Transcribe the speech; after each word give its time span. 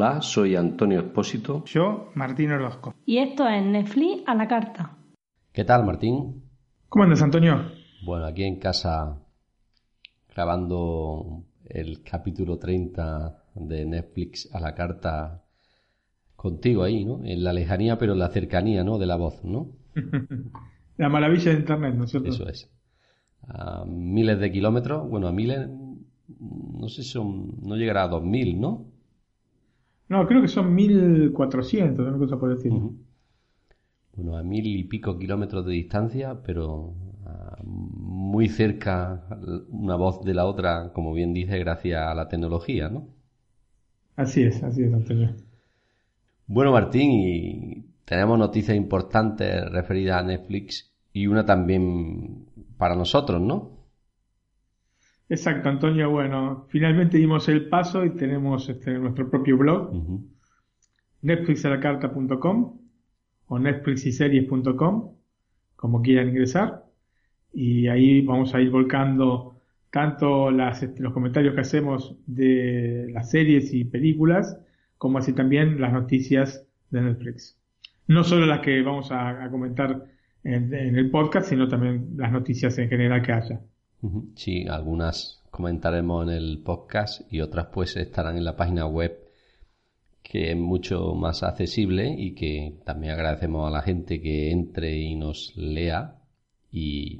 Hola, 0.00 0.22
soy 0.22 0.54
Antonio 0.54 1.00
Espósito. 1.00 1.64
Yo, 1.64 2.12
Martín 2.14 2.52
Orozco. 2.52 2.94
Y 3.04 3.18
esto 3.18 3.48
es 3.48 3.64
Netflix 3.64 4.22
a 4.28 4.34
la 4.36 4.46
carta. 4.46 4.96
¿Qué 5.50 5.64
tal, 5.64 5.84
Martín? 5.84 6.44
¿Cómo 6.88 7.02
andas, 7.02 7.20
Antonio? 7.20 7.72
Bueno, 8.04 8.26
aquí 8.26 8.44
en 8.44 8.60
casa 8.60 9.18
grabando 10.32 11.42
el 11.64 12.04
capítulo 12.04 12.60
30 12.60 13.42
de 13.56 13.86
Netflix 13.86 14.48
a 14.54 14.60
la 14.60 14.72
carta 14.72 15.42
contigo 16.36 16.84
ahí, 16.84 17.04
¿no? 17.04 17.24
En 17.24 17.42
la 17.42 17.52
lejanía, 17.52 17.98
pero 17.98 18.12
en 18.12 18.20
la 18.20 18.28
cercanía, 18.28 18.84
¿no? 18.84 18.98
De 18.98 19.06
la 19.06 19.16
voz, 19.16 19.42
¿no? 19.42 19.72
la 20.96 21.08
maravilla 21.08 21.50
de 21.50 21.58
Internet, 21.58 21.96
¿no 21.96 22.04
es 22.04 22.10
cierto? 22.12 22.28
Eso 22.28 22.48
es. 22.48 22.70
A 23.48 23.84
miles 23.84 24.38
de 24.38 24.52
kilómetros, 24.52 25.10
bueno, 25.10 25.26
a 25.26 25.32
miles, 25.32 25.68
no 26.38 26.88
sé, 26.88 27.02
son, 27.02 27.60
no 27.62 27.74
llegará 27.74 28.04
a 28.04 28.08
2000, 28.08 28.60
¿no? 28.60 28.87
No, 30.08 30.26
creo 30.26 30.40
que 30.40 30.48
son 30.48 30.74
1400, 30.74 32.06
una 32.06 32.18
cosa 32.18 32.38
por 32.38 32.54
decir. 32.54 32.72
Bueno, 34.14 34.36
a 34.36 34.42
mil 34.42 34.66
y 34.66 34.84
pico 34.84 35.18
kilómetros 35.18 35.66
de 35.66 35.72
distancia, 35.72 36.42
pero 36.42 36.94
muy 37.62 38.48
cerca 38.48 39.26
una 39.68 39.96
voz 39.96 40.24
de 40.24 40.34
la 40.34 40.46
otra, 40.46 40.92
como 40.92 41.12
bien 41.12 41.32
dice, 41.32 41.58
gracias 41.58 42.02
a 42.02 42.14
la 42.14 42.28
tecnología, 42.28 42.88
¿no? 42.88 43.08
Así 44.16 44.42
es, 44.42 44.62
así 44.62 44.82
es, 44.82 44.92
Antonio. 44.92 45.34
Bueno, 46.46 46.72
Martín, 46.72 47.10
y 47.12 47.84
tenemos 48.04 48.38
noticias 48.38 48.76
importantes 48.76 49.70
referidas 49.70 50.22
a 50.22 50.26
Netflix 50.26 50.90
y 51.12 51.26
una 51.26 51.44
también 51.44 52.46
para 52.76 52.96
nosotros, 52.96 53.40
¿no? 53.40 53.77
Exacto, 55.28 55.68
Antonio. 55.68 56.10
Bueno, 56.10 56.66
finalmente 56.68 57.18
dimos 57.18 57.48
el 57.48 57.68
paso 57.68 58.04
y 58.04 58.10
tenemos 58.10 58.68
este, 58.68 58.98
nuestro 58.98 59.28
propio 59.28 59.56
blog, 59.56 59.92
netflixalacarta.com 61.22 62.78
o 63.48 63.58
netflixiseries.com, 63.58 65.14
como 65.76 66.02
quieran 66.02 66.28
ingresar. 66.28 66.84
Y 67.52 67.88
ahí 67.88 68.20
vamos 68.22 68.54
a 68.54 68.60
ir 68.60 68.70
volcando 68.70 69.58
tanto 69.90 70.50
las, 70.50 70.82
este, 70.82 71.02
los 71.02 71.12
comentarios 71.12 71.54
que 71.54 71.60
hacemos 71.60 72.16
de 72.26 73.10
las 73.12 73.30
series 73.30 73.72
y 73.72 73.84
películas, 73.84 74.58
como 74.98 75.18
así 75.18 75.32
también 75.32 75.80
las 75.80 75.92
noticias 75.92 76.66
de 76.90 77.02
Netflix. 77.02 77.58
No 78.06 78.24
solo 78.24 78.46
las 78.46 78.60
que 78.60 78.80
vamos 78.82 79.10
a, 79.12 79.48
comentar 79.50 80.04
en, 80.44 80.72
el 80.72 81.10
podcast, 81.10 81.48
sino 81.48 81.68
también 81.68 82.10
las 82.16 82.32
noticias 82.32 82.78
en 82.78 82.88
general 82.88 83.22
que 83.22 83.32
haya. 83.32 83.60
Sí, 84.34 84.66
algunas 84.68 85.42
comentaremos 85.50 86.26
en 86.28 86.34
el 86.34 86.62
podcast 86.64 87.20
y 87.32 87.40
otras 87.40 87.66
pues 87.72 87.96
estarán 87.96 88.36
en 88.36 88.44
la 88.44 88.56
página 88.56 88.86
web 88.86 89.28
que 90.22 90.50
es 90.52 90.56
mucho 90.56 91.14
más 91.14 91.42
accesible 91.42 92.14
y 92.16 92.34
que 92.34 92.78
también 92.84 93.14
agradecemos 93.14 93.66
a 93.66 93.70
la 93.70 93.82
gente 93.82 94.20
que 94.20 94.50
entre 94.50 94.96
y 94.96 95.16
nos 95.16 95.56
lea 95.56 96.16
y 96.70 97.18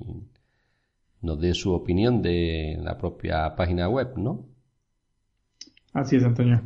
nos 1.23 1.41
dé 1.41 1.55
su 1.55 1.73
opinión 1.73 2.21
de 2.23 2.79
la 2.83 2.99
propia 2.99 3.57
página 3.57 3.89
web, 3.89 4.17
¿no? 4.17 4.45
Así 5.95 6.17
es, 6.17 6.25
Antonio. 6.25 6.63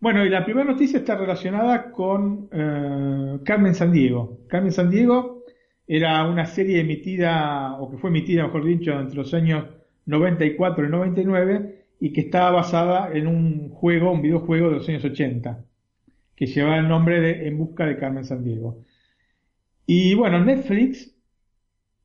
Bueno, 0.00 0.24
y 0.24 0.30
la 0.30 0.44
primera 0.44 0.70
noticia 0.70 1.00
está 1.00 1.16
relacionada 1.16 1.90
con 1.90 2.48
eh, 2.52 3.40
Carmen 3.44 3.74
Sandiego. 3.74 4.38
Carmen 4.48 4.70
Sandiego 4.70 5.37
era 5.88 6.24
una 6.26 6.44
serie 6.44 6.80
emitida, 6.80 7.78
o 7.80 7.90
que 7.90 7.96
fue 7.96 8.10
emitida, 8.10 8.44
mejor 8.44 8.64
dicho, 8.64 8.92
entre 8.92 9.16
los 9.16 9.32
años 9.32 9.64
94 10.04 10.86
y 10.86 10.90
99, 10.90 11.84
y 12.00 12.12
que 12.12 12.20
estaba 12.20 12.50
basada 12.50 13.10
en 13.12 13.26
un 13.26 13.70
juego, 13.70 14.12
un 14.12 14.22
videojuego 14.22 14.68
de 14.68 14.76
los 14.76 14.88
años 14.88 15.04
80, 15.04 15.64
que 16.36 16.46
llevaba 16.46 16.78
el 16.78 16.88
nombre 16.88 17.20
de 17.20 17.48
En 17.48 17.56
busca 17.56 17.86
de 17.86 17.96
Carmen 17.96 18.24
Sandiego. 18.24 18.84
Y 19.86 20.14
bueno, 20.14 20.44
Netflix 20.44 21.14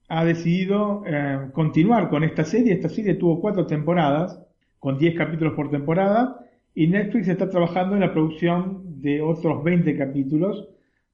ha 0.07 0.23
decidido 0.23 1.03
eh, 1.05 1.49
continuar 1.51 2.09
con 2.09 2.23
esta 2.23 2.45
serie. 2.45 2.73
Esta 2.73 2.87
serie 2.89 3.15
tuvo 3.15 3.41
cuatro 3.41 3.67
temporadas, 3.67 4.39
con 4.79 4.97
10 4.97 5.15
capítulos 5.15 5.53
por 5.53 5.69
temporada, 5.69 6.39
y 6.73 6.87
Netflix 6.87 7.27
está 7.27 7.49
trabajando 7.49 7.95
en 7.95 8.01
la 8.01 8.13
producción 8.13 9.01
de 9.01 9.21
otros 9.21 9.63
20 9.63 9.97
capítulos, 9.97 10.69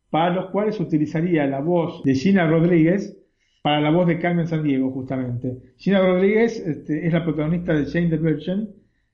para 0.10 0.34
los 0.34 0.50
cuales 0.52 0.80
utilizaría 0.80 1.46
la 1.46 1.60
voz 1.60 2.04
de 2.04 2.16
Gina 2.16 2.48
Rodríguez 2.48 3.16
para 3.62 3.82
la 3.82 3.92
voz 3.92 4.08
de 4.08 4.20
Carmen 4.20 4.48
Sandiego, 4.48 4.92
justamente. 4.92 5.58
Gina 5.78 6.00
Rodríguez 6.00 6.60
este, 6.66 7.06
es 7.06 7.14
la 7.14 7.24
protagonista 7.24 7.74
de 7.74 7.86
Jane 7.86 8.10
the 8.10 8.18
Virgin, 8.18 8.70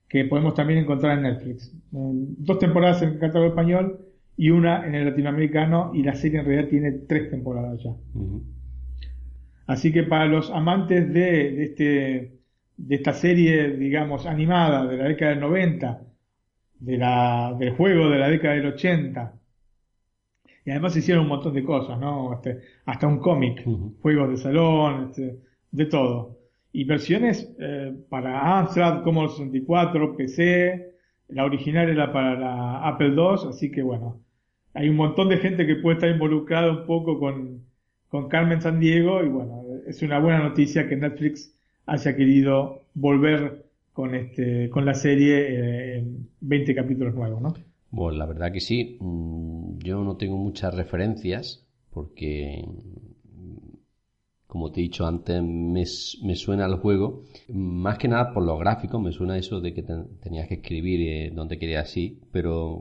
que 0.08 0.24
podemos 0.24 0.54
también 0.54 0.80
encontrar 0.80 1.18
en 1.18 1.24
Netflix. 1.24 1.74
dos 1.90 2.58
temporadas 2.58 3.02
en 3.02 3.10
el 3.10 3.18
catálogo 3.18 3.48
español 3.48 4.00
y 4.36 4.50
una 4.50 4.86
en 4.86 4.94
el 4.94 5.06
latinoamericano, 5.06 5.90
y 5.94 6.02
la 6.02 6.14
serie 6.14 6.40
en 6.40 6.46
realidad 6.46 6.68
tiene 6.68 6.92
tres 6.92 7.30
temporadas 7.30 7.82
ya. 7.82 7.90
Así 9.66 9.92
que 9.92 10.04
para 10.04 10.26
los 10.26 10.50
amantes 10.50 11.12
de, 11.12 11.64
este, 11.64 12.38
de 12.76 12.94
esta 12.94 13.12
serie, 13.12 13.70
digamos, 13.72 14.26
animada 14.26 14.86
de 14.86 14.96
la 14.96 15.04
década 15.08 15.32
del 15.32 15.40
90, 15.40 16.02
de 16.78 16.98
la, 16.98 17.56
del 17.58 17.70
juego 17.70 18.08
de 18.10 18.18
la 18.18 18.28
década 18.28 18.54
del 18.54 18.66
80, 18.66 19.34
y 20.66 20.72
además 20.72 20.96
hicieron 20.96 21.22
un 21.22 21.28
montón 21.28 21.54
de 21.54 21.62
cosas, 21.62 21.98
¿no? 21.98 22.34
Este, 22.34 22.60
hasta, 22.86 23.06
un 23.06 23.18
cómic, 23.20 23.64
juegos 24.02 24.30
de 24.30 24.36
salón, 24.36 25.10
este, 25.10 25.38
de 25.70 25.86
todo. 25.86 26.38
Y 26.72 26.84
versiones 26.84 27.54
eh, 27.60 27.94
para 28.10 28.58
Amstrad, 28.58 29.04
Commodore 29.04 29.32
64, 29.32 30.16
PC, 30.16 30.92
la 31.28 31.44
original 31.44 31.88
era 31.88 32.12
para 32.12 32.38
la 32.38 32.86
Apple 32.88 33.14
II, 33.16 33.48
así 33.48 33.70
que 33.70 33.82
bueno, 33.82 34.20
hay 34.74 34.88
un 34.88 34.96
montón 34.96 35.28
de 35.28 35.38
gente 35.38 35.66
que 35.66 35.76
puede 35.76 35.96
estar 35.96 36.10
involucrada 36.10 36.72
un 36.72 36.86
poco 36.86 37.20
con, 37.20 37.62
con 38.08 38.28
Carmen 38.28 38.60
San 38.60 38.80
Diego 38.80 39.22
y 39.22 39.28
bueno, 39.28 39.62
es 39.86 40.02
una 40.02 40.18
buena 40.18 40.40
noticia 40.40 40.88
que 40.88 40.96
Netflix 40.96 41.56
haya 41.86 42.16
querido 42.16 42.82
volver 42.94 43.66
con 43.92 44.14
este 44.16 44.68
con 44.70 44.84
la 44.84 44.94
serie 44.94 45.36
eh, 45.38 45.98
en 45.98 46.28
20 46.40 46.74
capítulos 46.74 47.14
nuevos, 47.14 47.40
¿no? 47.40 47.54
Bueno, 47.90 48.18
la 48.18 48.26
verdad 48.26 48.52
que 48.52 48.60
sí. 48.60 48.98
Mm, 49.00 49.78
yo 49.78 50.02
no 50.02 50.16
tengo 50.16 50.36
muchas 50.36 50.74
referencias 50.74 51.66
porque, 51.90 52.64
como 54.46 54.70
te 54.70 54.80
he 54.80 54.82
dicho 54.84 55.06
antes, 55.06 55.42
me, 55.42 55.84
suena 56.36 56.66
el 56.66 56.76
juego. 56.76 57.22
Más 57.48 57.98
que 57.98 58.08
nada 58.08 58.32
por 58.32 58.44
los 58.44 58.58
gráficos, 58.60 59.00
me 59.00 59.12
suena 59.12 59.38
eso 59.38 59.60
de 59.60 59.72
que 59.72 59.82
tenías 59.82 60.48
que 60.48 60.54
escribir 60.54 61.00
eh, 61.08 61.30
donde 61.34 61.58
querías 61.58 61.96
ir, 61.96 62.18
pero 62.32 62.80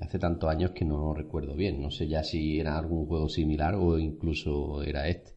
hace 0.00 0.18
tantos 0.18 0.50
años 0.50 0.72
que 0.72 0.84
no 0.84 1.14
recuerdo 1.14 1.54
bien. 1.54 1.80
No 1.80 1.90
sé 1.90 2.08
ya 2.08 2.22
si 2.22 2.58
era 2.60 2.78
algún 2.78 3.06
juego 3.06 3.28
similar 3.28 3.74
o 3.76 3.98
incluso 3.98 4.82
era 4.82 5.08
este. 5.08 5.32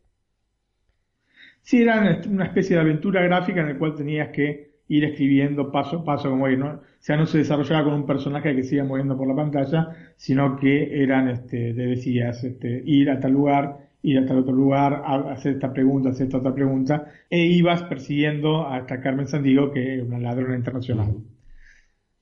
Sí, 1.62 1.82
era 1.82 2.22
una 2.28 2.46
especie 2.46 2.76
de 2.76 2.82
aventura 2.82 3.22
gráfica 3.22 3.62
en 3.62 3.68
el 3.70 3.78
cual 3.78 3.94
tenías 3.96 4.30
que 4.30 4.69
ir 4.90 5.06
escribiendo 5.06 5.72
paso 5.72 6.00
a 6.00 6.04
paso 6.04 6.30
como 6.30 6.50
ir, 6.50 6.60
¿no? 6.60 6.72
O 6.72 6.82
sea, 7.00 7.16
no 7.16 7.26
se 7.26 7.38
desarrollaba 7.38 7.86
con 7.86 7.94
un 7.94 8.06
personaje 8.06 8.56
que 8.56 8.64
se 8.64 8.76
iba 8.76 8.84
moviendo 8.84 9.16
por 9.18 9.28
la 9.28 9.36
pantalla, 9.36 9.96
sino 10.18 10.58
que 10.58 11.02
eran, 11.02 11.30
este, 11.30 11.74
te 11.74 11.86
decías, 11.86 12.44
este, 12.44 12.82
ir 12.86 13.10
a 13.10 13.20
tal 13.20 13.32
lugar, 13.32 13.78
ir 14.02 14.18
a 14.18 14.26
tal 14.26 14.40
otro 14.40 14.54
lugar, 14.54 15.02
hacer 15.30 15.54
esta 15.54 15.72
pregunta, 15.72 16.10
hacer 16.10 16.26
esta 16.28 16.40
otra 16.40 16.54
pregunta, 16.54 17.06
e 17.30 17.46
ibas 17.46 17.84
persiguiendo 17.84 18.68
a 18.68 18.80
esta 18.80 19.00
Carmen 19.00 19.28
Sandiego, 19.28 19.72
que 19.72 19.96
es 19.96 20.04
una 20.04 20.20
ladrona 20.20 20.56
internacional. 20.56 21.16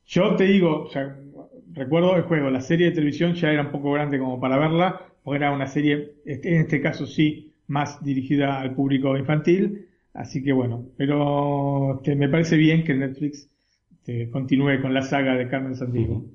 Yo 0.05 0.35
te 0.35 0.43
digo, 0.43 0.83
o 0.83 0.89
sea, 0.89 1.15
recuerdo 1.73 2.15
el 2.17 2.23
juego, 2.23 2.49
la 2.49 2.61
serie 2.61 2.87
de 2.87 2.91
televisión 2.93 3.33
ya 3.33 3.51
era 3.51 3.61
un 3.61 3.71
poco 3.71 3.93
grande 3.93 4.19
como 4.19 4.39
para 4.39 4.57
verla, 4.57 5.01
porque 5.23 5.37
era 5.37 5.51
una 5.51 5.67
serie, 5.67 6.15
este, 6.25 6.53
en 6.53 6.61
este 6.61 6.81
caso 6.81 7.05
sí, 7.05 7.53
más 7.67 8.03
dirigida 8.03 8.59
al 8.59 8.75
público 8.75 9.17
infantil, 9.17 9.86
Así 10.17 10.43
que 10.43 10.51
bueno, 10.51 10.83
pero 10.97 11.97
este, 11.97 12.15
me 12.15 12.27
parece 12.27 12.57
bien 12.57 12.83
que 12.83 12.95
Netflix 12.95 13.47
este, 13.91 14.31
continúe 14.31 14.81
con 14.81 14.91
la 14.91 15.03
saga 15.03 15.35
de 15.35 15.47
Carmen 15.47 15.75
Sandiego. 15.75 16.25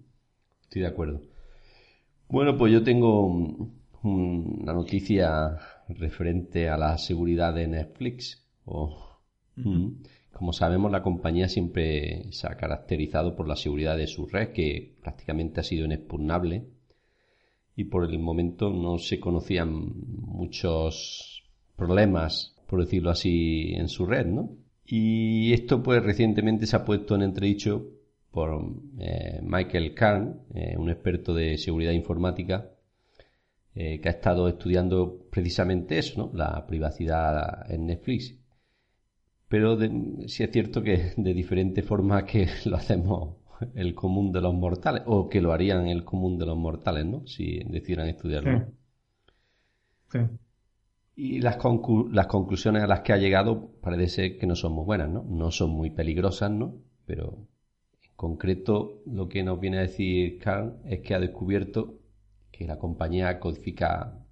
Estoy 0.62 0.82
de 0.82 0.88
acuerdo. 0.88 1.20
Bueno, 2.28 2.56
pues 2.56 2.72
yo 2.72 2.84
tengo 2.84 3.26
una 4.04 4.72
noticia 4.72 5.58
referente 5.88 6.68
a 6.68 6.76
la 6.76 6.96
seguridad 6.96 7.54
de 7.54 7.66
Netflix. 7.66 8.46
Mm, 9.56 9.88
como 10.30 10.52
sabemos, 10.52 10.92
la 10.92 11.02
compañía 11.02 11.48
siempre 11.48 12.30
se 12.30 12.46
ha 12.46 12.56
caracterizado 12.56 13.34
por 13.34 13.48
la 13.48 13.56
seguridad 13.56 13.96
de 13.96 14.06
su 14.06 14.26
red, 14.26 14.52
que 14.52 14.94
prácticamente 15.02 15.58
ha 15.58 15.64
sido 15.64 15.86
inexpugnable. 15.86 16.68
Y 17.74 17.84
por 17.84 18.08
el 18.08 18.20
momento 18.20 18.70
no 18.70 18.98
se 18.98 19.18
conocían 19.18 19.92
muchos 20.06 21.42
problemas, 21.74 22.51
por 22.72 22.80
decirlo 22.80 23.10
así, 23.10 23.74
en 23.74 23.86
su 23.86 24.06
red, 24.06 24.24
¿no? 24.24 24.56
Y 24.86 25.52
esto, 25.52 25.82
pues, 25.82 26.02
recientemente 26.02 26.66
se 26.66 26.74
ha 26.74 26.86
puesto 26.86 27.14
en 27.14 27.20
entredicho 27.20 27.86
por 28.30 28.64
eh, 28.98 29.40
Michael 29.42 29.92
Kahn, 29.92 30.40
eh, 30.54 30.74
un 30.78 30.88
experto 30.88 31.34
de 31.34 31.58
seguridad 31.58 31.92
informática, 31.92 32.70
eh, 33.74 34.00
que 34.00 34.08
ha 34.08 34.12
estado 34.12 34.48
estudiando 34.48 35.28
precisamente 35.30 35.98
eso, 35.98 36.18
¿no? 36.18 36.30
la 36.34 36.66
privacidad 36.66 37.70
en 37.70 37.84
Netflix. 37.84 38.38
Pero 39.48 39.78
sí 40.26 40.42
es 40.42 40.50
cierto 40.50 40.82
que 40.82 41.12
de 41.14 41.34
diferente 41.34 41.82
forma 41.82 42.24
que 42.24 42.48
lo 42.64 42.76
hacemos 42.76 43.36
el 43.74 43.94
común 43.94 44.32
de 44.32 44.40
los 44.40 44.54
mortales, 44.54 45.02
o 45.04 45.28
que 45.28 45.42
lo 45.42 45.52
harían 45.52 45.88
el 45.88 46.04
común 46.04 46.38
de 46.38 46.46
los 46.46 46.56
mortales, 46.56 47.04
¿no? 47.04 47.26
Si 47.26 47.58
decidieran 47.64 48.08
estudiarlo. 48.08 48.64
Sí. 50.10 50.20
Y 51.14 51.40
las, 51.40 51.58
las 52.10 52.26
conclusiones 52.26 52.82
a 52.82 52.86
las 52.86 53.00
que 53.00 53.12
ha 53.12 53.18
llegado 53.18 53.70
parece 53.80 54.08
ser 54.08 54.38
que 54.38 54.46
no 54.46 54.56
son 54.56 54.72
muy 54.72 54.84
buenas, 54.84 55.10
¿no? 55.10 55.24
No 55.28 55.50
son 55.50 55.70
muy 55.70 55.90
peligrosas, 55.90 56.50
¿no? 56.50 56.74
Pero 57.04 57.46
en 58.02 58.10
concreto 58.16 59.02
lo 59.06 59.28
que 59.28 59.42
nos 59.42 59.60
viene 59.60 59.78
a 59.78 59.82
decir 59.82 60.38
Carl 60.38 60.80
es 60.86 61.00
que 61.00 61.14
ha 61.14 61.20
descubierto 61.20 61.98
que 62.50 62.66
la 62.66 62.78
compañía 62.78 63.38
codifica 63.40 64.24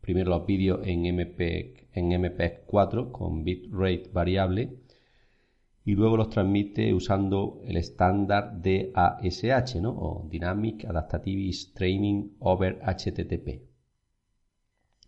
primero 0.00 0.30
los 0.30 0.46
vídeos 0.46 0.80
en, 0.84 1.06
MP, 1.06 1.88
en 1.92 2.10
MP4 2.10 3.10
con 3.10 3.44
bitrate 3.44 4.10
variable 4.12 4.78
y 5.84 5.94
luego 5.94 6.16
los 6.16 6.30
transmite 6.30 6.92
usando 6.94 7.60
el 7.64 7.76
estándar 7.76 8.60
DASH, 8.60 9.76
¿no? 9.80 9.90
o 9.90 10.28
Dynamic 10.28 10.84
Adaptive 10.84 11.48
Streaming 11.48 12.36
over 12.38 12.80
HTTP. 12.82 13.69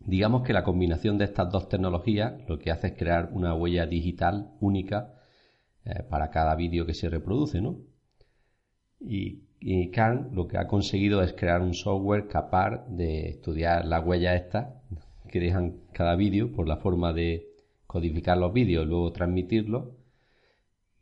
Digamos 0.04 0.42
que 0.42 0.52
la 0.52 0.64
combinación 0.64 1.18
de 1.18 1.24
estas 1.24 1.50
dos 1.50 1.68
tecnologías 1.68 2.34
lo 2.48 2.58
que 2.58 2.70
hace 2.70 2.88
es 2.88 2.94
crear 2.94 3.30
una 3.32 3.54
huella 3.54 3.86
digital 3.86 4.50
única 4.60 5.14
eh, 5.84 6.02
para 6.08 6.30
cada 6.30 6.54
vídeo 6.56 6.86
que 6.86 6.94
se 6.94 7.08
reproduce, 7.08 7.60
¿no? 7.60 7.76
Y 9.00 9.42
Khan 9.90 10.30
lo 10.32 10.48
que 10.48 10.58
ha 10.58 10.66
conseguido 10.66 11.22
es 11.22 11.32
crear 11.32 11.60
un 11.60 11.74
software 11.74 12.26
capaz 12.26 12.84
de 12.88 13.28
estudiar 13.28 13.84
las 13.84 14.04
huellas 14.04 14.36
estas 14.36 14.74
que 15.28 15.40
dejan 15.40 15.76
cada 15.92 16.16
vídeo 16.16 16.52
por 16.52 16.68
la 16.68 16.76
forma 16.76 17.12
de 17.12 17.48
codificar 17.86 18.38
los 18.38 18.52
vídeos 18.52 18.84
y 18.84 18.88
luego 18.88 19.12
transmitirlos 19.12 19.88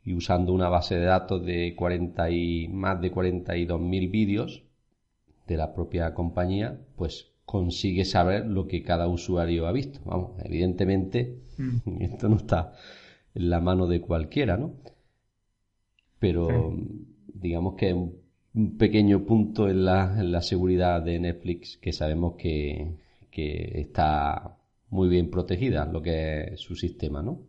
y 0.03 0.13
usando 0.13 0.53
una 0.53 0.69
base 0.69 0.95
de 0.95 1.05
datos 1.05 1.45
de 1.45 1.75
40 1.75 2.29
y 2.29 2.67
más 2.67 3.01
de 3.01 3.11
42.000 3.11 4.11
vídeos 4.11 4.63
de 5.47 5.57
la 5.57 5.73
propia 5.73 6.13
compañía, 6.13 6.79
pues 6.95 7.30
consigue 7.51 8.05
saber 8.05 8.45
lo 8.45 8.65
que 8.65 8.81
cada 8.81 9.09
usuario 9.09 9.67
ha 9.67 9.73
visto. 9.73 9.99
Vamos, 10.05 10.31
evidentemente 10.41 11.35
mm. 11.57 11.79
esto 12.01 12.29
no 12.29 12.37
está 12.37 12.71
en 13.35 13.49
la 13.49 13.59
mano 13.59 13.87
de 13.87 13.99
cualquiera, 13.99 14.55
¿no? 14.55 14.75
Pero 16.17 16.73
digamos 17.33 17.75
que 17.75 17.93
un 17.93 18.77
pequeño 18.77 19.25
punto 19.25 19.67
en 19.67 19.83
la, 19.83 20.17
en 20.17 20.31
la 20.31 20.41
seguridad 20.41 21.01
de 21.01 21.19
Netflix 21.19 21.77
que 21.77 21.91
sabemos 21.91 22.35
que, 22.37 22.95
que 23.31 23.81
está 23.81 24.55
muy 24.89 25.09
bien 25.09 25.29
protegida, 25.29 25.85
lo 25.85 26.01
que 26.01 26.53
es 26.53 26.61
su 26.61 26.75
sistema, 26.75 27.21
¿no? 27.21 27.39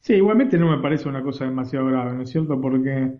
Sí, 0.00 0.14
igualmente 0.14 0.58
no 0.58 0.68
me 0.70 0.82
parece 0.82 1.08
una 1.08 1.22
cosa 1.22 1.46
demasiado 1.46 1.86
grave, 1.86 2.14
¿no 2.14 2.22
es 2.22 2.30
cierto? 2.30 2.60
Porque 2.60 3.14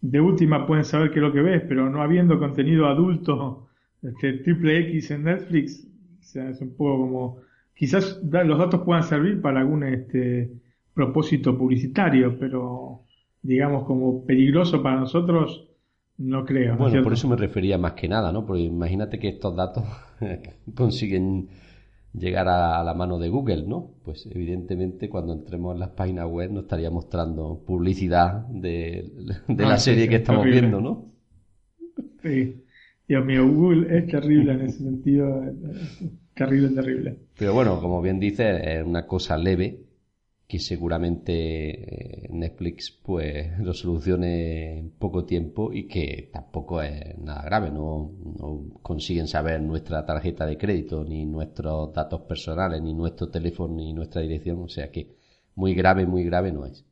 de 0.00 0.20
última 0.20 0.66
pueden 0.66 0.84
saber 0.84 1.10
qué 1.10 1.18
es 1.18 1.22
lo 1.22 1.32
que 1.32 1.42
ves, 1.42 1.62
pero 1.68 1.90
no 1.90 2.00
habiendo 2.02 2.38
contenido 2.38 2.86
adulto 2.86 3.69
este, 4.02 4.34
triple 4.34 4.78
X 4.90 5.10
en 5.10 5.24
Netflix, 5.24 5.86
o 6.20 6.22
sea, 6.22 6.50
es 6.50 6.60
un 6.60 6.74
poco 6.76 6.98
como... 6.98 7.36
Quizás 7.74 8.20
los 8.22 8.58
datos 8.58 8.82
puedan 8.82 9.02
servir 9.02 9.40
para 9.40 9.60
algún 9.60 9.84
este, 9.84 10.50
propósito 10.92 11.56
publicitario, 11.56 12.38
pero 12.38 13.04
digamos 13.42 13.84
como 13.84 14.26
peligroso 14.26 14.82
para 14.82 15.00
nosotros, 15.00 15.66
no 16.18 16.44
creo. 16.44 16.76
Bueno, 16.76 17.02
por 17.02 17.14
eso 17.14 17.26
me 17.26 17.36
refería 17.36 17.78
más 17.78 17.94
que 17.94 18.06
nada, 18.06 18.32
¿no? 18.32 18.44
Porque 18.44 18.62
imagínate 18.62 19.18
que 19.18 19.28
estos 19.28 19.56
datos 19.56 19.84
consiguen 20.74 21.48
llegar 22.12 22.48
a, 22.48 22.82
la 22.84 22.94
mano 22.94 23.18
de 23.18 23.28
Google, 23.28 23.62
¿no? 23.66 23.92
Pues 24.04 24.28
evidentemente 24.30 25.08
cuando 25.08 25.32
entremos 25.32 25.74
en 25.74 25.80
las 25.80 25.90
páginas 25.90 26.26
web 26.28 26.50
nos 26.50 26.64
estaría 26.64 26.90
mostrando 26.90 27.62
publicidad 27.66 28.46
de, 28.48 29.10
la 29.48 29.74
ah, 29.74 29.78
serie 29.78 30.08
que 30.08 30.16
estamos 30.16 30.44
viendo, 30.44 30.80
¿no? 30.80 31.06
Sí. 32.22 32.62
Dios 33.10 33.24
mío, 33.24 33.44
Google 33.44 33.98
es 33.98 34.06
terrible 34.06 34.52
en 34.52 34.60
ese 34.60 34.84
sentido. 34.84 35.42
Terrible, 36.32 36.68
terrible. 36.68 37.18
Pero 37.36 37.52
bueno, 37.52 37.80
como 37.80 38.00
bien 38.00 38.20
dice, 38.20 38.78
es 38.78 38.86
una 38.86 39.04
cosa 39.04 39.36
leve 39.36 39.80
que 40.46 40.60
seguramente 40.60 42.26
eh, 42.26 42.28
Netflix 42.30 42.92
pues 43.02 43.58
lo 43.58 43.74
solucione 43.74 44.78
en 44.78 44.90
poco 44.90 45.24
tiempo 45.24 45.72
y 45.72 45.88
que 45.88 46.30
tampoco 46.32 46.82
es 46.82 47.18
nada 47.18 47.42
grave, 47.42 47.72
no, 47.72 48.12
consiguen 48.80 49.26
saber 49.26 49.60
nuestra 49.60 50.06
tarjeta 50.06 50.46
de 50.46 50.56
crédito, 50.56 51.02
ni 51.02 51.26
nuestros 51.26 51.92
datos 51.92 52.20
personales, 52.20 52.80
ni 52.80 52.94
nuestro 52.94 53.28
teléfono, 53.28 53.74
ni 53.74 53.92
nuestra 53.92 54.22
dirección, 54.22 54.62
o 54.62 54.68
sea 54.68 54.92
que 54.92 55.16
muy 55.56 55.74
grave, 55.74 56.06
muy 56.06 56.22
grave 56.22 56.52
no 56.52 56.64
es. 56.64 56.86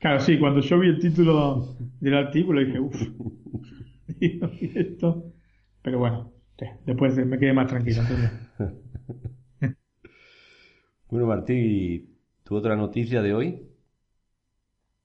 Claro, 0.00 0.18
sí, 0.18 0.40
cuando 0.40 0.60
yo 0.60 0.76
vi 0.80 0.88
el 0.88 0.98
título 0.98 1.76
del 2.00 2.14
artículo 2.14 2.58
dije, 2.58 2.80
uff, 2.80 3.00
esto, 4.20 5.32
pero 5.82 5.98
bueno, 5.98 6.32
después 6.84 7.16
me 7.26 7.38
quedé 7.38 7.52
más 7.52 7.68
tranquilo. 7.68 8.02
bueno, 11.08 11.26
Martín, 11.26 12.18
¿Tu 12.48 12.56
otra 12.56 12.76
noticia 12.76 13.20
de 13.20 13.34
hoy? 13.34 13.62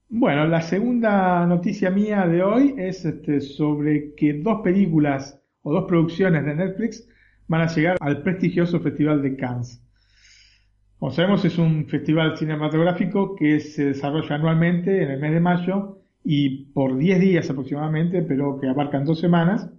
Bueno, 0.08 0.48
la 0.48 0.62
segunda 0.62 1.46
noticia 1.46 1.90
mía 1.92 2.26
de 2.26 2.42
hoy 2.42 2.74
es 2.78 3.04
este, 3.04 3.42
sobre 3.42 4.16
que 4.16 4.32
dos 4.36 4.62
películas 4.62 5.44
o 5.62 5.74
dos 5.74 5.84
producciones 5.84 6.46
de 6.46 6.56
Netflix 6.56 7.06
van 7.50 7.60
a 7.60 7.68
llegar 7.68 7.98
al 8.00 8.24
prestigioso 8.24 8.80
Festival 8.80 9.22
de 9.22 9.36
Cannes. 9.36 9.84
Como 11.00 11.12
sabemos, 11.12 11.44
es 11.44 11.58
un 11.58 11.86
festival 11.90 12.38
cinematográfico 12.38 13.36
que 13.36 13.60
se 13.60 13.88
desarrolla 13.88 14.36
anualmente 14.36 15.04
en 15.04 15.12
el 15.12 15.20
mes 15.20 15.34
de 15.34 15.42
mayo 15.42 16.03
y 16.24 16.66
por 16.72 16.98
10 16.98 17.20
días 17.20 17.50
aproximadamente, 17.50 18.22
pero 18.22 18.60
que 18.60 18.68
abarcan 18.68 19.06
dos 19.06 19.20
semanas, 19.20 19.70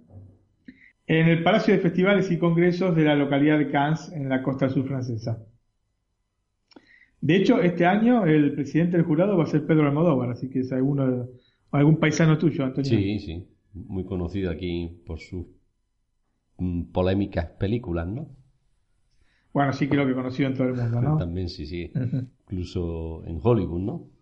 en 1.07 1.27
el 1.27 1.43
Palacio 1.43 1.73
de 1.73 1.79
Festivales 1.79 2.31
y 2.31 2.37
Congresos 2.37 2.95
de 2.95 3.03
la 3.03 3.15
localidad 3.15 3.57
de 3.57 3.69
Cannes, 3.69 4.11
en 4.11 4.29
la 4.29 4.41
costa 4.41 4.69
sur 4.69 4.87
francesa. 4.87 5.43
De 7.21 7.35
hecho, 7.35 7.61
este 7.61 7.85
año 7.85 8.25
el 8.25 8.53
presidente 8.53 8.97
del 8.97 9.05
jurado 9.05 9.37
va 9.37 9.43
a 9.43 9.47
ser 9.47 9.65
Pedro 9.65 9.87
Almodóvar, 9.87 10.29
así 10.29 10.49
que 10.49 10.59
es 10.59 10.71
alguno, 10.71 11.27
algún 11.71 11.97
paisano 11.97 12.37
tuyo, 12.37 12.63
Antonio. 12.63 12.89
Sí, 12.89 13.19
sí, 13.19 13.47
muy 13.73 14.05
conocido 14.05 14.51
aquí 14.51 15.01
por 15.05 15.19
sus 15.19 15.45
mm, 16.57 16.83
polémicas 16.91 17.47
películas, 17.59 18.07
¿no? 18.07 18.29
Bueno, 19.53 19.73
sí 19.73 19.87
creo 19.87 20.05
que 20.05 20.13
conocido 20.13 20.49
en 20.49 20.55
todo 20.55 20.67
el 20.67 20.75
mundo, 20.75 21.01
¿no? 21.01 21.17
También, 21.19 21.49
sí, 21.49 21.65
sí. 21.65 21.91
Incluso 22.43 23.23
en 23.25 23.39
Hollywood, 23.41 23.81
¿no? 23.81 24.14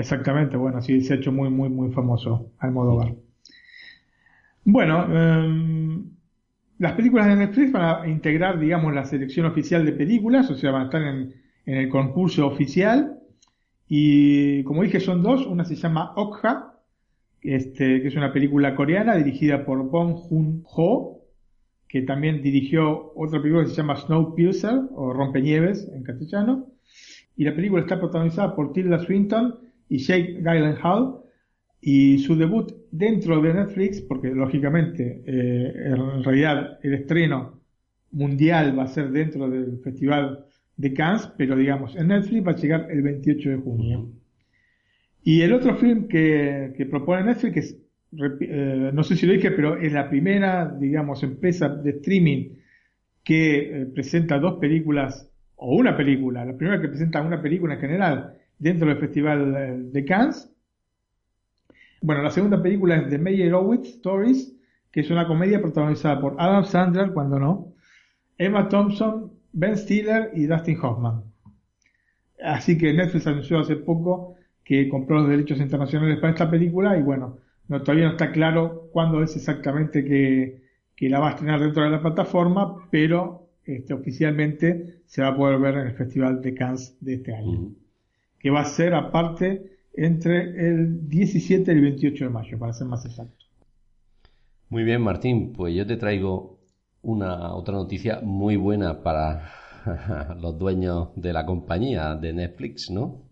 Exactamente, 0.00 0.56
bueno, 0.56 0.80
sí, 0.80 1.02
se 1.02 1.12
ha 1.12 1.16
hecho 1.16 1.30
muy, 1.30 1.50
muy, 1.50 1.68
muy 1.68 1.92
famoso 1.92 2.52
Almodóvar. 2.58 3.14
Bueno, 4.64 5.04
em, 5.14 6.06
las 6.78 6.92
películas 6.94 7.26
de 7.26 7.36
Netflix 7.36 7.70
van 7.70 8.02
a 8.02 8.08
integrar, 8.08 8.58
digamos, 8.58 8.94
la 8.94 9.04
selección 9.04 9.44
oficial 9.44 9.84
de 9.84 9.92
películas, 9.92 10.50
o 10.50 10.54
sea, 10.54 10.70
van 10.70 10.82
a 10.82 10.84
estar 10.86 11.02
en, 11.02 11.34
en 11.66 11.76
el 11.76 11.90
concurso 11.90 12.46
oficial. 12.46 13.18
Y 13.88 14.62
como 14.64 14.84
dije, 14.84 15.00
son 15.00 15.22
dos. 15.22 15.46
Una 15.46 15.66
se 15.66 15.76
llama 15.76 16.14
Okja, 16.16 16.72
este, 17.42 18.00
que 18.00 18.08
es 18.08 18.16
una 18.16 18.32
película 18.32 18.74
coreana 18.74 19.16
dirigida 19.16 19.66
por 19.66 19.82
Bong 19.90 20.14
Joon-ho, 20.14 21.20
que 21.88 22.02
también 22.02 22.40
dirigió 22.40 23.12
otra 23.16 23.42
película 23.42 23.64
que 23.64 23.70
se 23.70 23.76
llama 23.76 23.96
Snowpiercer, 23.96 24.80
o 24.94 25.12
Rompenieves 25.12 25.86
en 25.94 26.04
castellano. 26.04 26.68
Y 27.36 27.44
la 27.44 27.54
película 27.54 27.82
está 27.82 27.98
protagonizada 27.98 28.54
por 28.54 28.72
Tilda 28.72 28.98
Swinton 29.00 29.69
y 29.90 29.98
Jake 29.98 30.40
Gyllenhaal. 30.40 31.16
Y 31.82 32.18
su 32.18 32.36
debut 32.36 32.72
dentro 32.90 33.40
de 33.40 33.54
Netflix, 33.54 34.02
porque 34.02 34.28
lógicamente 34.28 35.22
eh, 35.26 35.72
en 35.86 36.22
realidad 36.22 36.78
el 36.82 36.92
estreno 36.92 37.60
mundial 38.12 38.78
va 38.78 38.82
a 38.82 38.88
ser 38.88 39.10
dentro 39.10 39.48
del 39.48 39.78
festival 39.78 40.44
de 40.76 40.92
Cannes, 40.92 41.32
pero 41.38 41.56
digamos, 41.56 41.96
en 41.96 42.08
Netflix 42.08 42.46
va 42.46 42.52
a 42.52 42.56
llegar 42.56 42.86
el 42.90 43.00
28 43.00 43.50
de 43.50 43.56
junio. 43.56 44.10
Y 45.22 45.40
el 45.40 45.54
otro 45.54 45.74
film 45.76 46.06
que, 46.06 46.86
propone 46.90 47.24
Netflix 47.24 47.56
es 47.56 47.78
eh, 48.40 48.90
no 48.92 49.02
sé 49.02 49.16
si 49.16 49.26
lo 49.26 49.32
dije, 49.32 49.50
pero 49.52 49.76
es 49.76 49.92
la 49.92 50.10
primera, 50.10 50.74
digamos, 50.78 51.22
empresa 51.22 51.68
de 51.68 51.90
streaming 51.92 52.56
que 53.24 53.82
eh, 53.82 53.86
presenta 53.86 54.38
dos 54.38 54.58
películas, 54.58 55.30
o 55.56 55.76
una 55.76 55.96
película, 55.96 56.44
la 56.44 56.56
primera 56.56 56.80
que 56.80 56.88
presenta 56.88 57.22
una 57.22 57.40
película 57.40 57.74
en 57.74 57.80
general 57.80 58.39
dentro 58.60 58.88
del 58.88 58.98
Festival 58.98 59.90
de 59.90 60.04
Cannes. 60.04 60.48
Bueno, 62.02 62.22
la 62.22 62.30
segunda 62.30 62.62
película 62.62 62.96
es 62.96 63.08
The 63.08 63.18
Meyerowitz 63.18 63.88
Stories, 63.96 64.54
que 64.92 65.00
es 65.00 65.10
una 65.10 65.26
comedia 65.26 65.60
protagonizada 65.60 66.20
por 66.20 66.36
Adam 66.38 66.64
Sandler, 66.64 67.12
cuando 67.12 67.38
no, 67.38 67.74
Emma 68.38 68.68
Thompson, 68.68 69.32
Ben 69.52 69.76
Stiller 69.76 70.30
y 70.34 70.46
Dustin 70.46 70.78
Hoffman. 70.80 71.24
Así 72.42 72.78
que 72.78 72.92
Netflix 72.92 73.26
anunció 73.26 73.58
hace 73.58 73.76
poco 73.76 74.36
que 74.64 74.88
compró 74.88 75.18
los 75.18 75.28
derechos 75.28 75.58
internacionales 75.58 76.18
para 76.18 76.32
esta 76.32 76.50
película 76.50 76.96
y 76.96 77.02
bueno, 77.02 77.38
no, 77.68 77.82
todavía 77.82 78.06
no 78.06 78.12
está 78.12 78.32
claro 78.32 78.88
cuándo 78.92 79.22
es 79.22 79.36
exactamente 79.36 80.04
que, 80.04 80.60
la 81.08 81.18
va 81.18 81.28
a 81.28 81.30
estrenar 81.30 81.60
dentro 81.60 81.82
de 81.82 81.90
la 81.90 82.02
plataforma, 82.02 82.88
pero 82.90 83.48
este, 83.64 83.94
oficialmente 83.94 85.00
se 85.06 85.22
va 85.22 85.28
a 85.28 85.36
poder 85.36 85.58
ver 85.58 85.74
en 85.76 85.86
el 85.86 85.92
Festival 85.94 86.42
de 86.42 86.54
Cannes 86.54 86.96
de 87.00 87.14
este 87.14 87.34
año. 87.34 87.70
Que 88.40 88.50
va 88.50 88.62
a 88.62 88.64
ser 88.64 88.94
aparte 88.94 89.78
entre 89.94 90.68
el 90.68 91.08
17 91.08 91.70
y 91.70 91.74
el 91.74 91.80
28 91.82 92.24
de 92.24 92.30
mayo, 92.30 92.58
para 92.58 92.72
ser 92.72 92.86
más 92.88 93.04
exacto. 93.04 93.44
Muy 94.68 94.84
bien, 94.84 95.02
Martín, 95.02 95.52
pues 95.52 95.74
yo 95.74 95.86
te 95.86 95.96
traigo 95.96 96.60
una 97.02 97.54
otra 97.54 97.74
noticia 97.74 98.20
muy 98.22 98.56
buena 98.56 99.02
para 99.02 99.50
los 100.40 100.58
dueños 100.58 101.08
de 101.16 101.32
la 101.32 101.44
compañía 101.44 102.14
de 102.14 102.32
Netflix, 102.32 102.90
¿no? 102.90 103.22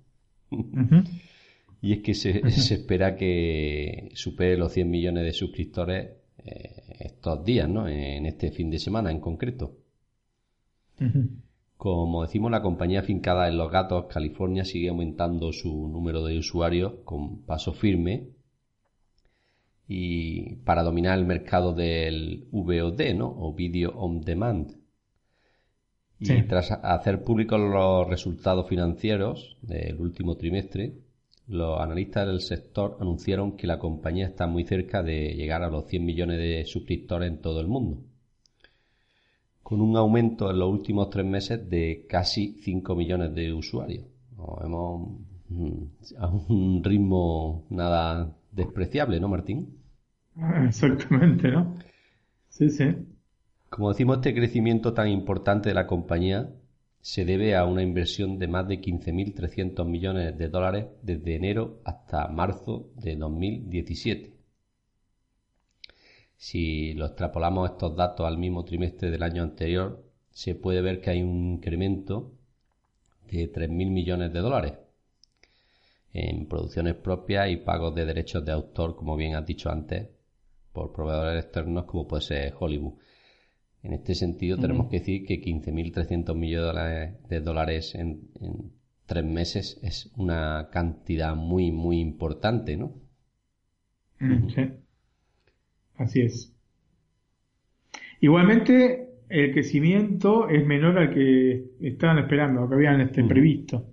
y 1.80 1.92
es 1.92 2.00
que 2.00 2.14
se, 2.14 2.40
espera 2.74 3.16
que 3.16 4.10
supere 4.14 4.56
los 4.56 4.72
100 4.72 4.90
millones 4.90 5.24
de 5.24 5.32
suscriptores 5.32 6.10
eh, 6.44 6.82
estos 7.00 7.44
días, 7.44 7.68
¿no? 7.68 7.88
En 7.88 8.26
este 8.26 8.50
fin 8.50 8.70
de 8.70 8.78
semana 8.78 9.10
en 9.10 9.20
concreto. 9.20 9.76
Como 11.78 12.22
decimos, 12.22 12.50
la 12.50 12.60
compañía 12.60 13.02
fincada 13.02 13.48
en 13.48 13.56
Los 13.56 13.70
Gatos, 13.70 14.06
California, 14.12 14.64
sigue 14.64 14.88
aumentando 14.88 15.52
su 15.52 15.88
número 15.88 16.24
de 16.24 16.36
usuarios 16.36 16.94
con 17.04 17.42
paso 17.46 17.72
firme 17.72 18.30
y 19.86 20.56
para 20.56 20.82
dominar 20.82 21.16
el 21.16 21.24
mercado 21.24 21.72
del 21.72 22.48
VOD, 22.50 23.14
¿no? 23.14 23.28
O 23.28 23.54
Video 23.54 23.90
on 23.90 24.22
Demand. 24.22 24.76
Y 26.18 26.42
tras 26.48 26.72
hacer 26.72 27.22
públicos 27.22 27.60
los 27.60 28.08
resultados 28.08 28.68
financieros 28.68 29.56
del 29.62 30.00
último 30.00 30.36
trimestre, 30.36 30.94
los 31.46 31.80
analistas 31.80 32.26
del 32.26 32.40
sector 32.40 32.96
anunciaron 33.00 33.56
que 33.56 33.68
la 33.68 33.78
compañía 33.78 34.26
está 34.26 34.48
muy 34.48 34.64
cerca 34.64 35.04
de 35.04 35.34
llegar 35.36 35.62
a 35.62 35.70
los 35.70 35.86
100 35.86 36.04
millones 36.04 36.38
de 36.38 36.64
suscriptores 36.64 37.30
en 37.30 37.40
todo 37.40 37.60
el 37.60 37.68
mundo, 37.68 38.02
con 39.68 39.82
un 39.82 39.98
aumento 39.98 40.50
en 40.50 40.58
los 40.60 40.70
últimos 40.70 41.10
tres 41.10 41.26
meses 41.26 41.68
de 41.68 42.06
casi 42.08 42.54
5 42.62 42.94
millones 42.94 43.34
de 43.34 43.52
usuarios. 43.52 44.06
vemos 44.62 45.10
mm, 45.50 45.82
a 46.16 46.26
un 46.28 46.82
ritmo 46.82 47.66
nada 47.68 48.34
despreciable, 48.50 49.20
¿no, 49.20 49.28
Martín? 49.28 49.76
Exactamente, 50.66 51.50
¿no? 51.50 51.74
Sí, 52.48 52.70
sí. 52.70 52.96
Como 53.68 53.90
decimos, 53.90 54.16
este 54.16 54.34
crecimiento 54.34 54.94
tan 54.94 55.08
importante 55.08 55.68
de 55.68 55.74
la 55.74 55.86
compañía 55.86 56.48
se 57.02 57.26
debe 57.26 57.54
a 57.54 57.66
una 57.66 57.82
inversión 57.82 58.38
de 58.38 58.48
más 58.48 58.66
de 58.68 58.80
15.300 58.80 59.84
millones 59.84 60.38
de 60.38 60.48
dólares 60.48 60.86
desde 61.02 61.36
enero 61.36 61.82
hasta 61.84 62.26
marzo 62.28 62.88
de 62.96 63.16
2017. 63.16 64.37
Si 66.38 66.94
lo 66.94 67.06
extrapolamos 67.06 67.68
estos 67.68 67.96
datos 67.96 68.24
al 68.24 68.38
mismo 68.38 68.64
trimestre 68.64 69.10
del 69.10 69.24
año 69.24 69.42
anterior, 69.42 70.04
se 70.30 70.54
puede 70.54 70.80
ver 70.82 71.00
que 71.00 71.10
hay 71.10 71.20
un 71.20 71.54
incremento 71.54 72.32
de 73.28 73.52
3.000 73.52 73.68
millones 73.90 74.32
de 74.32 74.38
dólares 74.38 74.74
en 76.12 76.46
producciones 76.46 76.94
propias 76.94 77.50
y 77.50 77.56
pagos 77.56 77.92
de 77.96 78.06
derechos 78.06 78.44
de 78.44 78.52
autor, 78.52 78.94
como 78.94 79.16
bien 79.16 79.34
has 79.34 79.44
dicho 79.44 79.68
antes, 79.68 80.08
por 80.72 80.92
proveedores 80.92 81.44
externos 81.44 81.84
como 81.86 82.06
puede 82.06 82.22
ser 82.22 82.54
Hollywood. 82.58 82.94
En 83.82 83.92
este 83.92 84.14
sentido, 84.14 84.58
tenemos 84.58 84.88
que 84.88 85.00
decir 85.00 85.26
que 85.26 85.42
15.300 85.42 86.34
millones 86.36 87.14
de 87.28 87.40
dólares 87.40 87.96
en, 87.96 88.30
tres 89.06 89.24
meses 89.24 89.80
es 89.82 90.12
una 90.16 90.68
cantidad 90.70 91.34
muy, 91.34 91.72
muy 91.72 91.98
importante, 91.98 92.76
¿no? 92.76 92.92
Sí. 94.18 94.70
Así 95.98 96.22
es. 96.22 96.52
Igualmente, 98.20 99.10
el 99.28 99.52
crecimiento 99.52 100.48
es 100.48 100.66
menor 100.66 100.98
al 100.98 101.12
que 101.12 101.64
estaban 101.80 102.18
esperando, 102.18 102.62
al 102.62 102.68
que 102.68 102.74
habían 102.74 103.00
este, 103.00 103.24
previsto. 103.24 103.84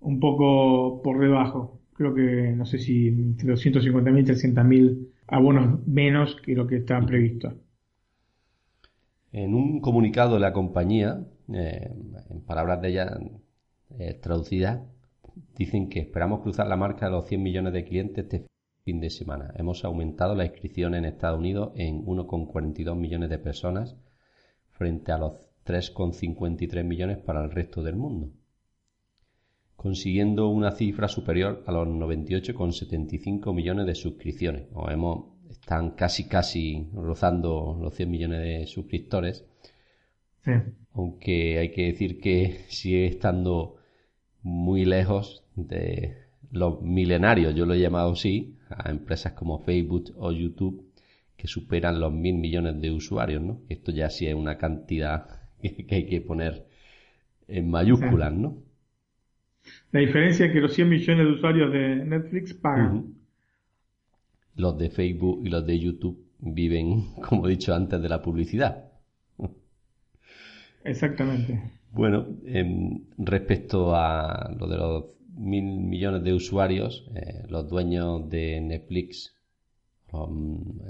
Un 0.00 0.18
poco 0.20 1.02
por 1.02 1.20
debajo. 1.20 1.80
Creo 1.92 2.14
que, 2.14 2.52
no 2.54 2.66
sé 2.66 2.78
si 2.78 3.08
entre 3.08 3.54
250.000 3.54 4.20
y 4.20 4.24
300.000 4.24 5.08
abonos 5.28 5.86
menos 5.86 6.36
que 6.36 6.54
lo 6.54 6.66
que 6.66 6.76
estaban 6.76 7.06
previstos. 7.06 7.54
En 9.32 9.54
un 9.54 9.80
comunicado 9.80 10.34
de 10.34 10.40
la 10.40 10.52
compañía, 10.52 11.24
eh, 11.52 11.90
en 12.30 12.40
palabras 12.42 12.80
de 12.80 12.88
ella 12.88 13.18
eh, 13.98 14.14
traducidas, 14.14 14.80
dicen 15.56 15.88
que 15.88 16.00
esperamos 16.00 16.40
cruzar 16.40 16.66
la 16.66 16.76
marca 16.76 17.06
de 17.06 17.12
los 17.12 17.26
100 17.26 17.42
millones 17.42 17.72
de 17.72 17.84
clientes 17.84 18.24
este 18.24 18.45
fin 18.86 19.00
de 19.00 19.10
semana. 19.10 19.52
Hemos 19.56 19.84
aumentado 19.84 20.36
la 20.36 20.44
inscripción 20.44 20.94
en 20.94 21.06
Estados 21.06 21.40
Unidos 21.40 21.72
en 21.74 22.06
1,42 22.06 22.94
millones 22.94 23.30
de 23.30 23.38
personas 23.40 23.96
frente 24.70 25.10
a 25.10 25.18
los 25.18 25.32
3,53 25.66 26.84
millones 26.84 27.18
para 27.18 27.42
el 27.42 27.50
resto 27.50 27.82
del 27.82 27.96
mundo, 27.96 28.30
consiguiendo 29.74 30.48
una 30.48 30.70
cifra 30.70 31.08
superior 31.08 31.64
a 31.66 31.72
los 31.72 31.88
98,75 31.88 33.52
millones 33.52 33.86
de 33.86 33.96
suscripciones. 33.96 34.68
O 34.72 34.88
hemos 34.88 35.34
están 35.50 35.90
casi 35.90 36.28
casi 36.28 36.88
rozando 36.94 37.76
los 37.82 37.92
100 37.92 38.08
millones 38.08 38.40
de 38.40 38.66
suscriptores. 38.68 39.44
Aunque 40.92 41.58
hay 41.58 41.72
que 41.72 41.86
decir 41.86 42.20
que 42.20 42.60
sigue 42.68 43.06
estando 43.06 43.78
muy 44.42 44.84
lejos 44.84 45.44
de 45.56 46.18
los 46.52 46.82
milenarios, 46.82 47.52
yo 47.52 47.66
lo 47.66 47.74
he 47.74 47.80
llamado 47.80 48.12
así, 48.12 48.55
a 48.70 48.90
empresas 48.90 49.32
como 49.32 49.58
Facebook 49.58 50.12
o 50.16 50.32
YouTube 50.32 50.92
que 51.36 51.46
superan 51.46 52.00
los 52.00 52.12
mil 52.12 52.36
millones 52.36 52.80
de 52.80 52.90
usuarios, 52.90 53.42
¿no? 53.42 53.60
Esto 53.68 53.92
ya 53.92 54.10
sí 54.10 54.26
es 54.26 54.34
una 54.34 54.56
cantidad 54.56 55.28
que 55.62 55.94
hay 55.94 56.06
que 56.06 56.20
poner 56.20 56.66
en 57.48 57.70
mayúsculas, 57.70 58.32
¿no? 58.32 58.62
La 59.92 60.00
diferencia 60.00 60.46
es 60.46 60.52
que 60.52 60.60
los 60.60 60.74
100 60.74 60.88
millones 60.88 61.26
de 61.26 61.32
usuarios 61.32 61.72
de 61.72 61.96
Netflix 61.96 62.54
pagan 62.54 63.14
los 64.54 64.78
de 64.78 64.90
Facebook 64.90 65.42
y 65.44 65.50
los 65.50 65.66
de 65.66 65.78
YouTube 65.78 66.24
viven, 66.38 67.14
como 67.28 67.46
he 67.46 67.50
dicho 67.50 67.74
antes, 67.74 68.00
de 68.00 68.08
la 68.08 68.22
publicidad. 68.22 68.84
Exactamente. 70.84 71.60
Bueno, 71.90 72.26
em, 72.44 73.00
respecto 73.18 73.94
a 73.94 74.54
lo 74.56 74.68
de 74.68 74.76
los 74.76 75.04
mil 75.36 75.64
millones 75.64 76.24
de 76.24 76.32
usuarios, 76.32 77.04
eh, 77.14 77.44
los 77.48 77.68
dueños 77.68 78.28
de 78.28 78.60
Netflix, 78.60 79.34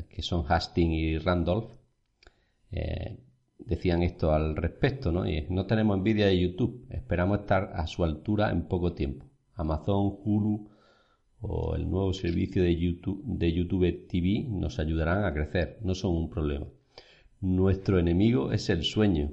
que 0.08 0.22
son 0.22 0.44
Hastings 0.48 0.94
y 0.94 1.18
Randolph, 1.18 1.72
eh, 2.70 3.18
decían 3.58 4.02
esto 4.02 4.32
al 4.32 4.56
respecto, 4.56 5.10
¿no? 5.10 5.28
Y 5.28 5.46
no 5.50 5.66
tenemos 5.66 5.96
envidia 5.96 6.26
de 6.26 6.38
YouTube, 6.38 6.86
esperamos 6.90 7.40
estar 7.40 7.72
a 7.74 7.86
su 7.86 8.04
altura 8.04 8.50
en 8.50 8.68
poco 8.68 8.92
tiempo. 8.92 9.26
Amazon, 9.54 10.18
Hulu, 10.24 10.68
o 11.40 11.74
el 11.74 11.90
nuevo 11.90 12.12
servicio 12.12 12.62
de 12.62 12.76
YouTube, 12.76 13.22
de 13.24 13.52
YouTube 13.52 14.06
TV 14.08 14.46
nos 14.48 14.78
ayudarán 14.78 15.24
a 15.24 15.32
crecer, 15.32 15.78
no 15.82 15.94
son 15.94 16.16
un 16.16 16.30
problema. 16.30 16.66
Nuestro 17.40 17.98
enemigo 17.98 18.52
es 18.52 18.70
el 18.70 18.84
sueño. 18.84 19.32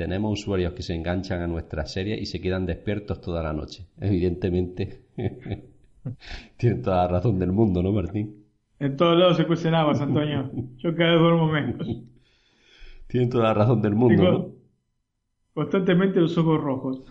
Tenemos 0.00 0.40
usuarios 0.40 0.72
que 0.72 0.82
se 0.82 0.94
enganchan 0.94 1.42
a 1.42 1.46
nuestra 1.46 1.84
serie 1.84 2.18
y 2.18 2.24
se 2.24 2.40
quedan 2.40 2.64
despiertos 2.64 3.20
toda 3.20 3.42
la 3.42 3.52
noche. 3.52 3.84
Evidentemente, 4.00 5.02
tienen 6.56 6.80
toda 6.80 7.02
la 7.02 7.08
razón 7.08 7.38
del 7.38 7.52
mundo, 7.52 7.82
¿no, 7.82 7.92
Martín? 7.92 8.46
En 8.78 8.96
todos 8.96 9.18
lados 9.18 9.36
se 9.36 9.46
cuecen 9.46 9.74
Antonio. 9.74 10.50
Yo 10.78 10.96
cada 10.96 11.10
vez 11.10 11.20
duermo 11.20 11.48
menos. 11.48 11.86
Tienen 13.08 13.28
toda 13.28 13.44
la 13.44 13.52
razón 13.52 13.82
del 13.82 13.94
mundo, 13.94 14.22
¿no? 14.22 14.48
Constantemente 15.52 16.18
los 16.18 16.38
ojos 16.38 16.62
rojos. 16.62 17.02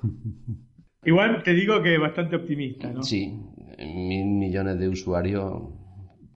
Igual 1.06 1.44
te 1.44 1.54
digo 1.54 1.84
que 1.84 1.96
bastante 2.00 2.38
optimista, 2.38 2.92
¿no? 2.92 3.04
Sí, 3.04 3.40
mil 3.78 4.26
millones 4.26 4.80
de 4.80 4.90
usuarios 4.90 5.62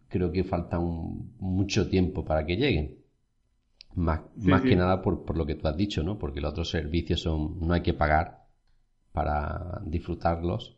creo 0.07 0.31
que 0.31 0.43
falta 0.43 0.79
mucho 0.79 1.89
tiempo 1.89 2.24
para 2.24 2.45
que 2.45 2.57
lleguen. 2.57 3.02
Más, 3.95 4.21
más 4.38 4.62
que 4.63 4.75
nada 4.75 5.01
por, 5.01 5.23
por, 5.23 5.38
lo 5.38 5.45
que 5.45 5.55
tú 5.55 5.67
has 5.67 5.77
dicho, 5.77 6.03
¿no? 6.03 6.17
Porque 6.17 6.41
los 6.41 6.51
otros 6.51 6.69
servicios 6.69 7.21
son, 7.21 7.59
no 7.59 7.73
hay 7.73 7.81
que 7.81 7.93
pagar 7.93 8.45
para 9.12 9.81
disfrutarlos 9.85 10.77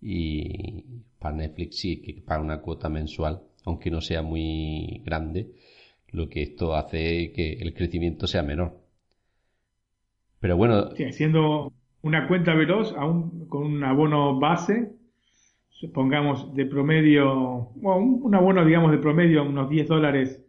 y 0.00 0.84
para 1.18 1.36
Netflix 1.36 1.78
sí 1.78 2.00
que 2.00 2.22
paga 2.22 2.42
una 2.42 2.60
cuota 2.60 2.88
mensual 2.88 3.42
aunque 3.64 3.90
no 3.90 4.00
sea 4.00 4.22
muy 4.22 5.02
grande, 5.04 5.52
lo 6.10 6.28
que 6.28 6.42
esto 6.42 6.74
hace 6.74 7.32
que 7.32 7.54
el 7.54 7.74
crecimiento 7.74 8.26
sea 8.26 8.42
menor. 8.42 8.78
Pero 10.40 10.56
bueno. 10.56 10.90
Sí, 10.96 11.04
haciendo 11.04 11.72
una 12.02 12.28
cuenta 12.28 12.54
veloz 12.54 12.94
aún 12.96 13.48
con 13.48 13.64
un 13.64 13.84
abono 13.84 14.38
base, 14.38 14.92
supongamos 15.70 16.54
de 16.54 16.66
promedio, 16.66 17.70
un 17.74 18.34
abono 18.34 18.64
digamos 18.64 18.92
de 18.92 18.98
promedio 18.98 19.42
unos 19.42 19.70
10 19.70 19.88
dólares 19.88 20.43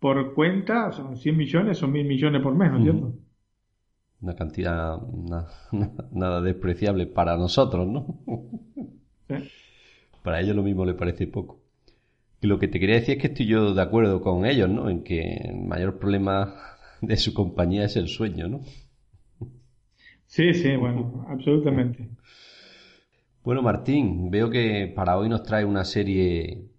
por 0.00 0.34
cuenta, 0.34 0.90
son 0.92 1.16
100 1.16 1.36
millones, 1.36 1.78
son 1.78 1.92
mil 1.92 2.06
millones 2.06 2.42
por 2.42 2.54
mes, 2.54 2.72
¿no 2.72 2.78
es 2.78 2.84
cierto? 2.84 3.12
Una 4.22 4.34
cantidad 4.34 4.98
nada 6.10 6.40
despreciable 6.40 7.06
para 7.06 7.36
nosotros, 7.36 7.86
¿no? 7.86 8.20
Para 10.22 10.40
ellos 10.40 10.56
lo 10.56 10.62
mismo 10.62 10.84
le 10.84 10.94
parece 10.94 11.26
poco. 11.26 11.60
Y 12.42 12.46
lo 12.46 12.58
que 12.58 12.68
te 12.68 12.80
quería 12.80 12.96
decir 12.96 13.16
es 13.16 13.20
que 13.20 13.28
estoy 13.28 13.46
yo 13.46 13.74
de 13.74 13.82
acuerdo 13.82 14.20
con 14.22 14.46
ellos, 14.46 14.68
¿no? 14.68 14.88
En 14.88 15.02
que 15.02 15.20
el 15.20 15.56
mayor 15.66 15.98
problema 15.98 16.54
de 17.00 17.16
su 17.16 17.34
compañía 17.34 17.84
es 17.84 17.96
el 17.96 18.08
sueño, 18.08 18.48
¿no? 18.48 18.60
Sí, 20.26 20.54
sí, 20.54 20.76
bueno, 20.76 21.26
absolutamente. 21.28 22.08
Bueno, 23.42 23.62
Martín, 23.62 24.30
veo 24.30 24.48
que 24.50 24.92
para 24.94 25.18
hoy 25.18 25.28
nos 25.28 25.42
trae 25.42 25.64
una 25.64 25.84
serie 25.84 26.69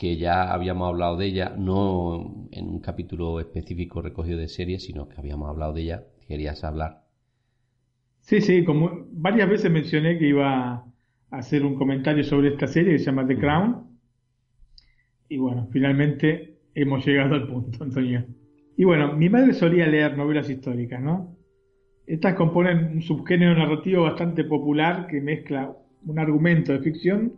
que 0.00 0.16
ya 0.16 0.50
habíamos 0.50 0.88
hablado 0.88 1.18
de 1.18 1.26
ella, 1.26 1.54
no 1.58 2.48
en 2.52 2.68
un 2.70 2.80
capítulo 2.80 3.38
específico 3.38 4.00
recogido 4.00 4.38
de 4.38 4.48
series, 4.48 4.84
sino 4.84 5.06
que 5.06 5.20
habíamos 5.20 5.50
hablado 5.50 5.74
de 5.74 5.82
ella. 5.82 6.04
Querías 6.26 6.64
hablar. 6.64 7.02
Sí, 8.20 8.40
sí, 8.40 8.64
como 8.64 9.08
varias 9.12 9.50
veces 9.50 9.70
mencioné 9.70 10.18
que 10.18 10.28
iba 10.28 10.70
a 10.72 10.84
hacer 11.30 11.66
un 11.66 11.74
comentario 11.74 12.24
sobre 12.24 12.48
esta 12.48 12.66
serie 12.66 12.92
que 12.92 12.98
se 12.98 13.04
llama 13.04 13.26
The 13.26 13.36
Crown. 13.36 13.98
Y 15.28 15.36
bueno, 15.36 15.68
finalmente 15.70 16.60
hemos 16.74 17.04
llegado 17.04 17.34
al 17.34 17.46
punto, 17.46 17.84
Antonio. 17.84 18.24
Y 18.78 18.84
bueno, 18.84 19.14
mi 19.14 19.28
madre 19.28 19.52
solía 19.52 19.86
leer 19.86 20.16
novelas 20.16 20.48
históricas, 20.48 21.02
¿no? 21.02 21.36
Estas 22.06 22.36
componen 22.36 22.86
un 22.86 23.02
subgénero 23.02 23.54
narrativo 23.54 24.04
bastante 24.04 24.44
popular 24.44 25.08
que 25.08 25.20
mezcla 25.20 25.76
un 26.06 26.18
argumento 26.18 26.72
de 26.72 26.78
ficción 26.78 27.34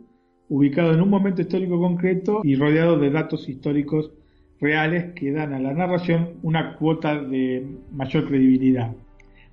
ubicado 0.49 0.93
en 0.93 1.01
un 1.01 1.09
momento 1.09 1.41
histórico 1.41 1.79
concreto 1.79 2.41
y 2.43 2.55
rodeado 2.55 2.99
de 2.99 3.09
datos 3.09 3.49
históricos 3.49 4.11
reales 4.59 5.13
que 5.13 5.31
dan 5.31 5.53
a 5.53 5.59
la 5.59 5.73
narración 5.73 6.33
una 6.41 6.75
cuota 6.75 7.19
de 7.21 7.65
mayor 7.91 8.27
credibilidad. 8.27 8.93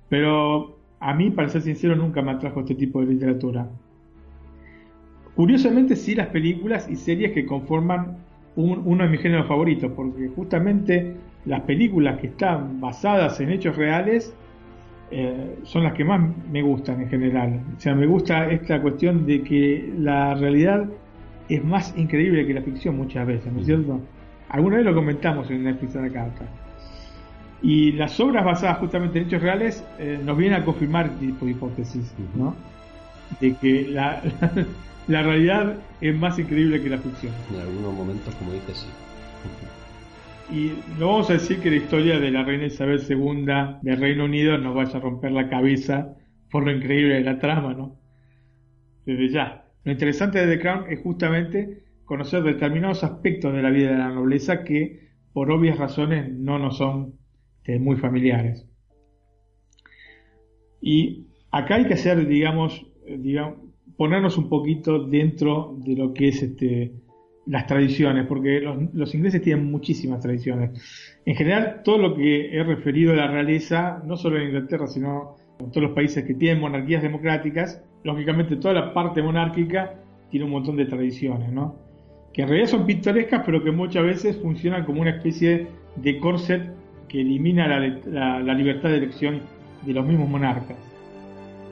Pero 0.09 0.77
a 0.99 1.13
mí, 1.13 1.31
para 1.31 1.49
ser 1.49 1.61
sincero, 1.61 1.95
nunca 1.95 2.21
me 2.21 2.31
atrajo 2.31 2.61
este 2.61 2.75
tipo 2.75 3.01
de 3.01 3.07
literatura. 3.13 3.67
Curiosamente, 5.35 5.95
sí 5.95 6.15
las 6.15 6.27
películas 6.27 6.89
y 6.89 6.95
series 6.95 7.31
que 7.31 7.45
conforman 7.45 8.17
uno 8.55 9.03
de 9.03 9.09
mis 9.09 9.21
géneros 9.21 9.47
favoritos, 9.47 9.91
porque 9.95 10.27
justamente 10.27 11.15
las 11.45 11.61
películas 11.61 12.19
que 12.19 12.27
están 12.27 12.79
basadas 12.79 13.39
en 13.39 13.49
hechos 13.49 13.75
reales 13.75 14.35
eh, 15.11 15.59
son 15.63 15.83
las 15.83 15.93
que 15.93 16.05
más 16.05 16.21
me 16.49 16.61
gustan 16.61 17.01
en 17.01 17.09
general. 17.09 17.61
O 17.77 17.79
sea, 17.79 17.93
me 17.93 18.05
gusta 18.07 18.49
esta 18.49 18.81
cuestión 18.81 19.25
de 19.25 19.43
que 19.43 19.93
la 19.97 20.33
realidad 20.35 20.85
es 21.49 21.63
más 21.63 21.93
increíble 21.97 22.47
que 22.47 22.53
la 22.53 22.61
ficción 22.61 22.95
muchas 22.95 23.27
veces, 23.27 23.51
¿no 23.51 23.59
es 23.59 23.65
cierto? 23.65 23.99
Alguna 24.49 24.77
vez 24.77 24.85
lo 24.85 24.95
comentamos 24.95 25.49
en 25.51 25.65
Netflix 25.65 25.93
de 25.93 26.11
carta. 26.11 26.45
Y 27.61 27.91
las 27.91 28.19
obras 28.19 28.43
basadas 28.45 28.77
justamente 28.79 29.19
en 29.19 29.27
hechos 29.27 29.41
reales 29.41 29.83
eh, 29.99 30.19
nos 30.23 30.37
vienen 30.37 30.61
a 30.61 30.65
confirmar 30.65 31.07
este 31.07 31.27
tipo 31.27 31.45
de 31.45 31.51
hipótesis, 31.51 32.13
¿no? 32.35 32.55
De 33.39 33.53
que 33.55 33.87
la, 33.89 34.21
la 35.07 35.21
realidad 35.23 35.75
es 35.99 36.15
más 36.15 36.39
increíble 36.39 36.81
que 36.81 36.89
la 36.89 36.97
ficción. 36.97 37.33
En 37.53 37.59
algunos 37.59 37.93
momentos, 37.93 38.33
como 38.35 38.53
dices, 38.53 38.77
sí. 38.77 39.10
Y 40.51 40.73
no 40.99 41.07
vamos 41.07 41.29
a 41.29 41.33
decir 41.33 41.61
que 41.61 41.69
la 41.69 41.77
historia 41.77 42.19
de 42.19 42.29
la 42.29 42.43
reina 42.43 42.65
Isabel 42.65 43.01
II 43.07 43.45
del 43.83 44.01
Reino 44.01 44.25
Unido 44.25 44.57
nos 44.57 44.75
vaya 44.75 44.97
a 44.97 45.01
romper 45.01 45.31
la 45.31 45.47
cabeza 45.47 46.17
por 46.49 46.65
lo 46.65 46.75
increíble 46.75 47.15
de 47.15 47.21
la 47.21 47.39
trama, 47.39 47.73
¿no? 47.73 47.97
Desde 49.05 49.29
ya. 49.29 49.65
Lo 49.85 49.93
interesante 49.93 50.45
de 50.45 50.57
The 50.57 50.61
Crown 50.61 50.85
es 50.89 50.99
justamente 50.99 51.83
conocer 52.03 52.43
determinados 52.43 53.05
aspectos 53.05 53.53
de 53.53 53.61
la 53.61 53.69
vida 53.69 53.91
de 53.91 53.97
la 53.97 54.09
nobleza 54.09 54.65
que, 54.65 55.11
por 55.31 55.49
obvias 55.49 55.77
razones, 55.77 56.29
no 56.29 56.59
nos 56.59 56.77
son 56.77 57.13
eh, 57.63 57.79
muy 57.79 57.95
familiares. 57.95 58.67
Y 60.81 61.27
acá 61.49 61.75
hay 61.75 61.85
que 61.85 61.93
hacer, 61.93 62.27
digamos, 62.27 62.85
eh, 63.05 63.17
digamos 63.17 63.71
ponernos 63.95 64.37
un 64.37 64.49
poquito 64.49 65.07
dentro 65.07 65.77
de 65.77 65.95
lo 65.95 66.13
que 66.13 66.29
es 66.29 66.43
este, 66.43 66.91
las 67.45 67.65
tradiciones, 67.67 68.25
porque 68.27 68.61
los, 68.61 69.15
ingleses 69.15 69.41
tienen 69.41 69.71
muchísimas 69.71 70.21
tradiciones. 70.21 70.71
En 71.25 71.35
general, 71.35 71.81
todo 71.83 71.97
lo 71.97 72.15
que 72.15 72.55
he 72.55 72.63
referido 72.63 73.13
a 73.13 73.15
la 73.15 73.27
realeza, 73.27 74.01
no 74.05 74.15
solo 74.15 74.37
en 74.37 74.47
Inglaterra, 74.47 74.87
sino 74.87 75.35
en 75.59 75.71
todos 75.71 75.83
los 75.83 75.91
países 75.95 76.23
que 76.23 76.33
tienen 76.33 76.61
monarquías 76.61 77.01
democráticas, 77.01 77.83
lógicamente 78.03 78.55
toda 78.55 78.73
la 78.73 78.93
parte 78.93 79.21
monárquica 79.21 79.95
tiene 80.29 80.45
un 80.45 80.51
montón 80.51 80.77
de 80.77 80.85
tradiciones, 80.85 81.51
¿no? 81.51 81.75
Que 82.33 82.43
en 82.43 82.47
realidad 82.47 82.69
son 82.69 82.85
pintorescas, 82.85 83.43
pero 83.45 83.63
que 83.63 83.71
muchas 83.71 84.03
veces 84.03 84.37
funcionan 84.37 84.85
como 84.85 85.01
una 85.01 85.11
especie 85.11 85.67
de 85.97 86.19
corset 86.19 86.71
que 87.09 87.21
elimina 87.21 87.67
la 87.67 88.53
libertad 88.53 88.89
de 88.89 88.97
elección 88.97 89.41
de 89.85 89.93
los 89.93 90.05
mismos 90.05 90.29
monarcas 90.29 90.77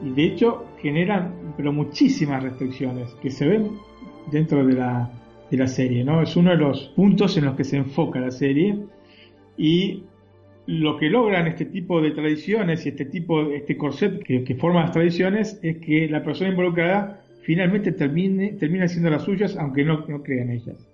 y 0.03 0.11
de 0.11 0.23
hecho 0.23 0.65
generan 0.81 1.53
pero 1.57 1.73
muchísimas 1.73 2.43
restricciones 2.43 3.13
que 3.21 3.29
se 3.29 3.47
ven 3.47 3.71
dentro 4.31 4.65
de 4.65 4.73
la, 4.73 5.09
de 5.49 5.57
la 5.57 5.67
serie, 5.67 6.03
¿no? 6.03 6.21
Es 6.21 6.35
uno 6.35 6.51
de 6.51 6.57
los 6.57 6.87
puntos 6.95 7.37
en 7.37 7.45
los 7.45 7.55
que 7.55 7.63
se 7.63 7.77
enfoca 7.77 8.19
la 8.19 8.31
serie 8.31 8.77
y 9.57 10.03
lo 10.67 10.97
que 10.97 11.09
logran 11.09 11.47
este 11.47 11.65
tipo 11.65 12.01
de 12.01 12.11
tradiciones 12.11 12.85
y 12.85 12.89
este 12.89 13.05
tipo, 13.05 13.41
este 13.51 13.75
corset 13.75 14.21
que, 14.23 14.43
que 14.43 14.55
forma 14.55 14.81
las 14.81 14.91
tradiciones 14.91 15.59
es 15.63 15.77
que 15.77 16.07
la 16.07 16.23
persona 16.23 16.51
involucrada 16.51 17.21
finalmente 17.41 17.91
termine, 17.91 18.53
termina 18.53 18.87
siendo 18.87 19.09
las 19.09 19.23
suyas 19.23 19.57
aunque 19.57 19.83
no, 19.83 20.05
no 20.07 20.21
crea 20.21 20.43
en 20.43 20.51
ellas. 20.51 20.87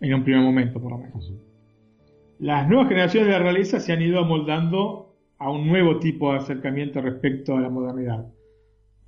En 0.00 0.14
un 0.14 0.24
primer 0.24 0.42
momento, 0.42 0.80
por 0.80 0.92
lo 0.92 0.98
menos. 0.98 1.32
Las 2.38 2.68
nuevas 2.68 2.88
generaciones 2.88 3.28
de 3.28 3.32
la 3.34 3.38
realeza 3.38 3.78
se 3.78 3.92
han 3.92 4.02
ido 4.02 4.18
amoldando 4.18 5.14
a 5.38 5.50
un 5.50 5.68
nuevo 5.68 5.98
tipo 5.98 6.32
de 6.32 6.38
acercamiento 6.38 7.00
respecto 7.00 7.56
a 7.56 7.60
la 7.60 7.68
modernidad. 7.68 8.26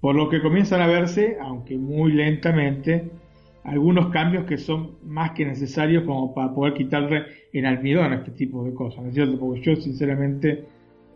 Por 0.01 0.15
lo 0.15 0.29
que 0.29 0.43
comienzan 0.43 0.83
a 0.83 0.87
verse, 0.87 1.39
aunque 1.41 1.79
muy 1.79 2.13
lentamente, 2.13 3.11
algunos 3.67 4.09
cambios 4.09 4.45
que 4.45 4.57
son 4.57 4.97
más 5.05 5.33
que 5.33 5.45
necesarios 5.45 6.05
como 6.05 6.33
para 6.33 6.55
poder 6.55 6.75
quitarle 6.75 7.25
el 7.53 7.67
almidón 7.67 8.13
a 8.13 8.17
este 8.17 8.31
tipo 8.31 8.65
de 8.65 8.73
cosas, 8.73 9.03
¿no 9.03 9.09
es 9.09 9.15
cierto? 9.15 9.39
Porque 9.39 9.61
yo 9.61 9.77
sinceramente 9.77 10.65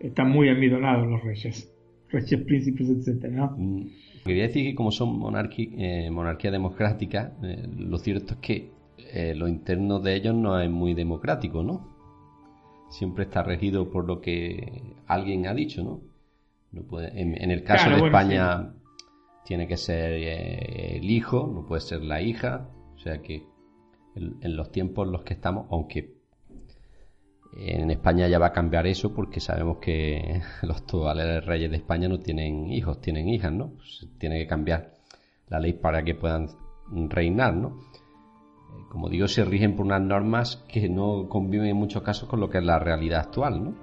están 0.01 0.31
muy 0.31 0.49
almidonados 0.49 1.09
los 1.09 1.23
reyes, 1.23 1.73
reyes, 2.11 2.41
príncipes, 2.43 2.89
etcétera, 2.89 3.35
¿no? 3.35 3.55
Mm, 3.57 3.87
quería 4.25 4.43
decir 4.45 4.65
que 4.65 4.75
como 4.75 4.91
son 4.91 5.21
eh, 5.57 6.11
monarquía 6.11 6.51
democrática, 6.51 7.33
eh, 7.43 7.67
lo 7.79 7.99
cierto 7.99 8.35
es 8.35 8.41
que 8.41 8.71
eh, 9.13 9.35
lo 9.35 9.47
interno 9.47 10.01
de 10.01 10.17
ellos 10.17 10.35
no 10.35 10.61
es 10.61 10.71
muy 10.71 10.95
democrático, 10.95 11.63
¿no? 11.63 12.01
siempre 12.91 13.25
está 13.25 13.43
regido 13.43 13.89
por 13.89 14.05
lo 14.07 14.21
que 14.21 14.83
alguien 15.07 15.47
ha 15.47 15.55
dicho, 15.55 15.83
¿no? 15.83 16.01
no 16.73 16.83
puede, 16.83 17.19
en, 17.21 17.51
el 17.51 17.63
caso 17.63 17.89
de 17.89 17.97
España 17.97 18.73
tiene 19.51 19.67
que 19.67 19.77
ser 19.77 20.13
eh, 20.13 20.99
el 20.99 21.11
hijo, 21.11 21.51
no 21.53 21.67
puede 21.67 21.81
ser 21.81 22.05
la 22.05 22.23
hija, 22.23 22.69
o 22.95 22.99
sea 22.99 23.21
que 23.21 23.49
en, 24.15 24.57
los 24.57 24.71
tiempos 24.71 25.09
en 25.09 25.13
los 25.13 25.25
que 25.25 25.35
estamos, 25.35 25.67
aunque 25.73 26.15
en 27.57 27.91
España 27.91 28.29
ya 28.29 28.39
va 28.39 28.47
a 28.47 28.53
cambiar 28.53 28.87
eso 28.87 29.13
porque 29.13 29.41
sabemos 29.41 29.79
que 29.79 30.41
los 30.63 30.77
actuales 30.77 31.45
reyes 31.45 31.69
de 31.69 31.79
España 31.79 32.07
no 32.07 32.21
tienen 32.21 32.71
hijos, 32.71 33.01
tienen 33.01 33.29
hijas, 33.29 33.53
¿no? 33.53 33.71
Pues 33.71 34.07
tiene 34.21 34.39
que 34.39 34.47
cambiar 34.47 34.93
la 35.49 35.59
ley 35.59 35.73
para 35.73 36.05
que 36.05 36.15
puedan 36.15 36.47
reinar, 37.09 37.53
¿no? 37.57 37.77
como 38.89 39.09
digo, 39.09 39.27
se 39.27 39.45
rigen 39.45 39.75
por 39.75 39.85
unas 39.85 40.01
normas 40.01 40.65
que 40.73 40.89
no 40.89 41.29
conviven 41.29 41.67
en 41.67 41.77
muchos 41.77 42.05
casos 42.05 42.29
con 42.29 42.39
lo 42.39 42.49
que 42.49 42.59
es 42.59 42.65
la 42.65 42.79
realidad 42.79 43.23
actual, 43.23 43.65
¿no? 43.65 43.75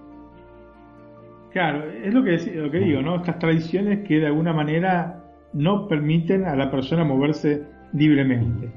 Claro, 1.51 1.91
es 1.91 2.13
lo 2.13 2.23
que, 2.23 2.37
lo 2.55 2.71
que 2.71 2.79
digo, 2.79 3.01
¿no? 3.01 3.17
Estas 3.17 3.37
tradiciones 3.37 4.07
que 4.07 4.19
de 4.19 4.27
alguna 4.27 4.53
manera 4.53 5.26
no 5.53 5.87
permiten 5.87 6.45
a 6.45 6.55
la 6.55 6.69
persona 6.69 7.03
moverse 7.03 7.63
libremente. 7.93 8.71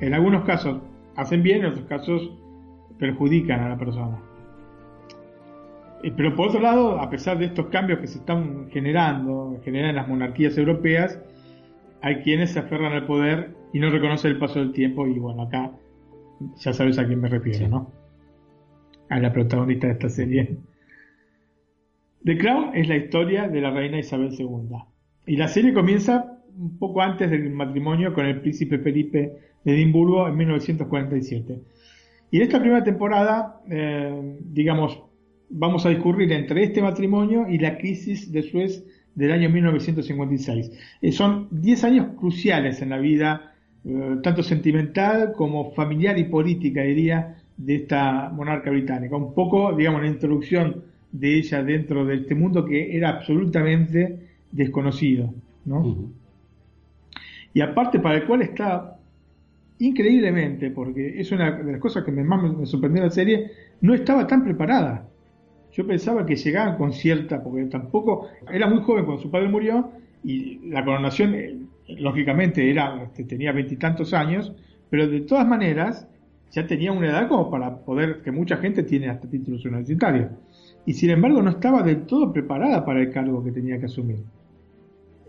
En 0.00 0.14
algunos 0.14 0.44
casos 0.44 0.80
hacen 1.16 1.42
bien, 1.42 1.60
en 1.60 1.66
otros 1.66 1.86
casos 1.86 2.30
perjudican 2.98 3.60
a 3.60 3.68
la 3.70 3.78
persona. 3.78 4.18
Eh, 6.02 6.12
pero 6.16 6.34
por 6.34 6.48
otro 6.48 6.60
lado, 6.60 7.00
a 7.00 7.10
pesar 7.10 7.38
de 7.38 7.46
estos 7.46 7.66
cambios 7.66 8.00
que 8.00 8.06
se 8.06 8.18
están 8.18 8.68
generando, 8.70 9.58
generan 9.64 9.90
en 9.90 9.96
las 9.96 10.08
monarquías 10.08 10.56
europeas, 10.58 11.18
hay 12.02 12.22
quienes 12.22 12.52
se 12.52 12.58
aferran 12.58 12.92
al 12.92 13.06
poder 13.06 13.54
y 13.72 13.80
no 13.80 13.90
reconoce 13.90 14.28
el 14.28 14.38
paso 14.38 14.58
del 14.58 14.72
tiempo 14.72 15.06
y 15.06 15.18
bueno, 15.18 15.42
acá 15.42 15.72
ya 16.56 16.72
sabes 16.72 16.98
a 16.98 17.06
quién 17.06 17.20
me 17.20 17.28
refiero, 17.28 17.68
¿no? 17.68 17.92
A 19.08 19.18
la 19.18 19.32
protagonista 19.32 19.86
de 19.86 19.94
esta 19.94 20.08
serie. 20.08 20.58
The 22.24 22.36
Crown 22.38 22.74
es 22.74 22.88
la 22.88 22.96
historia 22.96 23.48
de 23.48 23.60
la 23.60 23.70
reina 23.70 23.98
Isabel 23.98 24.34
II. 24.36 24.76
Y 25.26 25.36
la 25.36 25.48
serie 25.48 25.74
comienza 25.74 26.38
un 26.56 26.78
poco 26.78 27.02
antes 27.02 27.30
del 27.30 27.50
matrimonio 27.50 28.14
con 28.14 28.24
el 28.26 28.40
príncipe 28.40 28.78
Felipe 28.78 29.32
de 29.64 29.74
Edimburgo 29.74 30.28
en 30.28 30.36
1947. 30.36 31.60
Y 32.30 32.36
en 32.36 32.42
esta 32.42 32.60
primera 32.60 32.84
temporada, 32.84 33.60
eh, 33.68 34.36
digamos, 34.40 35.02
vamos 35.50 35.84
a 35.84 35.90
discurrir 35.90 36.32
entre 36.32 36.62
este 36.62 36.80
matrimonio 36.80 37.46
y 37.48 37.58
la 37.58 37.76
crisis 37.76 38.32
de 38.32 38.42
Suez 38.42 38.84
del 39.14 39.32
año 39.32 39.50
1956. 39.50 40.70
Eh, 41.02 41.12
son 41.12 41.48
10 41.50 41.84
años 41.84 42.06
cruciales 42.18 42.80
en 42.82 42.90
la 42.90 42.98
vida, 42.98 43.54
eh, 43.84 44.16
tanto 44.22 44.42
sentimental 44.42 45.32
como 45.32 45.72
familiar 45.72 46.18
y 46.18 46.24
política, 46.24 46.82
diría, 46.82 47.36
de 47.56 47.76
esta 47.76 48.28
monarca 48.28 48.70
británica. 48.70 49.16
Un 49.16 49.34
poco, 49.34 49.74
digamos, 49.74 50.02
la 50.02 50.08
introducción 50.08 50.84
de 51.10 51.38
ella 51.38 51.62
dentro 51.62 52.04
de 52.04 52.16
este 52.16 52.34
mundo 52.34 52.64
que 52.64 52.96
era 52.96 53.10
absolutamente 53.10 54.35
desconocido, 54.56 55.32
¿no? 55.64 56.10
Y 57.54 57.60
aparte 57.60 58.00
para 58.00 58.16
el 58.16 58.26
cual 58.26 58.42
está 58.42 58.98
increíblemente, 59.78 60.70
porque 60.70 61.20
es 61.20 61.30
una 61.32 61.52
de 61.52 61.72
las 61.72 61.80
cosas 61.80 62.04
que 62.04 62.12
más 62.12 62.42
me 62.42 62.66
sorprendió 62.66 63.02
la 63.02 63.10
serie, 63.10 63.50
no 63.80 63.94
estaba 63.94 64.26
tan 64.26 64.42
preparada. 64.44 65.08
Yo 65.72 65.86
pensaba 65.86 66.24
que 66.24 66.36
llegaban 66.36 66.76
con 66.76 66.92
cierta, 66.92 67.42
porque 67.42 67.64
tampoco 67.66 68.28
era 68.50 68.66
muy 68.66 68.82
joven 68.82 69.04
cuando 69.04 69.22
su 69.22 69.30
padre 69.30 69.48
murió 69.48 69.90
y 70.24 70.70
la 70.70 70.84
coronación, 70.84 71.34
eh, 71.34 71.56
lógicamente, 71.98 72.70
era 72.70 73.02
este, 73.02 73.24
tenía 73.24 73.52
veintitantos 73.52 74.14
años, 74.14 74.52
pero 74.88 75.06
de 75.06 75.20
todas 75.20 75.46
maneras 75.46 76.08
ya 76.52 76.66
tenía 76.66 76.92
una 76.92 77.08
edad 77.08 77.28
como 77.28 77.50
para 77.50 77.76
poder, 77.78 78.22
que 78.22 78.30
mucha 78.30 78.56
gente 78.56 78.82
tiene 78.82 79.08
hasta 79.08 79.28
títulos 79.28 79.64
universitarios. 79.66 80.30
Y 80.86 80.94
sin 80.94 81.10
embargo 81.10 81.42
no 81.42 81.50
estaba 81.50 81.82
del 81.82 82.06
todo 82.06 82.32
preparada 82.32 82.84
para 82.84 83.00
el 83.02 83.10
cargo 83.10 83.44
que 83.44 83.52
tenía 83.52 83.78
que 83.78 83.86
asumir. 83.86 84.18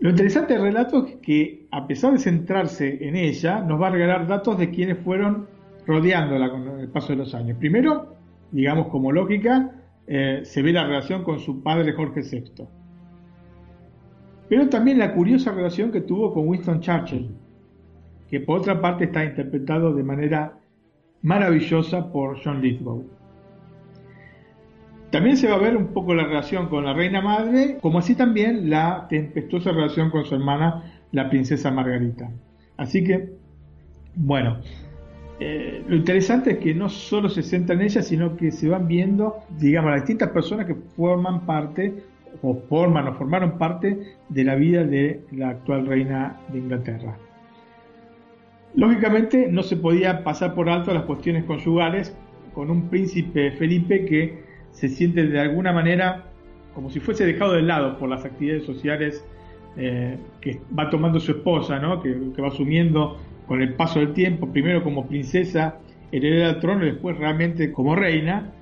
Lo 0.00 0.10
interesante 0.10 0.54
del 0.54 0.62
relato 0.62 1.06
es 1.06 1.16
que, 1.16 1.66
a 1.72 1.86
pesar 1.86 2.12
de 2.12 2.18
centrarse 2.18 2.98
en 3.06 3.16
ella, 3.16 3.60
nos 3.60 3.80
va 3.80 3.88
a 3.88 3.90
regalar 3.90 4.26
datos 4.28 4.56
de 4.56 4.70
quienes 4.70 4.98
fueron 4.98 5.48
rodeándola 5.86 6.50
con 6.50 6.80
el 6.80 6.88
paso 6.88 7.08
de 7.08 7.16
los 7.16 7.34
años. 7.34 7.58
Primero, 7.58 8.14
digamos 8.52 8.88
como 8.88 9.10
lógica, 9.10 9.72
eh, 10.06 10.42
se 10.44 10.62
ve 10.62 10.72
la 10.72 10.84
relación 10.84 11.24
con 11.24 11.40
su 11.40 11.62
padre 11.62 11.92
Jorge 11.94 12.20
VI. 12.22 12.66
Pero 14.48 14.68
también 14.68 14.98
la 14.98 15.12
curiosa 15.12 15.52
relación 15.52 15.90
que 15.90 16.02
tuvo 16.02 16.32
con 16.32 16.46
Winston 16.48 16.80
Churchill, 16.80 17.30
que 18.30 18.40
por 18.40 18.60
otra 18.60 18.80
parte 18.80 19.04
está 19.04 19.24
interpretado 19.24 19.92
de 19.92 20.04
manera 20.04 20.58
maravillosa 21.22 22.12
por 22.12 22.38
John 22.42 22.62
Lithgow. 22.62 23.17
También 25.10 25.36
se 25.38 25.48
va 25.48 25.54
a 25.54 25.58
ver 25.58 25.76
un 25.76 25.88
poco 25.88 26.14
la 26.14 26.24
relación 26.24 26.68
con 26.68 26.84
la 26.84 26.92
reina 26.92 27.22
madre, 27.22 27.78
como 27.80 27.98
así 27.98 28.14
también 28.14 28.68
la 28.68 29.06
tempestuosa 29.08 29.72
relación 29.72 30.10
con 30.10 30.24
su 30.24 30.34
hermana, 30.34 31.00
la 31.12 31.30
princesa 31.30 31.70
Margarita. 31.70 32.30
Así 32.76 33.02
que, 33.02 33.30
bueno, 34.14 34.58
eh, 35.40 35.82
lo 35.86 35.96
interesante 35.96 36.52
es 36.52 36.58
que 36.58 36.74
no 36.74 36.90
solo 36.90 37.30
se 37.30 37.42
centra 37.42 37.74
en 37.74 37.82
ella, 37.82 38.02
sino 38.02 38.36
que 38.36 38.50
se 38.50 38.68
van 38.68 38.86
viendo, 38.86 39.36
digamos, 39.58 39.92
las 39.92 40.02
distintas 40.02 40.30
personas 40.30 40.66
que 40.66 40.74
forman 40.74 41.46
parte, 41.46 41.94
o 42.42 42.54
forman 42.68 43.08
o 43.08 43.14
formaron 43.14 43.58
parte 43.58 43.98
de 44.28 44.44
la 44.44 44.54
vida 44.54 44.84
de 44.84 45.24
la 45.32 45.50
actual 45.50 45.86
reina 45.86 46.38
de 46.52 46.58
Inglaterra. 46.58 47.16
Lógicamente 48.74 49.48
no 49.50 49.62
se 49.62 49.76
podía 49.76 50.22
pasar 50.22 50.54
por 50.54 50.68
alto 50.68 50.92
las 50.92 51.04
cuestiones 51.04 51.44
conyugales 51.44 52.14
con 52.52 52.70
un 52.70 52.88
príncipe 52.88 53.52
Felipe 53.52 54.04
que 54.04 54.47
se 54.78 54.88
siente 54.88 55.26
de 55.26 55.40
alguna 55.40 55.72
manera 55.72 56.26
como 56.72 56.90
si 56.90 57.00
fuese 57.00 57.26
dejado 57.26 57.54
de 57.54 57.62
lado 57.62 57.98
por 57.98 58.08
las 58.08 58.24
actividades 58.24 58.64
sociales 58.64 59.24
eh, 59.76 60.16
que 60.40 60.60
va 60.78 60.88
tomando 60.88 61.18
su 61.18 61.32
esposa, 61.32 61.80
¿no? 61.80 62.00
que, 62.00 62.14
va 62.40 62.46
asumiendo 62.46 63.18
con 63.48 63.60
el 63.60 63.74
paso 63.74 63.98
del 63.98 64.12
tiempo, 64.12 64.48
primero 64.52 64.84
como 64.84 65.08
princesa 65.08 65.78
heredera 66.12 66.52
del 66.52 66.60
trono 66.60 66.86
y 66.86 66.92
después 66.92 67.18
realmente 67.18 67.72
como 67.72 67.96
reina. 67.96 68.52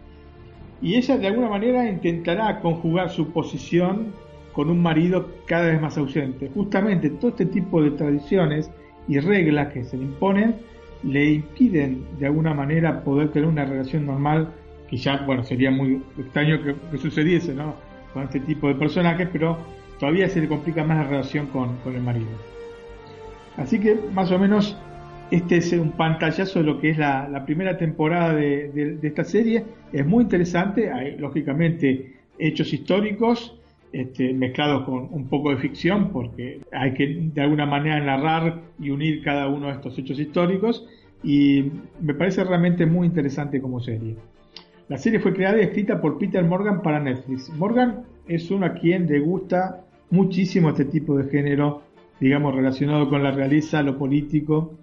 Y 0.81 0.95
ella 0.95 1.19
de 1.19 1.27
alguna 1.27 1.51
manera 1.51 1.87
intentará 1.87 2.61
conjugar 2.61 3.11
su 3.11 3.33
posición 3.33 4.13
con 4.55 4.71
un 4.71 4.81
marido 4.81 5.29
cada 5.45 5.67
vez 5.67 5.81
más 5.83 5.99
ausente. 5.99 6.51
Justamente 6.55 7.11
todo 7.11 7.33
este 7.33 7.45
tipo 7.45 7.83
de 7.83 7.91
tradiciones 7.91 8.71
y 9.09 9.19
reglas 9.19 9.75
que 9.75 9.85
se 9.85 9.99
le 9.99 10.05
imponen 10.05 10.55
le 11.03 11.33
impiden 11.33 12.07
de 12.19 12.27
alguna 12.27 12.55
manera 12.55 13.05
poder 13.05 13.31
tener 13.31 13.47
una 13.47 13.67
relación 13.67 14.07
normal 14.07 14.55
que 14.89 14.97
ya, 14.97 15.19
bueno, 15.27 15.43
sería 15.45 15.71
muy 15.71 16.03
extraño 16.19 16.59
que, 16.63 16.99
sucediese, 16.99 17.55
¿no? 17.55 17.75
Con 18.13 18.25
este 18.25 18.41
tipo 18.41 18.69
de 18.69 18.75
personajes, 18.75 19.29
pero 19.33 19.59
todavía 19.99 20.29
se 20.29 20.41
le 20.41 20.49
complica 20.49 20.85
más 20.85 20.99
la 20.99 21.05
relación 21.05 21.47
con, 21.49 21.77
el 21.87 22.01
marido. 22.01 22.29
Así 23.57 23.79
que 23.79 23.99
más 24.13 24.31
o 24.31 24.39
menos 24.39 24.77
este 25.31 25.57
es 25.57 25.73
un 25.73 25.93
pantallazo 25.93 26.61
de 26.61 26.65
lo 26.65 26.81
que 26.81 26.91
es 26.91 26.99
la, 26.99 27.43
primera 27.45 27.77
temporada 27.77 28.35
de, 28.35 28.99
esta 29.03 29.25
serie. 29.25 29.65
Es 29.93 30.07
muy 30.07 30.25
interesante, 30.25 30.93
hay 30.93 31.17
lógicamente 31.17 32.15
hechos 32.39 32.73
históricos 32.73 33.59
este, 33.93 34.35
mezclados 34.35 34.85
con 34.85 35.09
un 35.11 35.27
poco 35.29 35.51
de 35.51 35.57
ficción, 35.57 36.11
porque 36.11 36.61
hay 36.71 36.93
que 36.93 37.31
de 37.35 37.41
alguna 37.41 37.67
manera 37.67 37.99
narrar 38.01 38.61
y 38.79 38.91
unir 38.91 39.23
cada 39.23 39.49
uno 39.49 39.67
de 39.69 39.73
estos 39.73 39.99
hechos 39.99 40.19
históricos. 40.21 40.87
Y 41.25 41.73
me 42.01 42.15
parece 42.15 42.45
realmente 42.45 42.87
muy 42.87 43.07
interesante 43.07 43.61
como 43.61 43.81
serie. 43.81 44.15
La 44.89 44.99
serie 44.99 45.19
fue 45.19 45.35
creada 45.35 45.59
y 45.59 45.63
escrita 45.63 46.01
por 46.01 46.17
Peter 46.17 46.45
Morgan 46.45 46.81
para 46.81 47.01
Netflix. 47.01 47.51
Morgan 47.51 48.05
es 48.29 48.51
uno 48.53 48.67
a 48.67 48.75
quien 48.75 49.09
le 49.09 49.19
gusta 49.19 49.85
muchísimo 50.11 50.71
este 50.71 50.85
tipo 50.85 51.17
de 51.17 51.29
género, 51.29 51.83
digamos, 52.21 52.55
relacionado 52.55 53.09
con 53.09 53.25
la 53.25 53.33
realeza, 53.33 53.83
lo 53.83 53.99
político, 53.99 54.79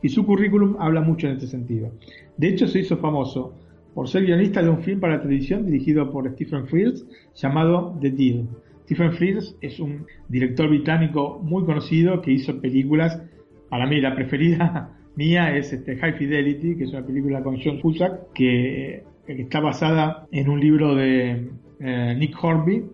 y 0.00 0.08
su 0.08 0.24
currículum 0.24 0.76
habla 0.78 1.02
mucho 1.02 1.26
en 1.26 1.34
este 1.34 1.48
sentido. 1.48 1.90
De 2.38 2.48
hecho, 2.48 2.66
se 2.66 2.78
hizo 2.78 2.96
famoso 2.96 3.52
por 3.92 4.08
ser 4.08 4.24
guionista 4.24 4.62
de 4.62 4.70
un 4.70 4.82
film 4.82 5.00
para 5.00 5.20
televisión 5.20 5.66
dirigido 5.66 6.10
por 6.10 6.30
Stephen 6.32 6.66
Frears 6.66 7.04
llamado 7.34 7.98
The 8.00 8.10
Deal. 8.10 8.48
Stephen 8.84 9.12
Frears 9.12 9.54
es 9.60 9.80
un 9.80 10.06
director 10.28 10.68
británico 10.70 11.38
muy 11.42 11.64
conocido 11.64 12.22
que 12.22 12.32
hizo 12.32 12.58
películas, 12.58 13.20
para 13.68 13.86
mí 13.86 14.00
la 14.00 14.14
preferida 14.14 14.96
mía 15.16 15.54
es 15.54 15.74
este 15.74 15.96
High 15.96 16.14
Fidelity, 16.14 16.76
que 16.76 16.84
es 16.84 16.90
una 16.90 17.04
película 17.04 17.42
con 17.42 17.60
John 17.62 17.80
Cusack, 17.80 18.32
que 18.32 19.04
que 19.36 19.42
está 19.42 19.60
basada 19.60 20.26
en 20.30 20.48
un 20.48 20.60
libro 20.60 20.94
de 20.94 21.50
eh, 21.80 22.14
Nick 22.18 22.36
Hornby 22.42 22.84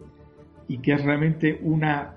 y 0.69 0.79
que 0.79 0.93
es 0.93 1.05
realmente 1.05 1.59
una 1.63 2.15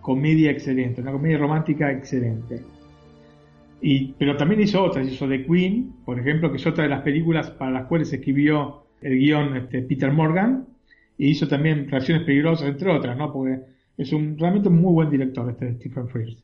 comedia 0.00 0.50
excelente, 0.50 1.00
una 1.00 1.12
comedia 1.12 1.38
romántica 1.38 1.90
excelente. 1.90 2.62
Y, 3.80 4.12
pero 4.18 4.36
también 4.36 4.62
hizo 4.62 4.82
otras, 4.82 5.06
hizo 5.06 5.28
The 5.28 5.44
Queen, 5.44 5.96
por 6.04 6.18
ejemplo, 6.18 6.50
que 6.50 6.56
es 6.56 6.66
otra 6.66 6.84
de 6.84 6.90
las 6.90 7.02
películas 7.02 7.50
para 7.50 7.70
las 7.70 7.86
cuales 7.86 8.12
escribió 8.12 8.86
el 9.02 9.18
guion 9.18 9.56
este, 9.56 9.82
Peter 9.82 10.12
Morgan, 10.12 10.66
y 11.18 11.28
hizo 11.28 11.48
también 11.48 11.86
Relaciones 11.86 12.24
Peligrosas, 12.24 12.68
entre 12.68 12.90
otras, 12.90 13.16
¿no? 13.16 13.32
Porque 13.32 13.60
es 13.96 14.12
un 14.12 14.38
realmente 14.38 14.68
un 14.68 14.80
muy 14.80 14.92
buen 14.92 15.10
director 15.10 15.48
este 15.50 15.74
Stephen 15.74 16.08
Frears. 16.08 16.36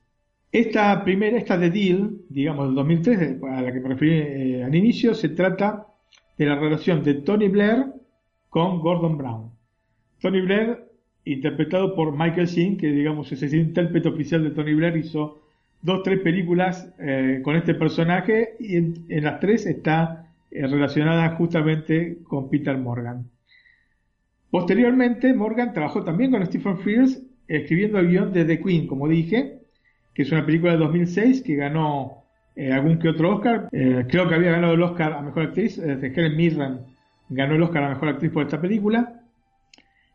Esta 0.50 1.02
primera, 1.02 1.38
esta 1.38 1.56
de 1.56 1.70
Deal, 1.70 2.10
digamos 2.28 2.66
del 2.66 2.74
2003, 2.74 3.42
a 3.42 3.62
la 3.62 3.72
que 3.72 3.80
me 3.80 3.88
referí 3.88 4.12
eh, 4.12 4.64
al 4.64 4.74
inicio, 4.74 5.14
se 5.14 5.30
trata 5.30 5.86
de 6.38 6.46
la 6.46 6.56
relación 6.56 7.02
de 7.02 7.14
Tony 7.14 7.48
Blair 7.48 7.86
con 8.48 8.80
Gordon 8.80 9.16
Brown. 9.16 9.50
Tony 10.20 10.40
Blair, 10.40 10.84
interpretado 11.24 11.94
por 11.94 12.16
Michael 12.16 12.46
Sheen, 12.46 12.76
que 12.76 12.88
digamos 12.88 13.30
es 13.32 13.42
el 13.42 13.54
intérprete 13.54 14.08
oficial 14.08 14.44
de 14.44 14.50
Tony 14.50 14.74
Blair, 14.74 14.96
hizo 14.96 15.42
dos, 15.82 16.02
tres 16.02 16.20
películas 16.20 16.92
eh, 16.98 17.40
con 17.42 17.56
este 17.56 17.74
personaje 17.74 18.56
y 18.58 18.76
en, 18.76 19.24
las 19.24 19.40
tres 19.40 19.66
está 19.66 20.28
eh, 20.50 20.66
relacionada 20.66 21.30
justamente 21.36 22.18
con 22.24 22.48
Peter 22.48 22.76
Morgan. 22.78 23.28
Posteriormente, 24.50 25.32
Morgan 25.34 25.72
trabajó 25.72 26.04
también 26.04 26.30
con 26.30 26.44
Stephen 26.46 26.78
Frears 26.78 27.22
escribiendo 27.48 27.98
el 27.98 28.08
guion 28.08 28.32
de 28.32 28.44
The 28.44 28.60
Queen, 28.60 28.86
como 28.86 29.08
dije, 29.08 29.60
que 30.14 30.22
es 30.22 30.32
una 30.32 30.46
película 30.46 30.72
de 30.72 30.78
2006 30.78 31.42
que 31.42 31.56
ganó 31.56 32.21
eh, 32.54 32.72
algún 32.72 32.98
que 32.98 33.08
otro 33.08 33.36
Oscar. 33.36 33.68
Eh, 33.72 34.06
creo 34.08 34.28
que 34.28 34.34
había 34.34 34.52
ganado 34.52 34.74
el 34.74 34.82
Oscar 34.82 35.14
a 35.14 35.22
Mejor 35.22 35.44
Actriz. 35.44 35.78
Eh, 35.78 36.12
Helen 36.14 36.36
Mirren 36.36 36.80
ganó 37.28 37.54
el 37.54 37.62
Oscar 37.62 37.84
a 37.84 37.88
Mejor 37.90 38.08
Actriz 38.10 38.30
por 38.30 38.44
esta 38.44 38.60
película. 38.60 39.20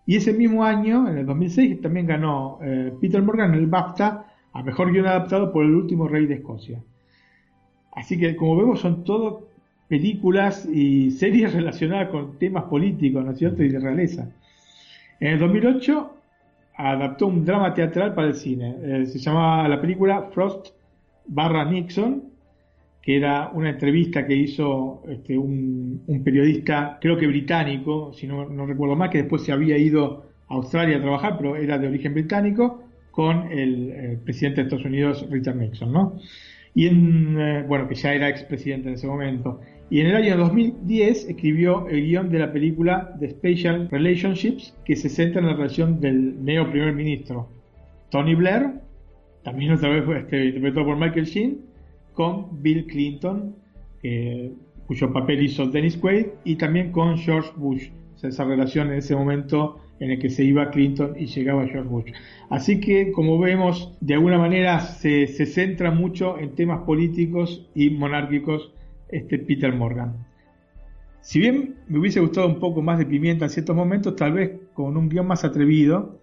Y 0.05 0.17
ese 0.17 0.33
mismo 0.33 0.63
año, 0.63 1.09
en 1.09 1.17
el 1.17 1.25
2006, 1.25 1.81
también 1.81 2.07
ganó 2.07 2.59
Peter 3.01 3.21
Morgan 3.21 3.53
el 3.55 3.67
BAFTA 3.67 4.25
a 4.53 4.63
Mejor 4.63 4.93
Guión 4.93 5.05
Adaptado 5.05 5.51
por 5.51 5.65
El 5.65 5.75
Último 5.75 6.07
Rey 6.07 6.25
de 6.27 6.35
Escocia. 6.35 6.81
Así 7.91 8.17
que, 8.17 8.37
como 8.37 8.55
vemos, 8.55 8.79
son 8.79 9.03
todo 9.03 9.49
películas 9.89 10.65
y 10.65 11.11
series 11.19 11.53
relacionadas 11.53 12.07
con 12.07 12.39
temas 12.39 12.65
políticos, 12.65 13.25
¿no 13.25 13.31
es 13.31 13.37
cierto? 13.37 13.63
Y 13.63 13.69
de 13.69 13.79
realeza. 13.79 14.29
En 15.19 15.33
el 15.33 15.39
2008 15.39 16.13
adaptó 16.75 17.27
un 17.27 17.43
drama 17.43 17.73
teatral 17.73 18.13
para 18.13 18.29
el 18.29 18.35
cine. 18.35 19.05
se 19.07 19.19
llamaba 19.19 19.67
la 19.67 19.81
película 19.81 20.29
Frost 20.31 20.76
barra 21.27 21.65
Nixon, 21.65 22.23
que 23.01 23.17
era 23.17 23.49
una 23.53 23.69
entrevista 23.69 24.27
que 24.27 24.35
hizo 24.35 25.03
este, 25.07 25.37
un, 25.37 26.03
periodista, 26.23 26.97
creo 26.99 27.17
que 27.17 27.27
británico, 27.27 28.11
si 28.13 28.27
no, 28.27 28.49
no 28.49 28.65
recuerdo 28.65 28.95
mal, 28.95 29.09
que 29.09 29.19
después 29.19 29.43
se 29.43 29.51
había 29.51 29.77
ido 29.77 30.25
a 30.49 30.55
Australia 30.55 30.97
a 30.97 31.01
trabajar, 31.01 31.37
pero 31.37 31.55
era 31.55 31.77
de 31.77 31.87
origen 31.87 32.13
británico, 32.13 32.83
con 33.11 33.51
el, 33.51 34.19
presidente 34.23 34.61
de 34.61 34.67
Estados 34.67 34.85
Unidos, 34.85 35.25
Richard 35.31 35.55
Nixon, 35.55 35.91
¿no? 35.91 36.19
Y 36.75 36.85
en, 36.85 37.39
eh, 37.39 37.63
bueno, 37.67 37.87
que 37.87 37.95
ya 37.95 38.13
era 38.13 38.29
expresidente 38.29 38.89
en 38.89 38.93
ese 38.95 39.07
momento. 39.07 39.59
Y 39.89 40.01
en 40.01 40.07
el 40.07 40.15
año 40.17 40.37
2010 40.37 41.29
escribió 41.29 41.87
el 41.87 42.05
guion 42.05 42.29
de 42.29 42.39
la 42.39 42.51
película 42.51 43.15
The 43.19 43.29
Special 43.29 43.89
Relationships, 43.89 44.75
que 44.85 44.95
se 44.95 45.09
centra 45.09 45.41
en 45.41 45.47
la 45.47 45.53
relación 45.53 45.99
del 45.99 46.43
neo 46.43 46.69
primer 46.69 46.93
ministro 46.93 47.49
Tony 48.11 48.35
Blair, 48.35 48.73
también 49.47 49.71
otra 49.71 49.87
vez 49.87 50.03
este, 50.23 50.47
interpretado 50.47 50.87
por 50.87 50.97
Michael 50.97 51.25
Sheen, 51.25 51.61
con 52.11 52.61
Bill 52.61 52.85
Clinton, 52.85 53.55
cuyo 54.87 55.13
papel 55.13 55.41
hizo 55.41 55.67
Dennis 55.67 55.95
Quaid, 55.95 56.25
y 56.43 56.57
también 56.57 56.91
con 56.91 57.17
George 57.17 57.51
Bush. 57.55 57.87
esa 58.21 58.43
relación 58.43 58.87
en 58.87 58.95
ese 58.95 59.15
momento 59.15 59.79
en 60.01 60.11
el 60.11 60.19
que 60.19 60.29
se 60.29 60.43
iba 60.43 60.69
Clinton 60.69 61.13
y 61.17 61.27
llegaba 61.27 61.65
George 61.65 61.87
Bush. 61.87 62.11
Así 62.49 62.81
que, 62.81 63.13
como 63.13 63.39
vemos, 63.39 63.95
de 64.01 64.15
alguna 64.15 64.37
manera 64.37 64.81
se, 64.81 65.27
centra 65.27 65.91
mucho 65.91 66.37
en 66.37 66.53
temas 66.53 66.81
políticos 66.81 67.69
y 67.73 67.89
monárquicos 67.89 68.73
este 69.07 69.39
Peter 69.39 69.73
Morgan. 69.73 70.27
Si 71.21 71.39
bien 71.39 71.75
me 71.87 71.99
hubiese 71.99 72.19
gustado 72.19 72.47
un 72.47 72.59
poco 72.59 72.81
más 72.81 72.99
de 72.99 73.05
pimienta 73.05 73.45
en 73.45 73.51
ciertos 73.51 73.77
momentos, 73.77 74.13
tal 74.17 74.33
vez 74.33 74.51
con 74.73 74.97
un 74.97 75.07
guion 75.07 75.25
más 75.25 75.45
atrevido, 75.45 76.19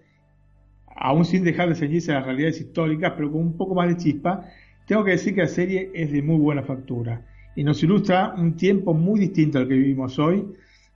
aún 0.95 1.25
sin 1.25 1.43
dejar 1.43 1.69
de 1.69 1.75
ceñirse 1.75 2.11
a 2.11 2.15
las 2.15 2.25
realidades 2.25 2.59
históricas, 2.61 3.13
pero 3.15 3.31
con 3.31 3.41
un 3.41 3.57
poco 3.57 3.75
más 3.75 3.87
de 3.89 3.97
chispa, 3.97 4.45
tengo 4.87 5.03
que 5.03 5.11
decir 5.11 5.35
que 5.35 5.41
la 5.41 5.47
serie 5.47 5.91
es 5.93 6.11
de 6.11 6.21
muy 6.21 6.37
buena 6.37 6.63
factura 6.63 7.25
y 7.55 7.63
nos 7.63 7.81
ilustra 7.83 8.33
un 8.37 8.55
tiempo 8.55 8.93
muy 8.93 9.19
distinto 9.19 9.57
al 9.57 9.67
que 9.67 9.75
vivimos 9.75 10.19
hoy, 10.19 10.45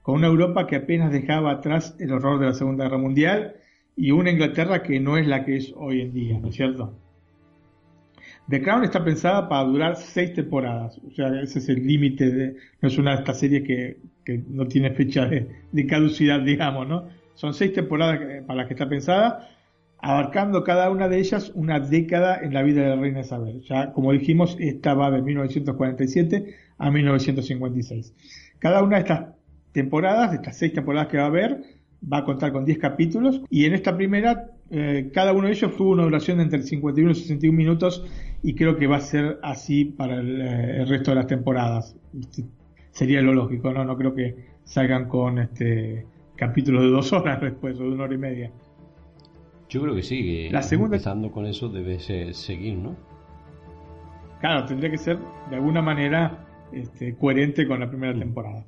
con 0.01 0.15
una 0.15 0.27
Europa 0.27 0.67
que 0.67 0.75
apenas 0.75 1.11
dejaba 1.11 1.51
atrás 1.51 1.95
el 1.99 2.11
horror 2.11 2.39
de 2.39 2.47
la 2.47 2.53
Segunda 2.53 2.85
Guerra 2.85 2.97
Mundial 2.97 3.55
y 3.95 4.11
una 4.11 4.31
Inglaterra 4.31 4.83
que 4.83 4.99
no 4.99 5.17
es 5.17 5.27
la 5.27 5.45
que 5.45 5.57
es 5.57 5.73
hoy 5.75 6.01
en 6.01 6.13
día, 6.13 6.39
¿no 6.39 6.49
es 6.49 6.55
cierto? 6.55 6.97
The 8.49 8.61
Crown 8.61 8.83
está 8.83 9.03
pensada 9.03 9.47
para 9.47 9.63
durar 9.65 9.95
seis 9.95 10.33
temporadas, 10.33 10.99
o 11.07 11.11
sea, 11.11 11.27
ese 11.39 11.59
es 11.59 11.69
el 11.69 11.85
límite 11.85 12.31
de, 12.31 12.55
no 12.81 12.87
es 12.87 12.97
una 12.97 13.11
de 13.11 13.17
estas 13.17 13.39
series 13.39 13.63
que, 13.63 13.97
no 14.49 14.67
tiene 14.67 14.91
fecha 14.91 15.25
de, 15.25 15.47
de, 15.71 15.87
caducidad, 15.87 16.39
digamos, 16.45 16.87
¿no? 16.87 17.07
Son 17.35 17.53
seis 17.53 17.73
temporadas 17.73 18.19
para 18.45 18.57
las 18.57 18.67
que 18.67 18.73
está 18.73 18.89
pensada, 18.89 19.47
abarcando 20.01 20.63
cada 20.63 20.89
una 20.89 21.07
de 21.09 21.19
ellas 21.19 21.51
una 21.55 21.79
década 21.79 22.39
en 22.41 22.53
la 22.53 22.63
vida 22.63 22.81
de 22.81 22.89
la 22.89 22.95
reina 22.95 23.21
Isabel. 23.21 23.61
Ya, 23.61 23.91
como 23.93 24.11
dijimos, 24.11 24.55
esta 24.59 24.93
va 24.93 25.11
de 25.11 25.21
1947 25.21 26.55
a 26.77 26.91
1956. 26.91 28.13
Cada 28.59 28.83
una 28.83 28.97
de 28.97 29.01
estas 29.01 29.25
temporadas, 29.71 30.31
de 30.31 30.37
estas 30.37 30.57
seis 30.57 30.73
temporadas 30.73 31.09
que 31.09 31.17
va 31.17 31.23
a 31.23 31.27
haber, 31.27 31.61
va 32.01 32.19
a 32.19 32.23
contar 32.23 32.51
con 32.51 32.65
10 32.65 32.77
capítulos 32.77 33.41
y 33.49 33.65
en 33.65 33.73
esta 33.73 33.95
primera 33.95 34.51
eh, 34.71 35.09
cada 35.13 35.33
uno 35.33 35.47
de 35.47 35.53
ellos 35.53 35.75
tuvo 35.75 35.91
una 35.91 36.03
duración 36.03 36.37
de 36.37 36.43
entre 36.43 36.61
51 36.61 37.11
y 37.11 37.15
61 37.15 37.57
minutos 37.57 38.05
y 38.41 38.55
creo 38.55 38.77
que 38.77 38.87
va 38.87 38.97
a 38.97 39.01
ser 39.01 39.39
así 39.43 39.85
para 39.85 40.19
el, 40.19 40.41
eh, 40.41 40.85
resto 40.85 41.11
de 41.11 41.15
las 41.15 41.27
temporadas. 41.27 41.95
Sería 42.91 43.21
lo 43.21 43.33
lógico, 43.33 43.73
¿no? 43.73 43.83
No 43.83 43.97
creo 43.97 44.13
que 44.13 44.35
salgan 44.63 45.07
con 45.07 45.39
este 45.39 46.05
capítulos 46.35 46.83
de 46.83 46.89
dos 46.89 47.11
horas 47.11 47.41
después 47.41 47.75
o 47.79 47.83
de 47.83 47.89
una 47.89 48.05
hora 48.05 48.13
y 48.13 48.17
media. 48.17 48.51
Yo 49.69 49.81
creo 49.81 49.95
que 49.95 50.03
sí, 50.03 50.49
la 50.49 50.63
segunda... 50.63 50.97
empezando 50.97 51.31
con 51.31 51.45
eso 51.45 51.69
debe 51.69 51.99
seguir, 51.99 52.75
¿no? 52.75 52.95
Claro, 54.41 54.65
tendría 54.65 54.89
que 54.89 54.97
ser 54.97 55.19
de 55.49 55.55
alguna 55.55 55.81
manera 55.81 56.45
este, 56.71 57.15
coherente 57.15 57.67
con 57.67 57.79
la 57.79 57.89
primera 57.89 58.13
mm. 58.13 58.19
temporada. 58.19 58.65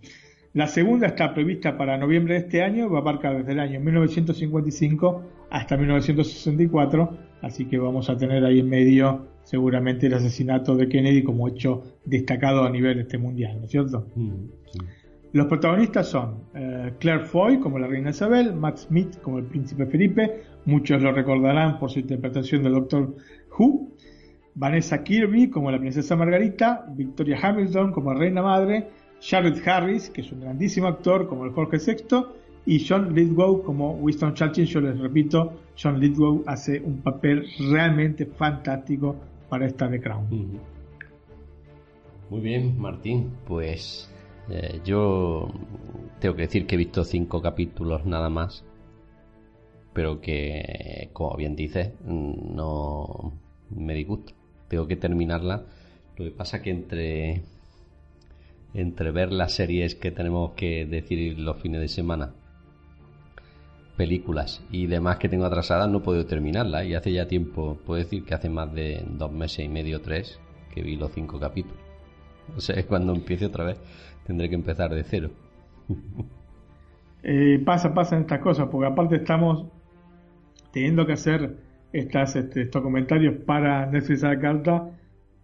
La 0.53 0.67
segunda 0.67 1.07
está 1.07 1.33
prevista 1.33 1.77
para 1.77 1.97
noviembre 1.97 2.33
de 2.33 2.41
este 2.41 2.61
año, 2.61 2.89
va 2.89 2.99
a 2.99 3.01
abarcar 3.01 3.37
desde 3.37 3.53
el 3.53 3.59
año 3.61 3.79
1955 3.79 5.23
hasta 5.49 5.77
1964, 5.77 7.17
así 7.41 7.65
que 7.65 7.77
vamos 7.77 8.09
a 8.09 8.17
tener 8.17 8.43
ahí 8.43 8.59
en 8.59 8.69
medio 8.69 9.27
seguramente 9.43 10.07
el 10.07 10.13
asesinato 10.13 10.75
de 10.75 10.89
Kennedy 10.89 11.23
como 11.23 11.47
hecho 11.47 11.83
destacado 12.03 12.65
a 12.65 12.69
nivel 12.69 12.99
este 12.99 13.17
mundial, 13.17 13.59
¿no 13.59 13.65
es 13.65 13.71
cierto? 13.71 14.07
Mm, 14.15 14.45
Los 15.31 15.47
protagonistas 15.47 16.07
son 16.07 16.43
eh, 16.53 16.93
Claire 16.99 17.23
Foy 17.25 17.59
como 17.59 17.79
la 17.79 17.87
reina 17.87 18.09
Isabel, 18.09 18.53
Matt 18.53 18.77
Smith 18.77 19.21
como 19.21 19.39
el 19.39 19.45
príncipe 19.45 19.85
Felipe, 19.85 20.43
muchos 20.65 21.01
lo 21.01 21.11
recordarán 21.11 21.79
por 21.79 21.91
su 21.91 21.99
interpretación 21.99 22.63
del 22.63 22.73
Doctor 22.73 23.15
Who, 23.57 23.91
Vanessa 24.55 25.03
Kirby 25.03 25.49
como 25.49 25.71
la 25.71 25.79
princesa 25.79 26.15
Margarita, 26.15 26.85
Victoria 26.95 27.39
Hamilton 27.41 27.91
como 27.91 28.13
reina 28.13 28.41
madre, 28.41 28.89
Charlotte 29.19 29.65
Harris, 29.65 30.09
que 30.09 30.21
es 30.21 30.31
un 30.31 30.41
grandísimo 30.41 30.87
actor 30.87 31.27
como 31.27 31.45
el 31.45 31.51
Jorge 31.51 31.77
VI, 31.77 32.25
y 32.65 32.85
John 32.85 33.13
Lithgow 33.13 33.63
como 33.63 33.93
Winston 33.93 34.33
Churchill. 34.33 34.65
Yo 34.65 34.81
les 34.81 34.99
repito, 34.99 35.53
John 35.81 35.99
Lithgow 35.99 36.43
hace 36.47 36.79
un 36.79 37.01
papel 37.01 37.47
realmente 37.71 38.25
fantástico 38.25 39.15
para 39.49 39.65
esta 39.65 39.89
The 39.89 39.99
Crown. 39.99 40.27
Muy 42.29 42.41
bien, 42.41 42.79
Martín. 42.79 43.31
Pues 43.45 44.09
eh, 44.49 44.79
yo 44.83 45.51
tengo 46.19 46.35
que 46.35 46.43
decir 46.43 46.65
que 46.65 46.75
he 46.75 46.77
visto 46.77 47.03
cinco 47.03 47.41
capítulos 47.41 48.05
nada 48.05 48.29
más, 48.29 48.63
pero 49.93 50.21
que, 50.21 51.09
como 51.13 51.35
bien 51.35 51.55
dices, 51.55 51.91
no 52.03 53.33
me 53.69 53.93
disgusta. 53.93 54.33
Tengo 54.67 54.87
que 54.87 54.95
terminarla. 54.95 55.65
Lo 56.17 56.25
que 56.25 56.31
pasa 56.31 56.61
que 56.61 56.69
entre 56.69 57.41
entre 58.73 59.11
ver 59.11 59.31
las 59.31 59.53
series 59.53 59.95
que 59.95 60.11
tenemos 60.11 60.51
que 60.51 60.85
decir 60.85 61.37
los 61.39 61.57
fines 61.61 61.81
de 61.81 61.87
semana, 61.87 62.31
películas 63.97 64.63
y 64.71 64.87
demás 64.87 65.17
que 65.17 65.29
tengo 65.29 65.45
atrasadas, 65.45 65.89
no 65.89 66.01
puedo 66.01 66.25
terminarla. 66.25 66.83
Y 66.85 66.95
hace 66.95 67.11
ya 67.11 67.27
tiempo, 67.27 67.77
puedo 67.85 68.01
decir 68.01 68.23
que 68.23 68.33
hace 68.33 68.49
más 68.49 68.73
de 68.73 69.03
dos 69.07 69.31
meses 69.31 69.65
y 69.65 69.69
medio, 69.69 70.01
tres, 70.01 70.39
que 70.73 70.81
vi 70.81 70.95
los 70.95 71.11
cinco 71.11 71.39
capítulos. 71.39 71.79
O 72.57 72.59
sea, 72.59 72.85
cuando 72.85 73.13
empiece 73.13 73.45
otra 73.45 73.63
vez, 73.63 73.79
tendré 74.25 74.49
que 74.49 74.55
empezar 74.55 74.93
de 74.93 75.03
cero. 75.03 75.31
Eh, 77.23 77.61
pasa, 77.63 77.93
pasa 77.93 78.15
en 78.15 78.23
estas 78.23 78.39
cosas, 78.39 78.67
porque 78.71 78.87
aparte 78.87 79.17
estamos 79.17 79.67
teniendo 80.71 81.05
que 81.05 81.13
hacer 81.13 81.57
estas, 81.93 82.35
este, 82.35 82.63
estos 82.63 82.81
comentarios 82.81 83.35
para 83.45 83.85
Netflix 83.85 84.23
a 84.23 84.29
la 84.29 84.39
carta 84.39 84.89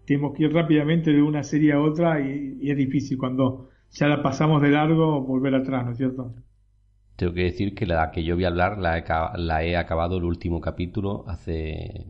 tenemos 0.07 0.33
que 0.35 0.43
ir 0.43 0.53
rápidamente 0.53 1.11
de 1.11 1.21
una 1.21 1.43
serie 1.43 1.73
a 1.73 1.81
otra 1.81 2.21
y, 2.21 2.57
es 2.61 2.77
difícil 2.77 3.17
cuando 3.17 3.69
ya 3.91 4.07
la 4.07 4.23
pasamos 4.23 4.61
de 4.61 4.69
largo 4.69 5.21
volver 5.21 5.53
atrás, 5.53 5.85
¿no 5.85 5.91
es 5.91 5.97
cierto? 5.97 6.33
Tengo 7.17 7.33
que 7.33 7.43
decir 7.43 7.75
que 7.75 7.85
la 7.85 8.09
que 8.11 8.23
yo 8.23 8.35
voy 8.35 8.45
a 8.45 8.47
hablar 8.47 8.77
la 8.77 9.63
he, 9.63 9.75
acabado 9.75 10.17
el 10.17 10.23
último 10.23 10.61
capítulo 10.61 11.25
hace 11.27 12.05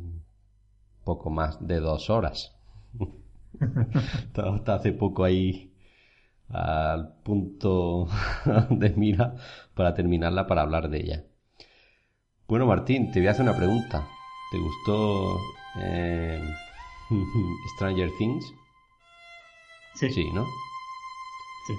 poco 1.04 1.32
más 1.32 1.66
de 1.66 1.80
dos 1.80 2.10
horas. 2.10 2.56
Hasta 4.36 4.76
hace 4.76 4.92
poco 4.92 5.24
ahí 5.24 5.74
al 6.50 7.16
punto 7.24 8.08
de 8.70 8.90
mira 8.92 9.36
para 9.74 9.94
terminarla 9.94 10.46
para 10.46 10.62
hablar 10.62 10.90
de 10.90 10.98
ella. 11.00 11.24
Bueno, 12.48 12.66
Martín, 12.66 13.12
te 13.12 13.20
voy 13.20 13.28
a 13.28 13.32
hacer 13.32 13.44
una 13.44 13.58
pregunta. 13.58 14.08
¿Te 14.52 14.58
gustó 14.58 15.38
eh, 15.82 16.42
Stranger 17.76 18.10
Things. 18.18 18.54
Sí. 19.96 20.10
Sí, 20.12 20.32
¿no? 20.32 20.46
Sí. 21.68 21.74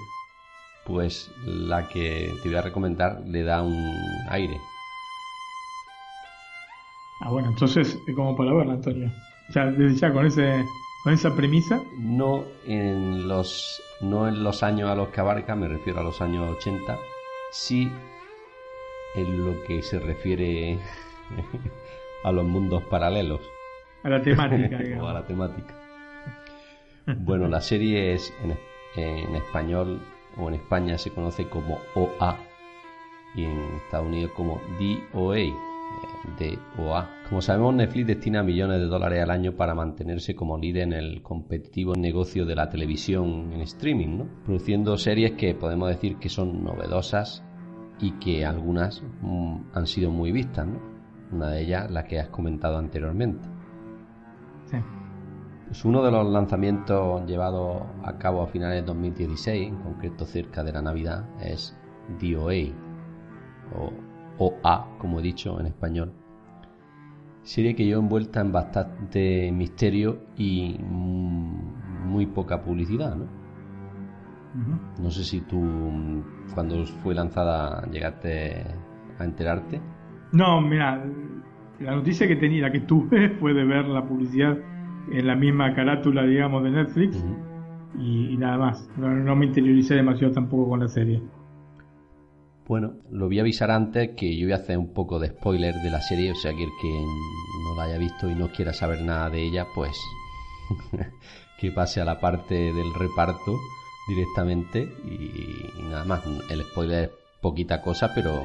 Pues 0.85 1.31
la 1.43 1.89
que 1.89 2.31
te 2.43 2.49
voy 2.49 2.57
a 2.59 2.61
recomendar 2.61 3.23
le 3.25 3.43
da 3.43 3.63
un 3.63 3.99
aire. 4.29 4.61
Ah, 7.21 7.31
bueno, 7.31 7.49
entonces, 7.49 7.99
como 8.15 8.35
para 8.35 8.53
verla, 8.53 8.73
Antonio. 8.73 9.11
Ya, 9.55 9.65
desde 9.65 9.97
ya 9.97 10.13
con 10.13 10.27
ese 10.27 10.63
con 11.03 11.13
esa 11.13 11.35
premisa. 11.35 11.81
No 11.97 12.43
en 12.67 13.27
los 13.27 13.81
no 14.01 14.27
en 14.27 14.43
los 14.43 14.61
años 14.61 14.91
a 14.91 14.95
los 14.95 15.09
que 15.09 15.19
abarca, 15.19 15.55
me 15.55 15.67
refiero 15.67 16.01
a 16.01 16.03
los 16.03 16.21
años 16.21 16.57
80, 16.57 16.95
sí 17.51 17.91
en 19.15 19.45
lo 19.45 19.63
que 19.63 19.81
se 19.81 19.99
refiere 19.99 20.77
a 22.23 22.31
los 22.31 22.45
mundos 22.45 22.83
paralelos. 22.83 23.41
A 24.03 24.09
la 24.09 24.21
temática, 24.21 24.79
o 25.01 25.07
a 25.07 25.13
la 25.13 25.25
temática. 25.25 25.75
Bueno, 27.17 27.47
la 27.47 27.61
serie 27.61 28.13
es 28.13 28.31
en, 28.95 29.35
español 29.35 29.99
o 30.37 30.47
en 30.47 30.55
España 30.55 30.97
se 30.97 31.11
conoce 31.11 31.47
como 31.49 31.79
OA 31.95 32.37
y 33.35 33.45
en 33.45 33.59
Estados 33.83 34.07
Unidos 34.07 34.31
como 34.35 34.61
DOA. 35.13 35.37
Eh, 35.37 36.57
DOA. 36.77 37.09
Como 37.27 37.41
sabemos, 37.41 37.73
Netflix 37.73 38.07
destina 38.07 38.43
millones 38.43 38.79
de 38.79 38.85
dólares 38.85 39.23
al 39.23 39.31
año 39.31 39.53
para 39.53 39.73
mantenerse 39.73 40.35
como 40.35 40.57
líder 40.57 40.83
en 40.83 40.93
el 40.93 41.21
competitivo 41.23 41.95
negocio 41.95 42.45
de 42.45 42.55
la 42.55 42.69
televisión 42.69 43.51
en 43.53 43.61
streaming, 43.61 44.17
¿no? 44.17 44.27
produciendo 44.45 44.95
series 44.97 45.31
que 45.31 45.55
podemos 45.55 45.89
decir 45.89 46.17
que 46.17 46.29
son 46.29 46.63
novedosas 46.63 47.43
y 47.99 48.11
que 48.11 48.45
algunas 48.45 49.03
mm, 49.21 49.57
han 49.73 49.87
sido 49.87 50.11
muy 50.11 50.31
vistas. 50.31 50.67
¿no? 50.67 50.79
Una 51.31 51.49
de 51.49 51.61
ellas, 51.61 51.91
la 51.91 52.05
que 52.05 52.19
has 52.19 52.29
comentado 52.29 52.77
anteriormente. 52.77 53.47
Es 55.71 55.85
uno 55.85 56.03
de 56.03 56.11
los 56.11 56.27
lanzamientos 56.27 57.25
llevados 57.27 57.83
a 58.03 58.17
cabo 58.17 58.41
a 58.41 58.47
finales 58.47 58.81
de 58.81 58.87
2016, 58.87 59.67
en 59.67 59.75
concreto 59.77 60.25
cerca 60.25 60.63
de 60.63 60.73
la 60.73 60.81
Navidad, 60.81 61.25
es 61.39 61.77
DOA 62.19 62.73
o 63.77 63.91
OA, 64.39 64.97
como 64.97 65.19
he 65.19 65.21
dicho 65.21 65.59
en 65.59 65.67
español. 65.67 66.13
Serie 67.43 67.75
que 67.75 67.87
yo 67.87 67.99
envuelta 67.99 68.41
en 68.41 68.51
bastante 68.51 69.51
misterio 69.51 70.21
y 70.37 70.77
muy 70.79 72.25
poca 72.25 72.63
publicidad, 72.63 73.15
¿no? 73.15 73.38
No 74.99 75.11
sé 75.11 75.23
si 75.23 75.41
tú, 75.41 76.23
cuando 76.53 76.83
fue 77.03 77.13
lanzada, 77.13 77.85
llegaste 77.91 78.65
a 79.19 79.23
enterarte. 79.23 79.79
No, 80.31 80.61
mira, 80.61 81.03
la 81.79 81.95
noticia 81.95 82.27
que 82.27 82.35
tenía, 82.35 82.63
la 82.63 82.71
que 82.71 82.81
tuve, 82.81 83.29
fue 83.39 83.53
de 83.53 83.63
ver 83.63 83.85
la 83.87 84.05
publicidad 84.05 84.57
en 85.11 85.27
la 85.27 85.35
misma 85.35 85.73
carátula, 85.73 86.23
digamos, 86.23 86.63
de 86.63 86.71
Netflix 86.71 87.23
y, 87.97 88.37
nada 88.37 88.57
más. 88.57 88.89
No, 88.97 89.35
me 89.35 89.45
interioricé 89.45 89.95
demasiado 89.95 90.33
tampoco 90.33 90.69
con 90.69 90.79
la 90.79 90.87
serie. 90.87 91.21
Bueno, 92.67 92.93
lo 93.11 93.25
voy 93.25 93.39
a 93.39 93.41
avisar 93.41 93.71
antes 93.71 94.11
que 94.15 94.37
yo 94.37 94.45
voy 94.45 94.53
a 94.53 94.57
hacer 94.57 94.77
un 94.77 94.93
poco 94.93 95.17
de 95.19 95.29
spoiler 95.29 95.73
de 95.73 95.89
la 95.89 96.01
serie, 96.01 96.31
o 96.31 96.35
sea 96.35 96.51
que 96.53 96.63
el 96.63 96.69
que 96.79 97.03
no 97.63 97.75
la 97.75 97.83
haya 97.85 97.97
visto 97.97 98.29
y 98.29 98.35
no 98.35 98.49
quiera 98.49 98.73
saber 98.73 99.01
nada 99.01 99.31
de 99.31 99.41
ella, 99.41 99.65
pues 99.73 99.91
que 101.59 101.71
pase 101.71 101.99
a 101.99 102.05
la 102.05 102.19
parte 102.19 102.53
del 102.53 102.93
reparto 102.93 103.57
directamente 104.09 104.81
y, 105.05 105.81
nada 105.83 106.03
más. 106.03 106.23
El 106.49 106.63
spoiler 106.63 107.03
es 107.05 107.09
poquita 107.41 107.81
cosa, 107.81 108.11
pero 108.13 108.43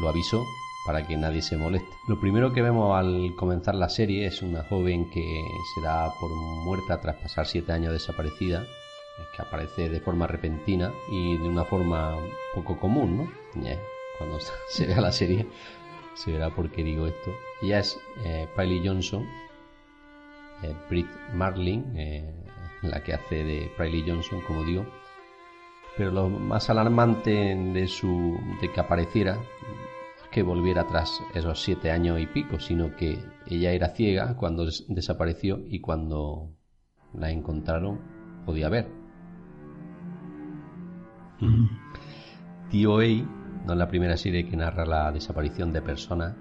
lo 0.00 0.08
aviso 0.08 0.44
para 0.86 1.06
que 1.06 1.16
nadie 1.16 1.42
se 1.42 1.56
moleste. 1.56 1.90
Lo 2.08 2.20
primero 2.20 2.52
que 2.52 2.62
vemos 2.62 2.96
al 2.96 3.34
comenzar 3.36 3.74
la 3.74 3.88
serie 3.88 4.26
es 4.26 4.42
una 4.42 4.62
joven 4.64 5.10
que 5.10 5.42
se 5.74 5.80
da 5.82 6.12
por 6.20 6.30
muerta 6.30 7.00
tras 7.00 7.16
pasar 7.16 7.46
siete 7.46 7.72
años 7.72 7.92
desaparecida, 7.92 8.64
que 9.34 9.42
aparece 9.42 9.88
de 9.88 10.00
forma 10.00 10.26
repentina 10.26 10.92
y 11.10 11.36
de 11.36 11.48
una 11.48 11.64
forma 11.64 12.16
poco 12.54 12.78
común, 12.78 13.16
¿no? 13.18 13.30
cuando 14.18 14.38
se 14.68 14.86
vea 14.86 15.00
la 15.00 15.12
serie 15.12 15.46
se 16.14 16.32
verá 16.32 16.50
por 16.50 16.70
qué 16.70 16.84
digo 16.84 17.06
esto. 17.06 17.30
Ella 17.62 17.80
es 17.80 17.98
eh, 18.24 18.48
Johnson, 18.84 19.26
eh, 20.62 20.74
Brit 20.88 21.08
Marlin, 21.32 21.92
eh, 21.96 22.34
la 22.82 23.02
que 23.02 23.14
hace 23.14 23.44
de 23.44 23.72
Riley 23.78 24.04
Johnson, 24.06 24.40
como 24.46 24.64
digo. 24.64 24.86
Pero 25.96 26.10
lo 26.10 26.28
más 26.28 26.70
alarmante 26.70 27.30
de, 27.30 27.86
su, 27.88 28.38
de 28.60 28.72
que 28.72 28.80
apareciera 28.80 29.38
que 30.30 30.42
volviera 30.42 30.82
atrás 30.82 31.20
esos 31.34 31.60
siete 31.60 31.90
años 31.90 32.20
y 32.20 32.26
pico, 32.26 32.60
sino 32.60 32.94
que 32.94 33.18
ella 33.46 33.72
era 33.72 33.88
ciega 33.88 34.36
cuando 34.36 34.64
desapareció 34.88 35.60
y 35.66 35.80
cuando 35.80 36.52
la 37.12 37.30
encontraron 37.30 38.00
podía 38.46 38.68
ver. 38.68 38.88
TOA 42.70 43.06
no 43.66 43.72
es 43.72 43.78
la 43.78 43.88
primera 43.88 44.16
serie 44.16 44.46
que 44.48 44.56
narra 44.56 44.86
la 44.86 45.10
desaparición 45.10 45.72
de 45.72 45.82
personas 45.82 46.36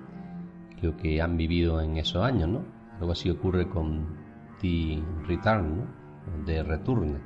lo 0.82 0.96
que 0.98 1.22
han 1.22 1.38
vivido 1.38 1.82
en 1.82 1.98
esos 1.98 2.24
años, 2.24 2.50
¿no? 2.50 2.66
Algo 3.00 3.12
así 3.12 3.30
ocurre 3.30 3.68
con 3.68 4.18
The 4.62 5.02
Return, 5.28 5.78
¿no? 5.78 5.99
De 6.46 6.64
Return, 6.64 7.20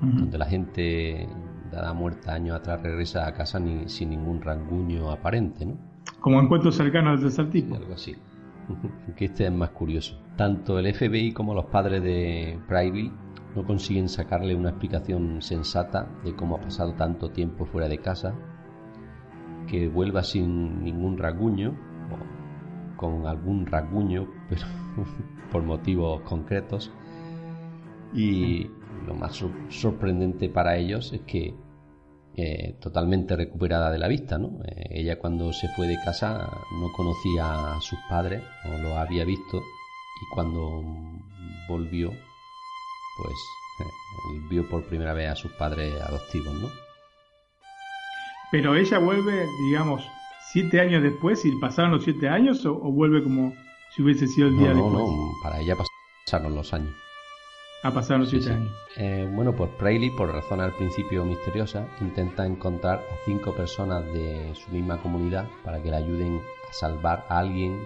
donde 0.00 0.38
la 0.38 0.46
gente 0.46 1.28
dada 1.70 1.92
muerta 1.92 2.34
años 2.34 2.56
atrás 2.56 2.82
regresa 2.82 3.26
a 3.26 3.32
casa 3.32 3.58
ni, 3.58 3.88
sin 3.88 4.10
ningún 4.10 4.40
ranguño 4.40 5.10
aparente, 5.10 5.66
¿no? 5.66 5.76
Como 6.20 6.40
encuentros 6.40 6.76
cercanos 6.76 7.22
de 7.22 7.44
tipo. 7.46 7.76
algo 7.76 7.94
así. 7.94 8.16
que 9.16 9.26
este 9.26 9.46
es 9.46 9.52
más 9.52 9.70
curioso. 9.70 10.20
Tanto 10.36 10.78
el 10.78 10.92
FBI 10.92 11.32
como 11.32 11.54
los 11.54 11.66
padres 11.66 12.02
de 12.02 12.58
Private 12.66 13.12
no 13.54 13.64
consiguen 13.64 14.08
sacarle 14.08 14.54
una 14.54 14.70
explicación 14.70 15.40
sensata 15.40 16.08
de 16.24 16.34
cómo 16.34 16.56
ha 16.56 16.60
pasado 16.60 16.92
tanto 16.94 17.30
tiempo 17.30 17.64
fuera 17.64 17.88
de 17.88 17.98
casa, 17.98 18.34
que 19.66 19.88
vuelva 19.88 20.22
sin 20.22 20.84
ningún 20.84 21.16
rasguño, 21.16 21.70
o 21.70 22.96
con 22.96 23.26
algún 23.26 23.66
rasguño, 23.66 24.26
pero 24.48 24.62
por 25.52 25.62
motivos 25.62 26.20
concretos. 26.22 26.92
Y 28.16 28.70
lo 29.06 29.14
más 29.14 29.44
sorprendente 29.68 30.48
para 30.48 30.76
ellos 30.76 31.12
es 31.12 31.20
que 31.22 31.54
eh, 32.38 32.76
totalmente 32.80 33.36
recuperada 33.36 33.90
de 33.90 33.98
la 33.98 34.08
vista, 34.08 34.36
¿no? 34.38 34.58
Eh, 34.64 34.88
ella 34.90 35.18
cuando 35.18 35.52
se 35.52 35.68
fue 35.68 35.86
de 35.86 35.96
casa 36.04 36.50
no 36.80 36.92
conocía 36.92 37.76
a 37.76 37.80
sus 37.80 37.98
padres, 38.10 38.42
no 38.64 38.78
lo 38.78 38.96
había 38.96 39.24
visto, 39.24 39.58
y 39.58 40.34
cuando 40.34 40.82
volvió 41.68 42.10
pues 43.16 43.34
eh, 43.80 44.40
vio 44.50 44.68
por 44.68 44.84
primera 44.84 45.14
vez 45.14 45.30
a 45.30 45.34
sus 45.36 45.50
padres 45.52 45.94
adoptivos, 46.02 46.54
¿no? 46.54 46.68
Pero 48.50 48.76
ella 48.76 48.98
vuelve, 48.98 49.46
digamos, 49.68 50.06
siete 50.52 50.80
años 50.80 51.02
después, 51.02 51.44
y 51.44 51.52
pasaron 51.52 51.90
los 51.92 52.04
siete 52.04 52.28
años, 52.28 52.64
o, 52.66 52.74
vuelve 52.74 53.22
como 53.22 53.54
si 53.94 54.02
hubiese 54.02 54.28
sido 54.28 54.48
el 54.48 54.58
día 54.58 54.74
no, 54.74 54.84
después. 54.84 55.04
No, 55.08 55.32
para 55.42 55.60
ella 55.60 55.74
pasaron 56.24 56.54
los 56.54 56.72
años. 56.72 56.94
Ha 57.86 57.92
pasado 57.92 58.18
los 58.18 58.30
siete 58.30 58.50
años. 58.50 58.72
Eh, 58.96 59.30
bueno, 59.32 59.54
pues 59.54 59.70
Prailey, 59.78 60.10
por 60.10 60.32
razón 60.32 60.60
al 60.60 60.74
principio 60.74 61.24
misteriosa, 61.24 61.86
intenta 62.00 62.44
encontrar 62.44 62.98
a 62.98 63.24
cinco 63.24 63.54
personas 63.54 64.04
de 64.12 64.52
su 64.56 64.72
misma 64.72 65.00
comunidad 65.00 65.46
para 65.64 65.80
que 65.80 65.92
la 65.92 65.98
ayuden 65.98 66.42
a 66.68 66.72
salvar 66.72 67.24
a 67.28 67.38
alguien 67.38 67.80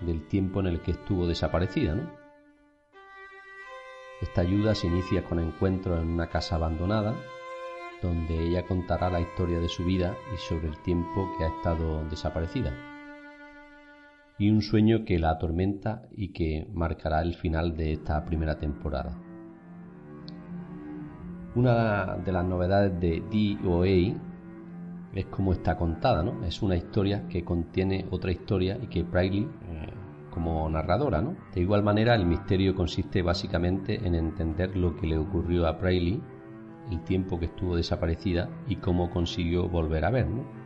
del 0.00 0.26
tiempo 0.26 0.60
en 0.60 0.66
el 0.66 0.82
que 0.82 0.90
estuvo 0.90 1.26
desaparecida, 1.26 1.94
¿no? 1.94 2.10
Esta 4.20 4.42
ayuda 4.42 4.74
se 4.74 4.88
inicia 4.88 5.24
con 5.24 5.38
encuentros 5.38 5.98
en 5.98 6.10
una 6.10 6.28
casa 6.28 6.56
abandonada, 6.56 7.14
donde 8.02 8.38
ella 8.38 8.66
contará 8.66 9.08
la 9.08 9.20
historia 9.22 9.60
de 9.60 9.68
su 9.70 9.82
vida 9.82 10.14
y 10.34 10.36
sobre 10.36 10.68
el 10.68 10.76
tiempo 10.82 11.32
que 11.38 11.44
ha 11.44 11.48
estado 11.48 12.04
desaparecida. 12.10 12.91
Y 14.42 14.50
un 14.50 14.60
sueño 14.60 15.04
que 15.04 15.20
la 15.20 15.30
atormenta 15.30 16.02
y 16.16 16.30
que 16.30 16.66
marcará 16.74 17.22
el 17.22 17.34
final 17.34 17.76
de 17.76 17.92
esta 17.92 18.24
primera 18.24 18.58
temporada. 18.58 19.16
Una 21.54 22.16
de 22.16 22.32
las 22.32 22.44
novedades 22.44 22.98
de 22.98 23.22
DOA 23.30 24.18
es 25.14 25.26
cómo 25.26 25.52
está 25.52 25.76
contada, 25.76 26.24
¿no? 26.24 26.44
Es 26.44 26.60
una 26.60 26.74
historia 26.74 27.28
que 27.28 27.44
contiene 27.44 28.04
otra 28.10 28.32
historia 28.32 28.76
y 28.82 28.88
que 28.88 29.04
Priley 29.04 29.42
eh, 29.42 29.92
como 30.32 30.68
narradora, 30.68 31.22
¿no? 31.22 31.36
De 31.54 31.60
igual 31.60 31.84
manera, 31.84 32.16
el 32.16 32.26
misterio 32.26 32.74
consiste 32.74 33.22
básicamente 33.22 34.04
en 34.04 34.16
entender 34.16 34.76
lo 34.76 34.96
que 34.96 35.06
le 35.06 35.18
ocurrió 35.18 35.68
a 35.68 35.78
Prailey, 35.78 36.20
el 36.90 37.00
tiempo 37.04 37.38
que 37.38 37.44
estuvo 37.44 37.76
desaparecida 37.76 38.50
y 38.66 38.74
cómo 38.74 39.08
consiguió 39.08 39.68
volver 39.68 40.04
a 40.04 40.10
ver, 40.10 40.26
¿no? 40.26 40.61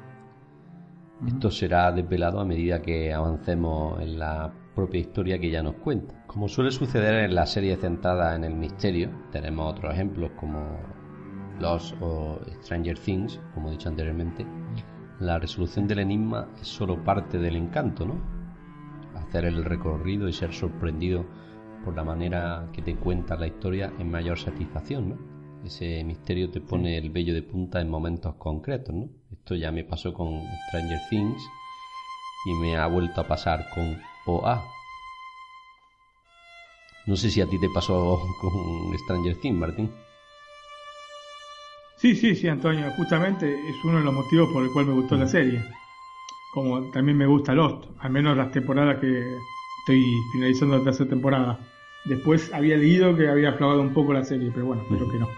Esto 1.24 1.50
será 1.50 1.92
desvelado 1.92 2.40
a 2.40 2.44
medida 2.44 2.82
que 2.82 3.12
avancemos 3.12 4.00
en 4.00 4.18
la 4.18 4.52
propia 4.74 5.00
historia 5.00 5.38
que 5.38 5.48
ella 5.48 5.62
nos 5.62 5.76
cuenta. 5.76 6.26
Como 6.26 6.48
suele 6.48 6.70
suceder 6.70 7.24
en 7.24 7.34
la 7.34 7.46
serie 7.46 7.76
centrada 7.76 8.34
en 8.34 8.44
el 8.44 8.54
misterio, 8.54 9.10
tenemos 9.32 9.72
otros 9.72 9.94
ejemplos 9.94 10.32
como 10.36 10.78
Lost 11.58 11.94
o 12.02 12.38
Stranger 12.62 12.98
Things, 12.98 13.40
como 13.54 13.68
he 13.68 13.72
dicho 13.72 13.88
anteriormente, 13.88 14.46
la 15.18 15.38
resolución 15.38 15.88
del 15.88 16.00
enigma 16.00 16.48
es 16.60 16.68
solo 16.68 17.02
parte 17.02 17.38
del 17.38 17.56
encanto, 17.56 18.04
¿no? 18.04 18.36
hacer 19.16 19.46
el 19.46 19.64
recorrido 19.64 20.28
y 20.28 20.32
ser 20.32 20.52
sorprendido 20.52 21.24
por 21.84 21.96
la 21.96 22.04
manera 22.04 22.68
que 22.72 22.82
te 22.82 22.96
cuenta 22.96 23.36
la 23.36 23.46
historia 23.46 23.92
en 23.98 24.10
mayor 24.10 24.38
satisfacción, 24.38 25.08
¿no? 25.10 25.35
Ese 25.66 26.04
misterio 26.04 26.50
te 26.50 26.60
pone 26.60 26.96
el 26.96 27.10
vello 27.10 27.34
de 27.34 27.42
punta 27.42 27.80
en 27.80 27.90
momentos 27.90 28.34
concretos, 28.36 28.94
¿no? 28.94 29.08
Esto 29.32 29.54
ya 29.54 29.72
me 29.72 29.84
pasó 29.84 30.12
con 30.12 30.42
Stranger 30.68 31.00
Things 31.10 31.42
y 32.46 32.54
me 32.54 32.76
ha 32.76 32.86
vuelto 32.86 33.20
a 33.20 33.28
pasar 33.28 33.66
con 33.74 33.98
OA. 34.26 34.62
No 37.06 37.16
sé 37.16 37.30
si 37.30 37.40
a 37.40 37.46
ti 37.46 37.60
te 37.60 37.68
pasó 37.74 38.20
con 38.40 38.98
Stranger 38.98 39.36
Things, 39.40 39.58
Martín. 39.58 39.90
Sí, 41.96 42.14
sí, 42.14 42.34
sí, 42.34 42.48
Antonio. 42.48 42.90
Justamente 42.96 43.52
es 43.52 43.84
uno 43.84 43.98
de 43.98 44.04
los 44.04 44.14
motivos 44.14 44.52
por 44.52 44.62
el 44.62 44.70
cual 44.70 44.86
me 44.86 44.94
gustó 44.94 45.16
la 45.16 45.26
serie 45.26 45.62
como 46.56 46.90
también 46.90 47.18
me 47.18 47.26
gusta 47.26 47.54
Lost, 47.54 47.84
al 47.98 48.10
menos 48.10 48.34
las 48.34 48.50
temporadas 48.50 48.98
que 48.98 49.36
estoy 49.80 50.02
finalizando 50.32 50.78
la 50.78 50.84
tercera 50.84 51.10
temporada. 51.10 51.58
Después 52.06 52.50
había 52.54 52.78
leído 52.78 53.14
que 53.14 53.28
había 53.28 53.50
aflojado 53.50 53.82
un 53.82 53.92
poco 53.92 54.14
la 54.14 54.24
serie, 54.24 54.50
pero 54.54 54.64
bueno, 54.64 54.80
espero 54.80 55.06
que 55.06 55.18
no. 55.18 55.28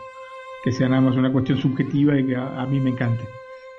Que 0.69 0.73
sea 0.73 0.87
nada 0.87 1.01
más 1.01 1.17
una 1.17 1.33
cuestión 1.33 1.57
subjetiva 1.57 2.19
y 2.21 2.27
que 2.27 2.37
a, 2.37 2.67
mí 2.67 2.79
me 2.79 2.91
encante. 2.91 3.25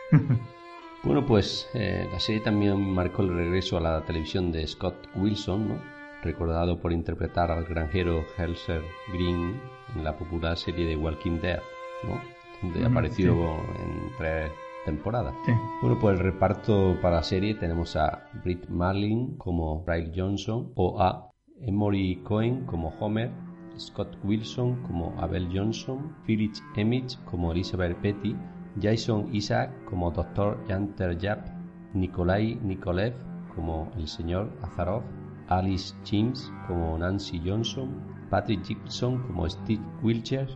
bueno, 1.03 1.23
pues 1.23 1.69
eh, 1.75 2.09
la 2.11 2.19
serie 2.19 2.41
también 2.41 2.81
marcó 2.81 3.21
el 3.21 3.29
regreso 3.29 3.77
a 3.77 3.79
la 3.79 4.01
televisión 4.05 4.51
de 4.51 4.65
Scott 4.65 4.95
Wilson, 5.15 5.69
¿no? 5.69 5.75
recordado 6.23 6.79
por 6.79 6.91
interpretar 6.91 7.51
al 7.51 7.65
granjero 7.65 8.25
Helser 8.35 8.81
Green 9.13 9.61
en 9.95 10.03
la 10.03 10.17
popular 10.17 10.57
serie 10.57 10.87
de 10.87 10.95
Walking 10.95 11.39
Dead, 11.39 11.59
¿no? 12.05 12.19
donde 12.63 12.83
apareció 12.83 13.33
en 13.33 14.11
tres 14.17 14.51
temporada. 14.85 15.31
Bueno, 15.83 15.99
pues 16.01 16.17
el 16.17 16.23
reparto 16.23 16.97
para 17.03 17.17
la 17.17 17.23
serie 17.23 17.53
tenemos 17.53 17.95
a 17.97 18.27
Britt 18.43 18.67
Marlin 18.67 19.37
como 19.37 19.83
Riley 19.85 20.11
Johnson 20.15 20.71
o 20.73 20.99
a 20.99 21.29
Emory 21.61 22.23
Cohen 22.23 22.65
como 22.65 22.89
Homer, 22.99 23.29
Scott 23.79 24.17
Wilson 24.23 24.81
como 24.83 25.15
Abel 25.19 25.47
Johnson, 25.51 26.13
Phyllis 26.25 26.63
Emmett 26.75 27.17
como 27.25 27.51
Elizabeth 27.51 27.97
Petty, 27.97 28.35
Jason 28.81 29.29
Isaac 29.33 29.71
como 29.85 30.11
Dr. 30.11 30.57
Janter 30.67 31.17
Yap, 31.17 31.47
Nikolai 31.93 32.59
Nikolev 32.63 33.13
como 33.55 33.91
el 33.97 34.07
señor 34.07 34.51
Azaroff, 34.61 35.03
Alice 35.47 35.95
James 36.05 36.51
como 36.67 36.97
Nancy 36.97 37.41
Johnson, 37.43 37.89
Patrick 38.29 38.63
Gibson 38.63 39.23
como 39.23 39.49
Steve 39.49 39.81
Wilcher, 40.03 40.47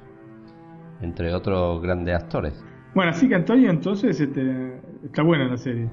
entre 1.01 1.33
otros 1.33 1.81
grandes 1.81 2.15
actores. 2.15 2.63
Bueno, 2.93 3.11
así 3.11 3.27
que 3.27 3.35
Antonio, 3.35 3.69
entonces 3.69 4.19
este, 4.19 4.79
está 5.03 5.23
buena 5.23 5.47
la 5.47 5.57
serie. 5.57 5.89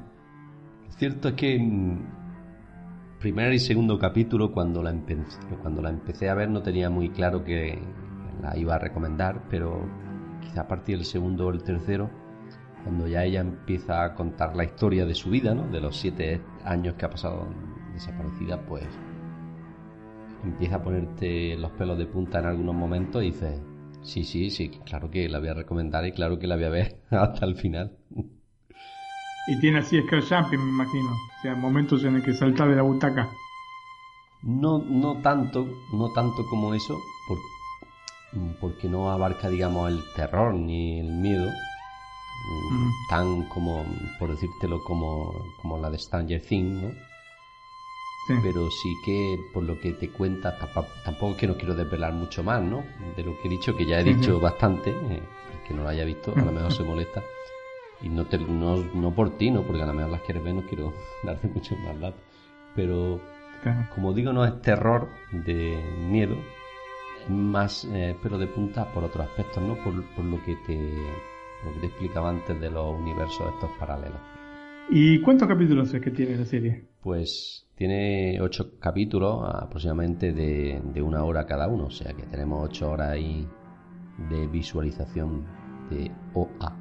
Cierto 0.91 1.29
es 1.29 1.35
que 1.35 1.57
en 1.57 2.20
primer 3.21 3.53
y 3.53 3.59
segundo 3.59 3.99
capítulo, 3.99 4.51
cuando 4.51 4.83
la, 4.83 4.91
empecé, 4.91 5.39
cuando 5.61 5.83
la 5.83 5.91
empecé 5.91 6.31
a 6.31 6.35
ver, 6.35 6.49
no 6.49 6.63
tenía 6.63 6.89
muy 6.89 7.11
claro 7.11 7.45
que 7.45 7.79
la 8.43 8.57
iba 8.57 8.75
a 8.75 8.79
recomendar, 8.79 9.43
pero 9.51 9.87
quizá 10.41 10.63
a 10.63 10.69
partir 10.69 10.97
del 10.97 11.05
segundo 11.05 11.47
o 11.47 11.51
el 11.51 11.63
tercero, 11.63 12.11
cuando 12.83 13.07
ya 13.07 13.23
ella 13.25 13.41
empieza 13.41 14.05
a 14.05 14.15
contar 14.15 14.57
la 14.57 14.65
historia 14.65 15.05
de 15.05 15.15
su 15.15 15.29
vida, 15.29 15.55
¿no? 15.55 15.69
de 15.69 15.83
los 15.83 15.99
siete 15.99 16.41
años 16.65 16.95
que 16.95 17.05
ha 17.05 17.11
pasado 17.11 17.47
desaparecida, 17.93 18.59
pues 18.63 18.87
empieza 20.43 20.77
a 20.77 20.83
ponerte 20.83 21.57
los 21.59 21.71
pelos 21.73 21.99
de 21.99 22.07
punta 22.07 22.39
en 22.39 22.47
algunos 22.47 22.75
momentos 22.75 23.23
y 23.23 23.27
dices, 23.27 23.61
sí, 24.01 24.25
sí, 24.25 24.49
sí, 24.49 24.71
claro 24.87 25.11
que 25.11 25.29
la 25.29 25.41
voy 25.41 25.49
a 25.49 25.55
recomendar 25.55 26.07
y 26.07 26.13
claro 26.13 26.39
que 26.39 26.47
la 26.47 26.57
voy 26.57 26.65
a 26.65 26.71
ver 26.71 27.03
hasta 27.11 27.45
el 27.45 27.57
final. 27.57 27.99
Y 29.51 29.59
tiene 29.59 29.81
así 29.81 30.01
scale 30.03 30.23
jumping, 30.23 30.61
me 30.61 30.71
imagino. 30.71 31.11
O 31.11 31.43
sea, 31.43 31.57
momentos 31.57 32.05
en 32.05 32.15
el 32.15 32.23
que 32.23 32.33
salta 32.33 32.67
de 32.67 32.77
la 32.77 32.83
butaca. 32.83 33.29
No, 34.43 34.79
no 34.79 35.21
tanto, 35.23 35.67
no 35.93 36.09
tanto 36.13 36.47
como 36.47 36.73
eso, 36.73 36.97
porque 38.61 38.89
no 38.89 39.11
abarca, 39.11 39.49
digamos, 39.49 39.91
el 39.91 40.05
terror 40.15 40.55
ni 40.55 41.01
el 41.01 41.09
miedo, 41.09 41.49
mm. 42.71 42.91
tan 43.11 43.49
como, 43.49 43.85
por 44.21 44.31
decírtelo, 44.31 44.83
como, 44.85 45.35
como 45.61 45.79
la 45.79 45.91
de 45.91 45.99
Stranger 45.99 46.41
Things, 46.41 46.83
¿no? 46.83 46.91
Pero 48.43 48.71
sí 48.71 48.95
que, 49.05 49.37
por 49.53 49.65
lo 49.65 49.81
que 49.81 49.93
te 49.95 50.09
cuenta, 50.11 50.57
tampoco 51.05 51.33
es 51.33 51.37
que 51.37 51.49
no 51.49 51.57
quiero 51.57 51.75
desvelar 51.75 52.13
mucho 52.13 52.45
más, 52.45 52.63
¿no? 52.63 52.85
De 53.17 53.25
lo 53.25 53.37
que 53.41 53.49
he 53.49 53.51
dicho, 53.51 53.77
que 53.77 53.85
ya 53.85 53.99
he 53.99 54.05
dicho 54.05 54.39
bastante, 54.39 54.91
eh, 54.91 55.23
que 55.67 55.75
no 55.75 55.83
lo 55.83 55.89
haya 55.89 56.05
visto, 56.05 56.33
a 56.37 56.41
lo 56.41 56.53
mejor 56.53 56.73
se 56.73 56.85
molesta. 56.85 57.25
Y 58.03 58.09
no, 58.09 58.27
te, 58.27 58.39
no, 58.39 58.77
no 58.77 59.15
por 59.15 59.37
ti, 59.37 59.51
¿no? 59.51 59.63
Porque 59.63 59.83
a 59.83 59.87
lo 59.87 59.93
mejor 59.93 60.13
las 60.13 60.23
quieres 60.23 60.43
ver, 60.43 60.55
no 60.55 60.63
quiero 60.63 60.93
darte 61.25 61.49
mucho 61.49 61.77
más 61.77 62.01
datos. 62.01 62.21
Pero, 62.75 63.21
como 63.95 64.13
digo, 64.13 64.33
no 64.33 64.45
es 64.45 64.61
terror 64.63 65.09
de 65.33 65.83
miedo, 66.09 66.37
es 67.23 67.31
más, 67.31 67.85
eh, 67.93 68.17
pero 68.23 68.39
de 68.39 68.47
punta 68.47 68.91
por 68.93 69.05
otros 69.05 69.27
aspectos, 69.27 69.63
¿no? 69.63 69.75
Por, 69.83 70.05
por 70.15 70.25
lo 70.25 70.43
que 70.45 70.57
te 70.67 70.77
lo 71.65 71.75
que 71.75 71.81
te 71.81 71.87
explicaba 71.87 72.31
antes 72.31 72.59
de 72.59 72.71
los 72.71 72.99
universos 72.99 73.53
estos 73.55 73.71
paralelos. 73.79 74.21
¿Y 74.89 75.21
cuántos 75.21 75.47
capítulos 75.47 75.93
es 75.95 76.01
que 76.01 76.11
tiene 76.11 76.37
la 76.37 76.45
serie? 76.45 76.85
Pues 77.03 77.67
tiene 77.77 78.41
ocho 78.41 78.79
capítulos 78.79 79.43
aproximadamente 79.45 80.33
de, 80.33 80.83
de, 80.93 81.03
una 81.03 81.25
hora 81.25 81.47
cada 81.47 81.69
uno, 81.69 81.87
o 81.87 81.91
sea 81.91 82.13
que 82.13 82.25
tenemos 82.25 82.65
ocho 82.65 82.91
horas 82.91 83.11
ahí 83.11 83.47
de 84.31 84.47
visualización 84.49 85.45
de 85.91 86.11
OA. 86.35 86.80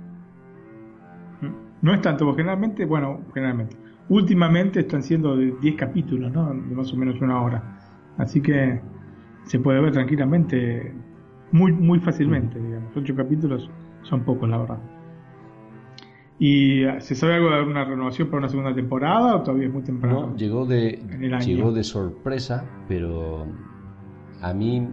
No 1.82 1.94
es 1.94 2.02
tanto, 2.02 2.26
porque 2.26 2.42
generalmente, 2.42 2.86
bueno, 2.86 3.22
generalmente, 3.34 3.78
últimamente 4.10 4.82
están 4.82 5.04
siendo 5.04 5.36
de 5.36 5.54
10 5.62 5.76
capítulos, 5.76 6.32
¿no? 6.32 6.50
De 6.50 6.76
más 6.76 6.92
o 6.94 6.98
menos 6.98 7.20
una 7.22 7.42
hora. 7.42 7.80
Así 8.18 8.42
que 8.42 8.82
se 9.44 9.60
puede 9.60 9.80
ver 9.80 9.94
tranquilamente, 9.94 10.94
muy, 11.52 11.72
muy 11.72 12.00
fácilmente, 12.00 12.60
digamos. 12.60 12.96
Ocho 12.96 13.16
capítulos 13.16 13.70
son 14.04 14.24
pocos, 14.24 14.50
la 14.50 14.58
verdad. 14.58 14.80
¿Y 16.38 16.84
se 17.00 17.16
sabe 17.16 17.36
algo 17.36 17.50
de 17.50 17.64
una 17.64 17.84
renovación 17.84 18.30
para 18.30 18.40
una 18.40 18.50
segunda 18.50 18.74
temporada 18.74 19.36
o 19.36 19.42
todavía 19.42 19.68
es 19.68 19.74
muy 19.74 19.84
temprano? 19.84 20.28
No, 20.28 20.36
llegó 20.38 20.66
de, 20.66 21.04
llegó 21.46 21.74
de 21.74 21.84
sorpresa, 21.84 22.64
pero 22.88 23.46
a 24.42 24.54
mí 24.54 24.88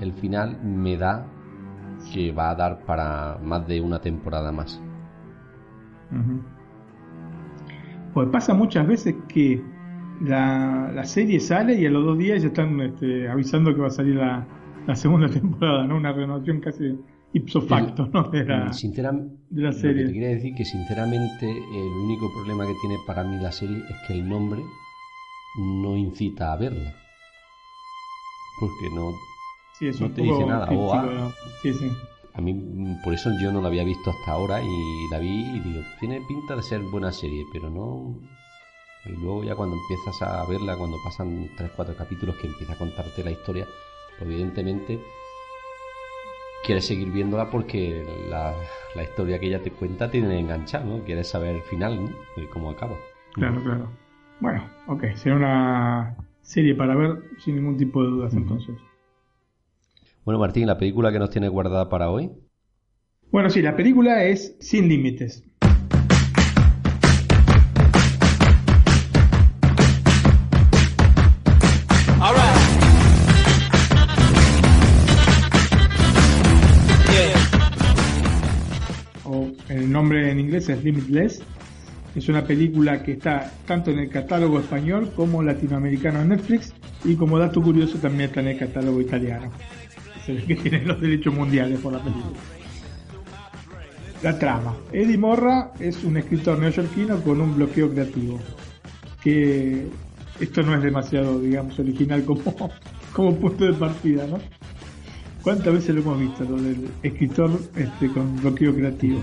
el 0.00 0.12
final 0.12 0.58
me 0.64 0.96
da 0.96 1.24
que 2.12 2.32
va 2.32 2.50
a 2.50 2.54
dar 2.56 2.80
para 2.84 3.38
más 3.44 3.66
de 3.68 3.80
una 3.80 4.00
temporada 4.00 4.50
más. 4.50 4.82
Pues 8.14 8.28
pasa 8.28 8.54
muchas 8.54 8.86
veces 8.86 9.14
que 9.28 9.62
la, 10.20 11.04
serie 11.04 11.40
sale 11.40 11.74
y 11.74 11.86
a 11.86 11.90
los 11.90 12.04
dos 12.04 12.18
días 12.18 12.42
ya 12.42 12.48
están 12.48 12.80
este, 12.80 13.28
avisando 13.28 13.74
que 13.74 13.80
va 13.80 13.88
a 13.88 13.90
salir 13.90 14.16
la, 14.16 14.46
segunda 14.94 15.28
temporada, 15.32 15.86
¿no? 15.86 15.96
Una 15.96 16.12
renovación 16.12 16.60
casi 16.60 16.98
ipso 17.32 17.62
facto, 17.62 18.08
¿no? 18.12 18.24
De 18.24 18.44
la, 18.44 18.72
serie. 18.72 20.06
te 20.06 20.12
quería 20.12 20.28
decir 20.28 20.54
que 20.54 20.64
sinceramente 20.64 21.50
el 21.50 22.04
único 22.04 22.30
problema 22.34 22.64
que 22.66 22.74
tiene 22.80 22.96
para 23.06 23.24
mí 23.24 23.36
la 23.40 23.52
serie 23.52 23.78
es 23.78 23.96
que 24.06 24.14
el 24.14 24.28
nombre 24.28 24.60
no 25.58 25.96
incita 25.96 26.52
a 26.52 26.56
verla. 26.56 26.94
Porque 28.60 28.94
no, 28.94 29.10
no 30.00 30.10
te 30.12 30.22
dice 30.22 30.46
nada. 30.46 30.68
O 30.70 31.32
sí, 31.62 31.72
sí. 31.72 31.90
A 32.34 32.40
mí, 32.40 32.54
por 33.04 33.12
eso 33.12 33.30
yo 33.40 33.52
no 33.52 33.60
la 33.60 33.68
había 33.68 33.84
visto 33.84 34.10
hasta 34.10 34.32
ahora 34.32 34.62
y 34.62 35.08
la 35.10 35.18
vi 35.18 35.56
y 35.56 35.60
digo, 35.60 35.82
tiene 36.00 36.20
pinta 36.26 36.56
de 36.56 36.62
ser 36.62 36.80
buena 36.80 37.12
serie, 37.12 37.44
pero 37.52 37.68
no. 37.68 38.16
Y 39.04 39.12
luego 39.20 39.44
ya 39.44 39.54
cuando 39.54 39.76
empiezas 39.76 40.22
a 40.22 40.46
verla, 40.46 40.76
cuando 40.76 40.96
pasan 41.04 41.48
3-4 41.56 41.96
capítulos 41.96 42.36
que 42.36 42.46
empieza 42.46 42.72
a 42.72 42.78
contarte 42.78 43.22
la 43.22 43.32
historia, 43.32 43.66
pues 44.18 44.30
evidentemente 44.30 45.00
quieres 46.64 46.86
seguir 46.86 47.10
viéndola 47.10 47.50
porque 47.50 48.04
la, 48.30 48.54
historia 49.02 49.38
que 49.38 49.46
ella 49.46 49.62
te 49.62 49.70
cuenta 49.70 50.10
tiene 50.10 50.38
enganchado, 50.38 50.86
¿no? 50.86 51.04
Quieres 51.04 51.28
saber 51.28 51.56
el 51.56 51.62
final, 51.62 52.02
¿no? 52.02 52.10
De 52.36 52.48
cómo 52.48 52.70
acaba. 52.70 52.96
Claro, 53.34 53.62
claro. 53.62 53.88
Bueno, 54.40 54.64
ok, 54.86 55.04
será 55.14 55.36
una 55.36 56.16
serie 56.40 56.74
para 56.74 56.94
ver 56.94 57.22
sin 57.38 57.56
ningún 57.56 57.76
tipo 57.76 58.02
de 58.02 58.10
dudas 58.10 58.34
entonces. 58.34 58.76
Bueno, 60.24 60.38
Martín, 60.38 60.68
¿la 60.68 60.78
película 60.78 61.10
que 61.10 61.18
nos 61.18 61.30
tiene 61.30 61.48
guardada 61.48 61.88
para 61.88 62.08
hoy? 62.08 62.30
Bueno, 63.32 63.50
sí, 63.50 63.60
la 63.60 63.74
película 63.74 64.22
es 64.24 64.56
Sin 64.60 64.88
Límites. 64.88 65.42
O 79.24 79.50
el 79.68 79.90
nombre 79.90 80.30
en 80.30 80.38
inglés 80.38 80.68
es 80.68 80.84
Limitless. 80.84 81.42
Es 82.14 82.28
una 82.28 82.44
película 82.44 83.02
que 83.02 83.12
está 83.12 83.50
tanto 83.66 83.90
en 83.90 83.98
el 83.98 84.08
catálogo 84.08 84.60
español 84.60 85.10
como 85.16 85.42
latinoamericano 85.42 86.20
en 86.20 86.28
Netflix 86.28 86.72
y 87.04 87.16
como 87.16 87.40
dato 87.40 87.60
curioso 87.60 87.98
también 87.98 88.28
está 88.28 88.40
en 88.40 88.48
el 88.48 88.58
catálogo 88.58 89.00
italiano 89.00 89.50
se 90.24 90.36
que 90.36 90.54
tiene 90.56 90.84
los 90.84 91.00
derechos 91.00 91.34
mundiales 91.34 91.80
por 91.80 91.92
la 91.92 92.02
película. 92.02 92.38
La 94.22 94.38
trama. 94.38 94.76
Eddie 94.92 95.18
Morra 95.18 95.72
es 95.80 96.04
un 96.04 96.16
escritor 96.16 96.58
neoyorquino 96.58 97.20
con 97.22 97.40
un 97.40 97.56
bloqueo 97.56 97.90
creativo. 97.90 98.38
Que 99.22 99.88
esto 100.40 100.62
no 100.62 100.74
es 100.74 100.82
demasiado, 100.82 101.40
digamos, 101.40 101.78
original 101.78 102.24
como, 102.24 102.42
como 103.12 103.36
punto 103.36 103.64
de 103.64 103.72
partida, 103.72 104.26
¿no? 104.26 104.38
¿Cuántas 105.42 105.72
veces 105.74 105.94
lo 105.96 106.02
hemos 106.02 106.20
visto, 106.20 106.44
lo 106.44 106.56
del 106.56 106.88
escritor 107.02 107.50
este, 107.74 108.08
con 108.08 108.36
bloqueo 108.40 108.72
creativo? 108.72 109.20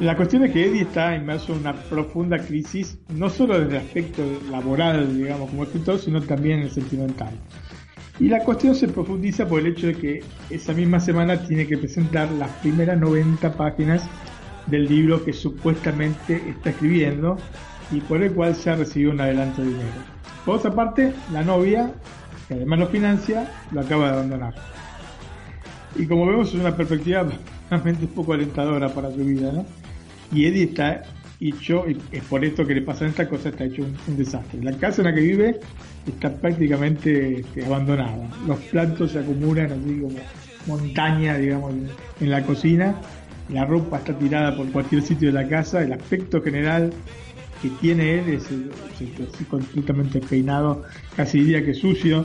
La 0.00 0.16
cuestión 0.16 0.44
es 0.44 0.52
que 0.52 0.66
Eddie 0.66 0.82
está 0.82 1.14
inmerso 1.14 1.52
en 1.52 1.60
una 1.60 1.74
profunda 1.74 2.38
crisis, 2.38 2.98
no 3.08 3.28
solo 3.28 3.58
desde 3.58 3.76
el 3.76 3.82
aspecto 3.82 4.22
laboral, 4.50 5.16
digamos, 5.16 5.50
como 5.50 5.64
escritor, 5.64 5.98
sino 5.98 6.22
también 6.22 6.60
en 6.60 6.64
el 6.64 6.70
sentimental. 6.70 7.34
Y 8.18 8.28
la 8.28 8.40
cuestión 8.40 8.74
se 8.74 8.88
profundiza 8.88 9.46
por 9.46 9.60
el 9.60 9.66
hecho 9.66 9.88
de 9.88 9.94
que 9.94 10.24
esa 10.48 10.72
misma 10.72 11.00
semana 11.00 11.36
tiene 11.46 11.66
que 11.66 11.76
presentar 11.76 12.30
las 12.32 12.50
primeras 12.58 12.98
90 12.98 13.52
páginas 13.54 14.02
del 14.66 14.86
libro 14.86 15.22
que 15.24 15.32
supuestamente 15.32 16.42
está 16.48 16.70
escribiendo 16.70 17.36
y 17.92 18.00
por 18.00 18.22
el 18.22 18.32
cual 18.32 18.54
se 18.54 18.70
ha 18.70 18.76
recibido 18.76 19.12
un 19.12 19.20
adelanto 19.20 19.62
de 19.62 19.68
dinero. 19.68 20.16
Por 20.44 20.56
otra 20.56 20.74
parte, 20.74 21.12
la 21.32 21.42
novia, 21.42 21.92
que 22.48 22.54
además 22.54 22.78
lo 22.78 22.86
financia, 22.86 23.50
lo 23.72 23.80
acaba 23.80 24.06
de 24.06 24.12
abandonar. 24.14 24.54
Y 25.94 26.06
como 26.06 26.26
vemos 26.26 26.48
es 26.48 26.54
una 26.54 26.76
perspectiva 26.76 27.26
realmente 27.70 28.06
un 28.06 28.12
poco 28.12 28.32
alentadora 28.32 28.88
para 28.88 29.10
su 29.10 29.18
vida, 29.18 29.52
¿no? 29.52 29.66
Y 30.32 30.46
Eddie 30.46 30.64
está 30.64 31.02
y 31.38 31.54
es 32.12 32.22
por 32.24 32.44
esto 32.44 32.66
que 32.66 32.74
le 32.74 32.82
pasan 32.82 33.08
estas 33.08 33.28
cosas, 33.28 33.46
está 33.46 33.64
hecho 33.64 33.86
un 34.08 34.16
desastre. 34.16 34.62
La 34.62 34.72
casa 34.72 35.02
en 35.02 35.08
la 35.08 35.14
que 35.14 35.20
vive 35.20 35.60
está 36.06 36.34
prácticamente 36.34 37.40
este, 37.40 37.64
abandonada. 37.64 38.28
Los 38.46 38.58
platos 38.60 39.12
se 39.12 39.18
acumulan 39.18 39.72
así 39.72 40.00
como 40.00 40.16
montaña, 40.66 41.36
digamos, 41.36 41.74
en, 42.20 42.30
la 42.30 42.42
cocina. 42.42 42.94
La 43.50 43.66
ropa 43.66 43.98
está 43.98 44.18
tirada 44.18 44.56
por 44.56 44.70
cualquier 44.72 45.02
sitio 45.02 45.28
de 45.28 45.34
la 45.34 45.46
casa. 45.46 45.82
El 45.82 45.92
aspecto 45.92 46.40
general 46.42 46.90
que 47.60 47.68
tiene 47.80 48.20
él 48.20 48.28
es, 48.30 48.46
así 48.46 49.44
completamente 49.44 50.20
peinado, 50.20 50.84
casi 51.16 51.40
diría 51.40 51.64
que 51.64 51.74
sucio. 51.74 52.24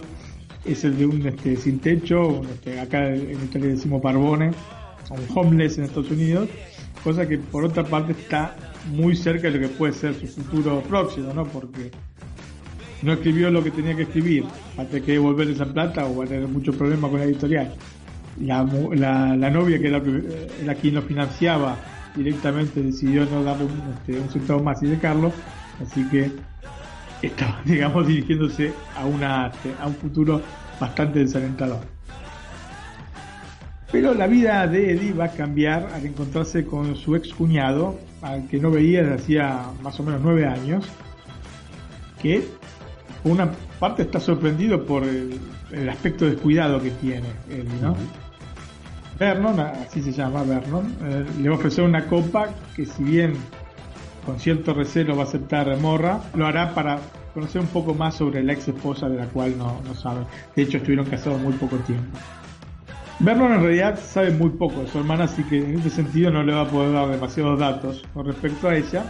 Es 0.64 0.86
el 0.86 0.98
de 0.98 1.06
un 1.08 1.26
este, 1.26 1.58
sin 1.58 1.80
techo, 1.80 2.44
este, 2.44 2.80
acá 2.80 3.10
en 3.10 3.44
Italia 3.44 3.70
decimos 3.70 4.00
barbone, 4.02 4.52
un 5.10 5.38
homeless 5.38 5.80
en 5.80 5.86
Estados 5.86 6.12
Unidos, 6.12 6.50
cosa 7.04 7.28
que 7.28 7.40
por 7.40 7.66
otra 7.66 7.84
parte 7.84 8.12
está 8.12 8.56
muy 8.88 9.16
cerca 9.16 9.50
de 9.50 9.52
lo 9.52 9.60
que 9.60 9.68
puede 9.68 9.94
ser 9.94 10.14
su 10.16 10.28
futuro 10.28 10.82
próximo, 10.82 11.34
¿no? 11.34 11.46
Porque 11.46 11.92
no 13.02 13.14
escribió 13.14 13.50
lo 13.50 13.64
que 13.64 13.72
tenía 13.72 13.96
que 13.96 14.04
escribir, 14.04 14.46
hasta 14.78 15.00
que 15.02 15.14
devolver 15.14 15.50
esa 15.50 15.66
plata 15.66 16.06
o 16.06 16.18
va 16.18 16.26
a 16.26 16.28
tener 16.28 16.48
mucho 16.48 16.74
problema 16.74 17.10
con 17.10 17.20
la 17.20 17.26
editorial. 17.26 17.74
La, 18.40 18.64
la, 19.36 19.50
novia, 19.50 19.80
que 19.80 19.88
era, 19.88 20.76
quien 20.76 20.96
lo 20.96 21.02
financiaba 21.02 21.78
directamente, 22.16 22.82
decidió 22.82 23.26
no 23.26 23.44
darle 23.44 23.66
un, 23.66 23.82
este, 23.94 24.30
centavo 24.32 24.64
más 24.64 24.82
y 24.84 24.88
de 24.88 24.98
Carlos, 24.98 25.34
así 25.82 26.04
que 26.10 26.32
estaba, 27.22 27.62
digamos, 27.66 28.08
dirigiéndose 28.08 28.74
a, 28.96 29.06
una, 29.06 29.52
a 29.80 29.88
un 29.88 29.96
futuro 29.96 30.42
bastante 30.80 31.20
desalentador. 31.20 31.82
Pero 33.92 34.14
la 34.14 34.26
vida 34.26 34.66
de 34.68 34.94
Eddie 34.94 35.14
va 35.14 35.26
a 35.26 35.32
cambiar 35.32 35.90
al 35.94 36.06
encontrarse 36.06 36.66
con 36.66 36.96
su 36.96 37.16
ex 37.16 37.34
cuñado, 37.34 38.00
al 38.22 38.48
que 38.48 38.60
no 38.60 38.72
veía 38.72 39.02
desde 39.02 39.16
hacía 39.16 39.66
más 39.82 40.00
o 40.00 40.04
menos 40.04 40.22
nueve 40.24 40.46
años, 40.46 40.86
que 42.22 42.48
por 43.24 43.32
una 43.32 43.52
parte 43.80 44.04
está 44.04 44.20
sorprendido 44.20 44.86
por 44.86 45.04
el, 45.04 45.40
aspecto 45.90 46.26
descuidado 46.26 46.82
que 46.82 46.92
tiene 46.92 47.28
él, 47.50 47.66
¿no? 47.82 47.96
Vernon, 49.18 49.60
así 49.60 50.02
se 50.02 50.12
llama 50.12 50.44
Vernon, 50.44 50.96
eh, 51.04 51.26
le 51.42 51.50
va 51.50 51.56
a 51.56 51.58
ofrecer 51.58 51.84
una 51.84 52.08
copa 52.08 52.50
que 52.76 52.86
si 52.86 53.04
bien 53.04 53.34
con 54.26 54.40
cierto 54.40 54.74
recelo 54.74 55.16
va 55.16 55.24
a 55.24 55.26
aceptar 55.26 55.76
Morra, 55.78 56.20
lo 56.36 56.46
hará 56.46 56.74
para 56.74 57.00
conocer 57.34 57.62
un 57.62 57.68
poco 57.68 57.94
más 57.94 58.16
sobre 58.16 58.44
la 58.44 58.54
ex 58.54 58.68
esposa 58.68 59.08
de 59.10 59.18
la 59.18 59.26
cual 59.28 59.58
no, 59.58 59.82
no 59.86 59.96
sabe. 59.96 60.26
De 60.56 60.64
hecho, 60.64 60.78
estuvieron 60.78 61.06
casados 61.06 61.40
muy 61.40 61.54
poco 61.54 61.78
tiempo. 61.78 62.18
Vernon 63.24 63.52
en 63.52 63.62
realidad 63.62 64.00
sabe 64.00 64.32
muy 64.32 64.50
poco 64.50 64.82
de 64.82 64.88
su 64.88 64.98
hermana, 64.98 65.26
así 65.26 65.44
que 65.44 65.60
en 65.60 65.80
ese 65.80 65.92
sentido 65.92 66.32
no 66.32 66.42
le 66.42 66.54
va 66.54 66.62
a 66.62 66.68
poder 66.68 66.92
dar 66.92 67.08
demasiados 67.08 67.60
datos 67.60 68.04
con 68.16 68.26
respecto 68.26 68.68
a 68.68 68.76
ella. 68.76 69.04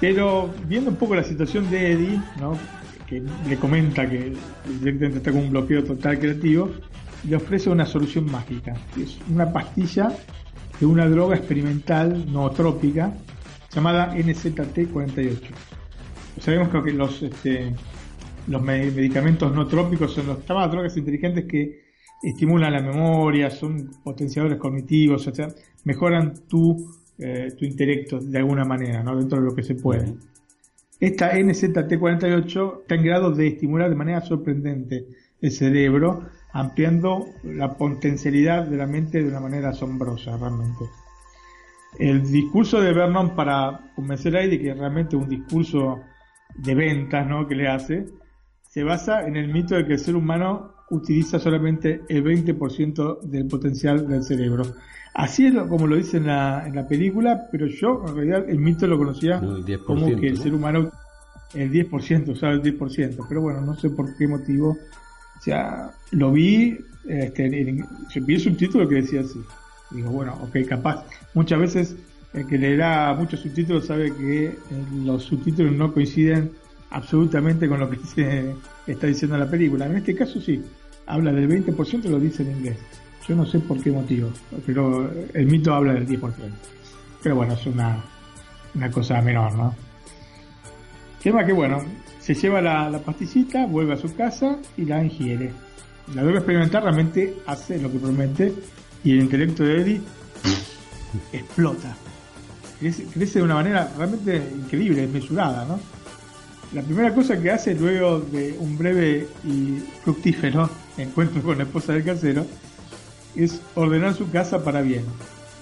Pero 0.00 0.52
viendo 0.66 0.90
un 0.90 0.96
poco 0.96 1.14
la 1.14 1.22
situación 1.22 1.70
de 1.70 1.92
Eddie, 1.92 2.20
¿no? 2.40 2.58
que 3.06 3.22
le 3.48 3.56
comenta 3.58 4.10
que 4.10 4.32
directamente 4.80 5.18
está 5.18 5.30
con 5.30 5.42
un 5.42 5.50
bloqueo 5.50 5.84
total 5.84 6.18
creativo, 6.18 6.68
le 7.28 7.36
ofrece 7.36 7.70
una 7.70 7.86
solución 7.86 8.28
mágica. 8.28 8.74
Es 9.00 9.18
una 9.30 9.52
pastilla 9.52 10.08
de 10.80 10.86
una 10.86 11.08
droga 11.08 11.36
experimental 11.36 12.26
nootrópica 12.32 13.12
llamada 13.72 14.12
NZT48. 14.16 15.38
Sabemos 16.40 16.70
que 16.84 16.92
los, 16.92 17.22
este, 17.22 17.72
los 18.48 18.60
medicamentos 18.60 19.54
no 19.54 19.64
trópicos 19.68 20.12
son 20.12 20.26
los 20.26 20.44
drogas 20.44 20.96
inteligentes 20.96 21.44
que 21.44 21.83
estimulan 22.24 22.72
la 22.72 22.80
memoria, 22.80 23.50
son 23.50 23.90
potenciadores 24.02 24.58
cognitivos, 24.58 25.26
o 25.26 25.34
sea, 25.34 25.48
mejoran 25.84 26.34
tu, 26.48 26.90
eh, 27.18 27.52
tu 27.56 27.64
intelecto 27.64 28.18
de 28.18 28.38
alguna 28.38 28.64
manera, 28.64 29.02
¿no? 29.02 29.16
dentro 29.16 29.38
de 29.38 29.44
lo 29.44 29.54
que 29.54 29.62
se 29.62 29.74
puede. 29.74 30.14
Esta 30.98 31.32
NZT48 31.34 32.80
está 32.82 32.94
en 32.94 33.04
grado 33.04 33.30
de 33.32 33.48
estimular 33.48 33.90
de 33.90 33.96
manera 33.96 34.20
sorprendente 34.22 35.06
el 35.40 35.50
cerebro, 35.50 36.24
ampliando 36.52 37.26
la 37.42 37.76
potencialidad 37.76 38.66
de 38.66 38.76
la 38.76 38.86
mente 38.86 39.22
de 39.22 39.28
una 39.28 39.40
manera 39.40 39.70
asombrosa, 39.70 40.36
realmente. 40.36 40.84
El 41.98 42.22
discurso 42.30 42.80
de 42.80 42.92
Vernon 42.92 43.36
para 43.36 43.92
convencer 43.94 44.36
a 44.36 44.42
Eddie, 44.42 44.60
que 44.60 44.70
es 44.70 44.78
realmente 44.78 45.16
un 45.16 45.28
discurso 45.28 46.00
de 46.56 46.74
ventas 46.74 47.26
¿no? 47.26 47.46
que 47.46 47.54
le 47.54 47.68
hace, 47.68 48.06
se 48.62 48.82
basa 48.82 49.26
en 49.26 49.36
el 49.36 49.52
mito 49.52 49.74
de 49.74 49.86
que 49.86 49.92
el 49.94 49.98
ser 49.98 50.16
humano 50.16 50.73
utiliza 50.90 51.38
solamente 51.38 52.02
el 52.08 52.24
20% 52.24 53.20
del 53.22 53.46
potencial 53.46 54.06
del 54.06 54.22
cerebro. 54.22 54.64
Así 55.14 55.46
es 55.46 55.54
como 55.54 55.86
lo 55.86 55.96
dice 55.96 56.16
en 56.16 56.26
la, 56.26 56.66
en 56.66 56.74
la 56.74 56.86
película, 56.88 57.48
pero 57.50 57.66
yo 57.66 58.04
en 58.08 58.16
realidad 58.16 58.48
el 58.48 58.58
mito 58.58 58.86
lo 58.86 58.98
conocía 58.98 59.40
como 59.86 60.06
que 60.16 60.28
el 60.28 60.38
ser 60.38 60.54
humano 60.54 60.90
el 61.54 61.70
10%, 61.70 62.28
usaba 62.30 62.52
el 62.52 62.62
10%, 62.62 63.26
pero 63.28 63.40
bueno, 63.40 63.60
no 63.60 63.76
sé 63.76 63.90
por 63.90 64.16
qué 64.16 64.26
motivo. 64.26 64.70
O 64.70 65.40
sea, 65.40 65.92
lo 66.10 66.32
vi, 66.32 66.78
este, 67.06 67.48
vi 67.48 68.34
el 68.34 68.40
subtítulo 68.40 68.88
que 68.88 68.96
decía 68.96 69.20
así. 69.20 69.40
Digo, 69.90 70.10
bueno, 70.10 70.36
ok, 70.42 70.66
capaz. 70.68 71.04
Muchas 71.34 71.60
veces 71.60 71.96
el 72.32 72.46
que 72.46 72.58
leerá 72.58 73.14
muchos 73.14 73.40
subtítulos 73.40 73.86
sabe 73.86 74.12
que 74.12 74.46
eh, 74.46 74.56
los 75.04 75.22
subtítulos 75.22 75.72
no 75.72 75.92
coinciden 75.92 76.50
absolutamente 76.90 77.68
con 77.68 77.80
lo 77.80 77.90
que 77.90 77.98
se 77.98 78.54
está 78.86 79.06
diciendo 79.06 79.36
la 79.36 79.48
película. 79.48 79.86
En 79.86 79.96
este 79.96 80.14
caso 80.14 80.40
sí, 80.40 80.62
habla 81.06 81.32
del 81.32 81.48
20% 81.48 82.04
y 82.04 82.08
lo 82.08 82.18
dice 82.18 82.42
en 82.42 82.50
inglés. 82.52 82.78
Yo 83.26 83.34
no 83.34 83.46
sé 83.46 83.58
por 83.60 83.82
qué 83.82 83.90
motivo, 83.90 84.30
pero 84.66 85.10
el 85.32 85.46
mito 85.46 85.72
habla 85.72 85.94
del 85.94 86.06
10%. 86.06 86.32
Pero 87.22 87.36
bueno, 87.36 87.54
es 87.54 87.66
una, 87.66 88.04
una 88.74 88.90
cosa 88.90 89.20
menor, 89.22 89.54
¿no? 89.54 89.74
Tema 91.22 91.44
que 91.46 91.54
bueno, 91.54 91.82
se 92.20 92.34
lleva 92.34 92.60
la, 92.60 92.98
pastillita, 92.98 93.66
vuelve 93.66 93.94
a 93.94 93.96
su 93.96 94.14
casa 94.14 94.58
y 94.76 94.84
la 94.84 95.02
ingiere. 95.02 95.52
La 96.14 96.22
droga 96.22 96.40
experimental 96.40 96.82
realmente 96.82 97.36
hace 97.46 97.78
lo 97.78 97.90
que 97.90 97.98
promete 97.98 98.52
y 99.02 99.12
el 99.12 99.20
intelecto 99.20 99.62
de 99.64 99.80
Eddie 99.80 100.00
explota. 101.32 101.96
Crece, 102.78 103.04
crece 103.04 103.38
de 103.38 103.44
una 103.44 103.54
manera 103.54 103.90
realmente 103.96 104.36
increíble, 104.36 105.02
desmesurada, 105.02 105.64
¿no? 105.64 105.80
La 106.74 106.82
primera 106.82 107.14
cosa 107.14 107.40
que 107.40 107.52
hace 107.52 107.72
luego 107.72 108.18
de 108.18 108.56
un 108.58 108.76
breve 108.76 109.28
y 109.44 109.78
fructífero 110.02 110.68
encuentro 110.98 111.40
con 111.40 111.56
la 111.56 111.62
esposa 111.64 111.92
del 111.92 112.02
casero 112.02 112.44
es 113.36 113.60
ordenar 113.76 114.14
su 114.14 114.28
casa 114.28 114.64
para 114.64 114.82
bien. 114.82 115.04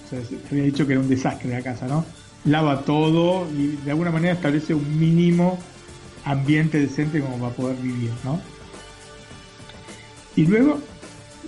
Se 0.09 0.23
había 0.49 0.63
dicho 0.63 0.87
que 0.87 0.93
era 0.93 1.01
un 1.01 1.07
desastre 1.07 1.51
la 1.51 1.61
casa, 1.61 1.87
¿no? 1.87 2.03
Lava 2.45 2.81
todo 2.81 3.47
y 3.51 3.77
de 3.85 3.91
alguna 3.91 4.09
manera 4.09 4.33
establece 4.33 4.73
un 4.73 4.99
mínimo 4.99 5.59
ambiente 6.25 6.79
decente 6.79 7.21
como 7.21 7.37
para 7.37 7.53
poder 7.53 7.77
vivir, 7.77 8.11
¿no? 8.23 8.41
Y 10.35 10.47
luego 10.47 10.79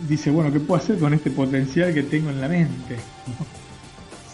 dice, 0.07 0.29
bueno, 0.29 0.53
¿qué 0.53 0.59
puedo 0.59 0.79
hacer 0.79 0.99
con 0.99 1.11
este 1.15 1.31
potencial 1.31 1.91
que 1.91 2.03
tengo 2.03 2.29
en 2.29 2.39
la 2.39 2.47
mente? 2.47 2.97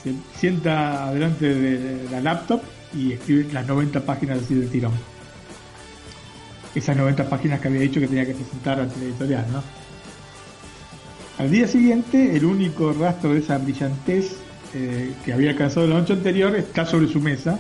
Se 0.03 0.13
sienta 0.38 1.13
delante 1.13 1.53
de 1.53 2.09
la 2.09 2.19
laptop 2.19 2.61
y 2.93 3.13
escribe 3.13 3.53
las 3.53 3.65
90 3.65 4.01
páginas 4.01 4.39
así 4.39 4.55
del 4.55 4.69
tirón 4.69 5.11
esas 6.76 6.95
90 6.95 7.30
páginas 7.30 7.59
que 7.59 7.67
había 7.67 7.82
dicho 7.82 7.99
que 7.99 8.07
tenía 8.07 8.26
que 8.26 8.34
presentar 8.34 8.80
ante 8.80 8.97
la 8.99 9.05
editorial, 9.05 9.45
¿no? 9.51 9.63
Al 11.38 11.49
día 11.49 11.67
siguiente, 11.67 12.36
el 12.36 12.45
único 12.45 12.93
rastro 12.93 13.34
de 13.34 13.39
esa 13.39 13.57
brillantez 13.57 14.38
eh, 14.74 15.13
que 15.26 15.34
había 15.34 15.49
alcanzado 15.51 15.88
la 15.88 15.99
noche 15.99 16.13
anterior 16.13 16.55
está 16.55 16.86
sobre 16.86 17.07
su 17.07 17.19
mesa. 17.19 17.59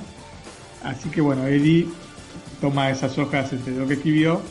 Así 0.83 1.09
que 1.09 1.19
bueno, 1.19 1.47
Eddie 1.47 1.87
toma 2.59 2.89
esas 2.89 3.17
hojas 3.17 3.51
de 3.65 3.71
lo 3.71 3.87
que 3.87 3.95
escribió 3.95 4.41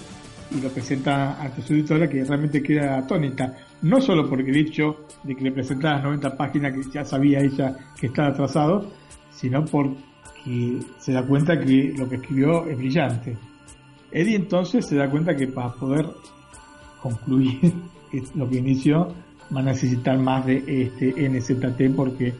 y 0.51 0.61
lo 0.61 0.69
presenta 0.71 1.41
ante 1.41 1.63
su 1.63 1.75
editora 1.75 2.09
que 2.09 2.25
realmente 2.25 2.63
queda 2.63 2.99
atónita. 2.99 3.57
No 3.83 4.01
solo 4.01 4.29
porque 4.29 4.51
el 4.51 4.57
hecho 4.57 5.07
de 5.23 5.37
que 5.37 5.45
le 5.45 5.53
presentara 5.53 5.97
las 5.97 6.05
90 6.05 6.37
páginas 6.37 6.75
que 6.75 6.83
ya 6.93 7.05
sabía 7.05 7.41
ella 7.41 7.77
que 7.99 8.09
estaba 8.09 8.29
atrasado, 8.29 8.91
sino 9.33 9.65
porque 9.65 10.81
se 10.99 11.13
da 11.13 11.23
cuenta 11.23 11.59
que 11.59 11.95
lo 11.97 12.09
que 12.09 12.17
escribió 12.17 12.67
es 12.69 12.77
brillante. 12.77 13.37
Eddie 14.13 14.37
entonces 14.37 14.87
se 14.87 14.97
da 14.97 15.09
cuenta 15.09 15.37
que 15.37 15.47
para 15.47 15.73
poder 15.73 16.07
concluir 17.01 17.73
lo 18.35 18.49
que 18.49 18.59
inició 18.59 19.13
va 19.55 19.61
a 19.61 19.65
necesitar 19.65 20.19
más 20.19 20.47
de 20.47 20.65
este 20.67 21.29
NZT 21.29 21.95
porque 21.95 22.35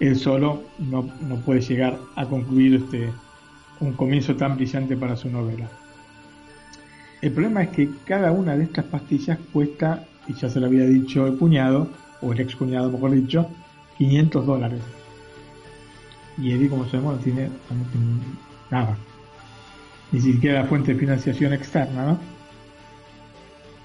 él 0.00 0.16
solo 0.16 0.62
no, 0.78 1.04
puede 1.44 1.60
llegar 1.60 1.98
a 2.16 2.26
concluir 2.26 2.74
este 2.74 3.10
un 3.80 3.92
comienzo 3.94 4.36
tan 4.36 4.56
brillante 4.56 4.96
para 4.96 5.16
su 5.16 5.28
novela. 5.28 5.68
El 7.20 7.32
problema 7.32 7.64
es 7.64 7.70
que 7.70 7.88
cada 8.04 8.30
una 8.30 8.56
de 8.56 8.64
estas 8.64 8.84
pastillas 8.84 9.38
cuesta, 9.52 10.06
y 10.28 10.34
ya 10.34 10.48
se 10.48 10.60
lo 10.60 10.66
había 10.66 10.84
dicho 10.84 11.26
el 11.26 11.36
cuñado, 11.36 11.88
o 12.20 12.32
el 12.32 12.40
ex 12.40 12.54
cuñado 12.54 12.90
mejor 12.90 13.10
dicho, 13.10 13.48
500 13.98 14.46
dólares. 14.46 14.80
Y 16.38 16.52
Eddie, 16.52 16.68
como 16.68 16.84
sabemos, 16.84 17.16
no 17.16 17.22
tiene 17.22 17.48
nada 18.70 18.96
ni 20.12 20.20
siquiera 20.20 20.64
fuente 20.64 20.92
de 20.92 21.00
financiación 21.00 21.52
externa, 21.54 22.06
¿no? 22.06 22.18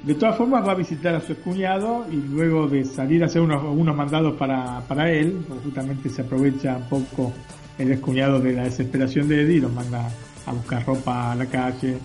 De 0.04 0.14
todas 0.14 0.38
formas 0.38 0.66
va 0.66 0.74
a 0.74 0.76
visitar 0.76 1.16
a 1.16 1.22
su 1.22 1.36
cuñado 1.38 2.06
y 2.12 2.16
luego 2.16 2.68
de 2.68 2.86
salir 2.86 3.24
a 3.24 3.26
hacer 3.26 3.42
unos, 3.42 3.96
mandados 3.96 4.36
para, 4.38 5.12
él, 5.12 5.44
pues 5.48 5.62
justamente 5.64 6.10
se 6.10 6.22
aprovecha 6.22 6.78
un 6.78 6.84
poco 6.84 7.34
el 7.78 7.90
descuñado 7.90 8.40
de 8.40 8.54
la 8.54 8.64
desesperación 8.64 9.28
de 9.28 9.42
Eddie 9.42 9.60
lo 9.60 9.70
manda 9.70 10.10
a 10.46 10.52
buscar 10.52 10.86
ropa 10.86 11.32
a 11.32 11.36
la 11.36 11.46
calle 11.48 11.98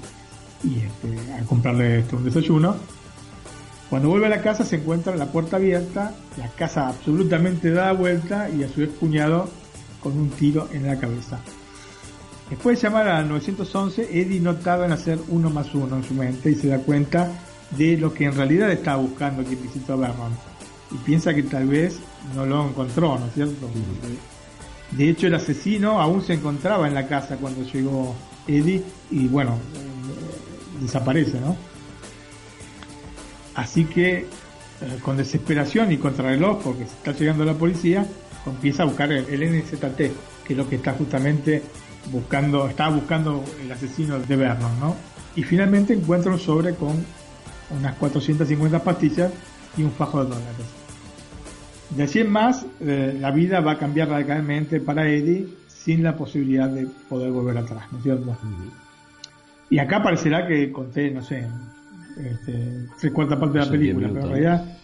y 0.65 0.79
este, 0.79 1.33
a 1.33 1.45
comprarle 1.45 2.01
este, 2.01 2.17
un 2.17 2.25
desayuno. 2.25 2.77
Cuando 3.91 4.09
vuelve 4.09 4.27
a 4.27 4.31
la 4.31 4.41
casa 4.41 4.65
se 4.65 4.77
encuentra 4.77 5.15
la 5.15 5.27
puerta 5.27 5.57
abierta, 5.57 6.15
la 6.39 6.49
casa 6.49 6.89
absolutamente 6.89 7.71
dada 7.71 7.93
vuelta 7.93 8.49
y 8.49 8.63
a 8.63 8.69
su 8.69 8.89
cuñado 8.97 9.49
con 10.03 10.19
un 10.19 10.31
tiro 10.31 10.69
en 10.73 10.87
la 10.87 10.99
cabeza. 10.99 11.39
Después 12.53 12.79
de 12.79 12.87
llamar 12.87 13.09
a 13.09 13.23
911, 13.23 14.09
Eddie 14.13 14.39
no 14.39 14.57
tarda 14.57 14.85
en 14.85 14.93
hacer 14.93 15.19
uno 15.29 15.49
más 15.49 15.75
uno 15.75 15.97
en 15.97 16.05
su 16.05 16.13
mente 16.13 16.51
y 16.51 16.55
se 16.55 16.69
da 16.69 16.81
cuenta 16.81 17.31
de 17.71 17.97
lo 17.97 18.13
que 18.13 18.27
en 18.27 18.37
realidad 18.37 18.71
estaba 18.71 18.99
buscando 18.99 19.43
quien 19.43 19.63
visitó 19.63 19.95
a 19.95 19.97
Vernon. 19.97 20.37
Y 20.91 20.97
piensa 20.97 21.33
que 21.33 21.45
tal 21.45 21.67
vez 21.67 21.99
no 22.35 22.45
lo 22.45 22.69
encontró, 22.69 23.19
¿no 23.19 23.25
es 23.25 23.33
cierto? 23.33 23.71
De 24.91 25.09
hecho, 25.09 25.29
el 25.29 25.35
asesino 25.35 25.99
aún 25.99 26.21
se 26.21 26.35
encontraba 26.35 26.87
en 26.87 26.93
la 26.93 27.09
casa 27.09 27.39
cuando 27.39 27.63
llegó 27.63 28.15
Eddie 28.47 28.83
y 29.11 29.29
bueno, 29.29 29.53
eh, 29.53 30.83
desaparece, 30.83 31.41
¿no? 31.41 31.57
Así 33.55 33.87
que 33.87 34.19
eh, 34.19 34.27
con 35.01 35.17
desesperación 35.17 35.91
y 35.91 35.97
contra 35.97 36.29
reloj, 36.29 36.63
porque 36.63 36.85
se 36.85 36.93
está 36.97 37.13
llegando 37.13 37.47
la 37.47 37.55
policía, 37.55 38.07
empieza 38.45 38.83
a 38.83 38.87
buscar 38.87 39.11
el, 39.11 39.25
el 39.25 39.59
NZT, 39.59 39.97
que 39.97 40.13
es 40.51 40.57
lo 40.57 40.69
que 40.69 40.77
está 40.77 40.93
justamente 40.93 41.63
buscando, 42.11 42.69
estaba 42.69 42.95
buscando 42.95 43.45
el 43.63 43.71
asesino 43.71 44.19
de 44.19 44.37
Vernon, 44.37 44.81
¿no? 44.81 44.97
Y 45.37 45.43
finalmente 45.43 45.95
encuentra 45.95 46.33
un 46.33 46.39
sobre 46.39 46.75
con 46.75 47.05
unas 47.71 47.95
450 47.97 48.83
pastillas 48.83 49.33
y 49.77 49.83
un 49.83 49.93
fajo 49.93 50.25
de 50.25 50.31
dólares. 50.31 50.67
De 51.91 52.03
allí 52.03 52.21
en 52.21 52.31
más, 52.31 52.67
eh, 52.81 53.17
la 53.21 53.31
vida 53.31 53.61
va 53.61 53.73
a 53.73 53.79
cambiar 53.79 54.09
radicalmente 54.09 54.81
para 54.81 55.09
Eddie 55.09 55.47
sin 55.69 56.03
la 56.03 56.17
posibilidad 56.17 56.69
de 56.69 56.87
poder 57.09 57.31
volver 57.31 57.59
atrás, 57.59 57.85
¿no 57.91 57.99
es 57.99 58.05
cierto? 58.05 58.37
Y 59.69 59.79
acá 59.79 60.03
parecerá 60.03 60.47
que 60.47 60.71
conté, 60.71 61.11
no 61.11 61.23
sé, 61.23 61.49
este, 62.19 62.87
tres 63.01 63.13
cuartas 63.13 63.39
partes 63.39 63.55
de 63.55 63.59
la 63.59 63.65
Son 63.65 63.73
película, 63.73 64.09
10 64.09 64.13
pero 64.13 64.27
en 64.27 64.33
realidad 64.33 64.79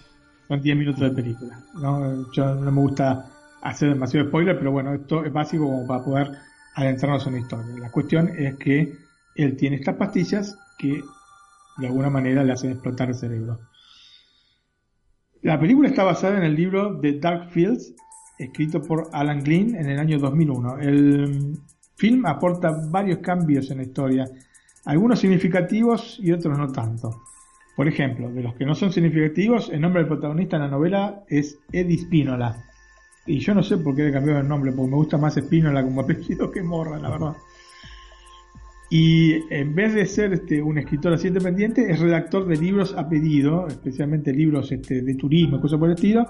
son 0.48 0.62
10 0.62 0.76
minutos 0.76 1.00
de 1.00 1.10
película. 1.10 1.60
¿no? 1.74 2.32
Yo 2.32 2.54
no 2.54 2.70
me 2.70 2.80
gusta 2.80 3.26
hacer 3.62 3.90
demasiado 3.90 4.28
spoiler, 4.28 4.58
pero 4.58 4.72
bueno, 4.72 4.94
esto 4.94 5.24
es 5.24 5.32
básico 5.32 5.64
como 5.64 5.86
para 5.86 6.04
poder 6.04 6.30
adentrarnos 6.78 7.26
en 7.26 7.32
la 7.34 7.40
historia. 7.40 7.74
La 7.78 7.90
cuestión 7.90 8.30
es 8.38 8.56
que 8.56 8.92
él 9.34 9.56
tiene 9.56 9.76
estas 9.76 9.96
pastillas 9.96 10.56
que 10.78 11.02
de 11.78 11.86
alguna 11.86 12.08
manera 12.08 12.44
le 12.44 12.52
hacen 12.52 12.70
explotar 12.70 13.08
el 13.08 13.14
cerebro. 13.14 13.58
La 15.42 15.58
película 15.58 15.88
está 15.88 16.04
basada 16.04 16.38
en 16.38 16.44
el 16.44 16.54
libro 16.54 16.98
The 17.00 17.18
Dark 17.18 17.50
Fields, 17.50 17.94
escrito 18.38 18.82
por 18.82 19.08
Alan 19.12 19.42
Glynn 19.42 19.74
en 19.74 19.88
el 19.88 19.98
año 19.98 20.18
2001. 20.18 20.78
El 20.78 21.58
film 21.96 22.26
aporta 22.26 22.70
varios 22.90 23.18
cambios 23.18 23.70
en 23.70 23.78
la 23.78 23.84
historia, 23.84 24.28
algunos 24.84 25.18
significativos 25.18 26.18
y 26.20 26.32
otros 26.32 26.56
no 26.56 26.70
tanto. 26.70 27.22
Por 27.76 27.88
ejemplo, 27.88 28.30
de 28.30 28.42
los 28.42 28.54
que 28.54 28.66
no 28.66 28.74
son 28.74 28.92
significativos, 28.92 29.70
el 29.70 29.80
nombre 29.80 30.02
del 30.02 30.08
protagonista 30.08 30.56
en 30.56 30.62
la 30.62 30.68
novela 30.68 31.24
es 31.28 31.58
Eddie 31.72 31.98
Spínola. 31.98 32.67
Y 33.28 33.38
yo 33.40 33.54
no 33.54 33.62
sé 33.62 33.76
por 33.76 33.94
qué 33.94 34.04
le 34.04 34.12
cambiaron 34.12 34.42
el 34.42 34.48
nombre, 34.48 34.72
porque 34.72 34.90
me 34.90 34.96
gusta 34.96 35.18
más 35.18 35.34
Spínola 35.34 35.84
como 35.84 36.00
apellido 36.00 36.50
que 36.50 36.62
Morra, 36.62 36.98
la 36.98 37.10
verdad. 37.10 37.36
Y 38.90 39.34
en 39.52 39.74
vez 39.74 39.92
de 39.94 40.06
ser 40.06 40.32
este, 40.32 40.62
un 40.62 40.78
escritor 40.78 41.12
así 41.12 41.28
independiente, 41.28 41.90
es 41.90 42.00
redactor 42.00 42.46
de 42.46 42.56
libros 42.56 42.94
a 42.96 43.06
pedido, 43.06 43.68
especialmente 43.68 44.32
libros 44.32 44.72
este, 44.72 45.02
de 45.02 45.14
turismo 45.14 45.58
y 45.58 45.60
cosas 45.60 45.78
por 45.78 45.90
el 45.90 45.94
estilo. 45.94 46.26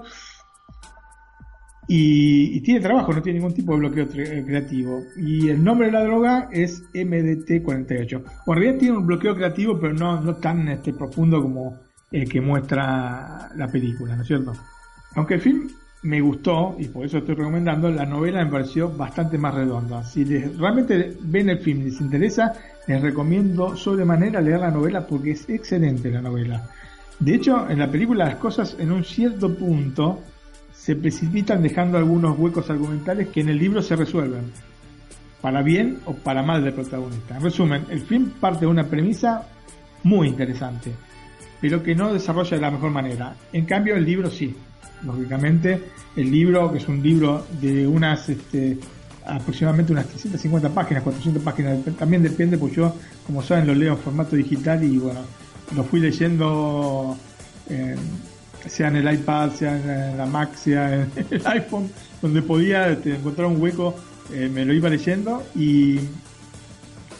Y, 1.87 2.59
tiene 2.61 2.81
trabajo, 2.81 3.13
no 3.13 3.21
tiene 3.21 3.39
ningún 3.39 3.53
tipo 3.55 3.73
de 3.73 3.79
bloqueo 3.79 4.07
eh, 4.13 4.43
creativo. 4.45 5.01
Y 5.17 5.49
el 5.49 5.63
nombre 5.63 5.87
de 5.87 5.93
la 5.93 6.03
droga 6.03 6.49
es 6.51 6.83
MDT48. 6.93 8.23
O 8.45 8.53
en 8.53 8.59
realidad 8.59 8.79
tiene 8.79 8.97
un 8.97 9.07
bloqueo 9.07 9.33
creativo, 9.35 9.79
pero 9.79 9.93
no, 9.93 10.19
no 10.21 10.35
tan 10.35 10.67
este, 10.67 10.93
profundo 10.93 11.41
como 11.41 11.79
el 12.11 12.27
que 12.29 12.41
muestra 12.41 13.49
la 13.55 13.67
película, 13.71 14.15
¿no 14.15 14.21
es 14.21 14.27
cierto? 14.27 14.53
Aunque 15.15 15.35
el 15.35 15.41
film 15.41 15.69
me 16.01 16.21
gustó, 16.21 16.75
y 16.79 16.87
por 16.87 17.05
eso 17.05 17.17
estoy 17.17 17.35
recomendando, 17.35 17.89
la 17.89 18.05
novela 18.05 18.43
me 18.45 18.51
pareció 18.51 18.89
bastante 18.89 19.37
más 19.37 19.53
redonda. 19.53 20.03
Si 20.03 20.23
les- 20.23 20.57
realmente 20.57 21.17
ven 21.21 21.49
el 21.49 21.59
film 21.59 21.81
y 21.81 21.83
les 21.85 21.99
interesa, 21.99 22.53
les 22.87 23.01
recomiendo 23.01 23.75
sobremanera 23.75 24.39
leer 24.39 24.61
la 24.61 24.71
novela 24.71 25.05
porque 25.05 25.31
es 25.31 25.49
excelente 25.49 26.09
la 26.09 26.21
novela. 26.21 26.69
De 27.19 27.35
hecho, 27.35 27.69
en 27.69 27.79
la 27.79 27.91
película 27.91 28.25
las 28.25 28.35
cosas 28.35 28.77
en 28.79 28.93
un 28.93 29.03
cierto 29.03 29.53
punto 29.53 30.21
se 30.71 30.95
precipitan 30.95 31.61
dejando 31.61 31.97
algunos 31.97 32.39
huecos 32.39 32.69
argumentales 32.69 33.27
que 33.27 33.41
en 33.41 33.49
el 33.49 33.57
libro 33.59 33.81
se 33.81 33.97
resuelven, 33.97 34.51
para 35.41 35.61
bien 35.61 35.99
o 36.05 36.13
para 36.13 36.43
mal 36.43 36.63
del 36.63 36.73
protagonista. 36.73 37.35
En 37.35 37.43
resumen, 37.43 37.83
el 37.89 37.99
film 37.99 38.29
parte 38.39 38.61
de 38.61 38.67
una 38.67 38.85
premisa 38.85 39.43
muy 40.03 40.29
interesante, 40.29 40.93
pero 41.59 41.83
que 41.83 41.93
no 41.93 42.13
desarrolla 42.13 42.55
de 42.55 42.61
la 42.61 42.71
mejor 42.71 42.91
manera. 42.91 43.35
En 43.51 43.65
cambio, 43.65 43.97
el 43.97 44.05
libro 44.05 44.29
sí. 44.29 44.55
Lógicamente, 45.03 45.81
el 46.15 46.31
libro, 46.31 46.71
que 46.71 46.79
es 46.79 46.87
un 46.87 47.01
libro 47.01 47.45
de 47.61 47.87
unas 47.87 48.27
este, 48.29 48.77
aproximadamente 49.25 49.91
unas 49.91 50.07
350 50.07 50.69
páginas, 50.69 51.03
400 51.03 51.43
páginas, 51.43 51.77
también 51.97 52.23
depende, 52.23 52.57
pues 52.57 52.73
yo, 52.73 52.95
como 53.25 53.41
saben, 53.41 53.67
lo 53.67 53.75
leo 53.75 53.93
en 53.93 53.99
formato 53.99 54.35
digital 54.35 54.83
y 54.83 54.97
bueno, 54.97 55.21
lo 55.75 55.83
fui 55.83 55.99
leyendo 55.99 57.17
sea 58.67 58.89
en 58.89 58.97
el 58.97 59.13
iPad, 59.13 59.51
sea 59.51 60.11
en 60.11 60.17
la 60.17 60.25
Mac, 60.25 60.55
sea 60.55 60.93
en 60.93 61.11
el 61.31 61.47
iPhone, 61.47 61.89
donde 62.21 62.41
podía 62.41 62.89
este, 62.89 63.15
encontrar 63.15 63.47
un 63.47 63.61
hueco, 63.61 63.95
eh, 64.33 64.49
me 64.51 64.65
lo 64.65 64.73
iba 64.73 64.89
leyendo 64.89 65.43
y 65.55 65.99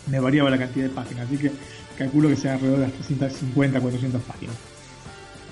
me 0.07 0.19
variaba 0.19 0.49
la 0.49 0.57
cantidad 0.57 0.87
de 0.87 0.93
páginas, 0.93 1.27
así 1.27 1.37
que 1.37 1.51
calculo 1.97 2.29
que 2.29 2.35
sea 2.35 2.53
alrededor 2.53 2.79
de 2.79 2.85
las 2.85 2.93
350, 2.93 3.79
400 3.79 4.21
páginas. 4.23 4.55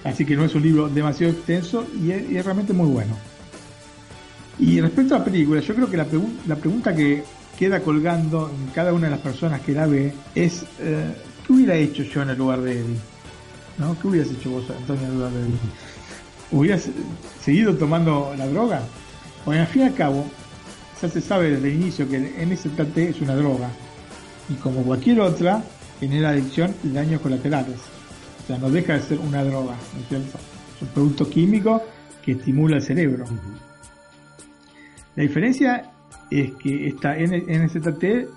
Así 0.04 0.26
que 0.26 0.36
no 0.36 0.46
es 0.46 0.56
un 0.56 0.64
libro 0.64 0.88
demasiado 0.90 1.34
extenso 1.34 1.86
y 2.02 2.12
es, 2.12 2.44
realmente 2.46 2.74
muy 2.74 2.88
bueno. 2.88 3.16
Y 4.60 4.80
respecto 4.82 5.16
a 5.16 5.20
la 5.20 5.26
película, 5.26 5.60
yo 5.62 5.76
creo 5.76 5.90
que 5.90 5.98
la, 5.98 6.08
pregun- 6.10 6.38
la 6.48 6.56
pregunta 6.56 6.96
que 6.96 7.24
queda 7.58 7.82
colgando 7.82 8.50
en 8.50 8.72
cada 8.74 8.94
una 8.94 9.06
de 9.06 9.12
las 9.12 9.20
personas 9.20 9.62
que 9.62 9.74
la 9.74 9.86
ve 9.88 10.14
es 10.36 10.64
eh, 10.80 11.14
¿qué 11.46 11.54
hubiera 11.54 11.76
hecho 11.76 12.04
yo 12.04 12.22
en 12.22 12.30
el 12.30 12.38
lugar 12.38 12.62
de 12.62 12.74
Eddie? 12.80 12.98
¿No? 13.78 14.00
¿Qué 14.00 14.08
hubieras 14.08 14.32
hecho 14.32 14.50
vos, 14.52 14.64
Antonio, 14.70 15.04
en 15.04 15.10
el 15.12 15.16
lugar 15.18 15.32
de 15.32 15.40
Eddie? 15.42 15.60
¿Hubieras 16.52 16.90
seguido 17.44 17.76
tomando 17.76 18.34
la 18.38 18.48
droga? 18.48 18.82
Porque 19.44 19.60
al 19.60 19.68
fin 19.68 19.82
y 19.84 19.86
al 19.86 19.94
cabo, 19.94 20.26
ya 21.02 21.10
se 21.10 21.22
sabe 21.22 21.52
desde 21.52 21.68
el 21.70 21.76
inicio 21.82 22.10
que 22.10 22.18
el 22.18 22.50
NZT 22.50 22.98
es 22.98 23.22
una 23.22 23.36
droga 23.36 23.70
y 24.50 24.54
como 24.56 24.82
cualquier 24.84 25.20
otra, 25.20 25.62
genera 26.00 26.30
adicción 26.30 26.74
y 26.84 26.90
daños 26.90 27.22
colaterales. 27.22 27.76
O 28.48 28.50
sea, 28.50 28.58
no 28.60 28.70
deja 28.70 28.94
de 28.94 29.02
ser 29.02 29.20
una 29.20 29.44
droga, 29.44 29.76
¿no 29.94 30.00
es 30.00 30.08
cierto? 30.08 30.38
Es 30.78 30.82
un 30.82 30.88
producto 30.88 31.30
químico 31.30 31.84
que 32.24 32.32
estimula 32.32 32.78
el 32.78 32.82
cerebro. 32.82 33.26
La 35.18 35.24
diferencia 35.24 35.92
es 36.32 36.54
que 36.54 36.88
esta 36.88 37.18
NZT 37.18 38.30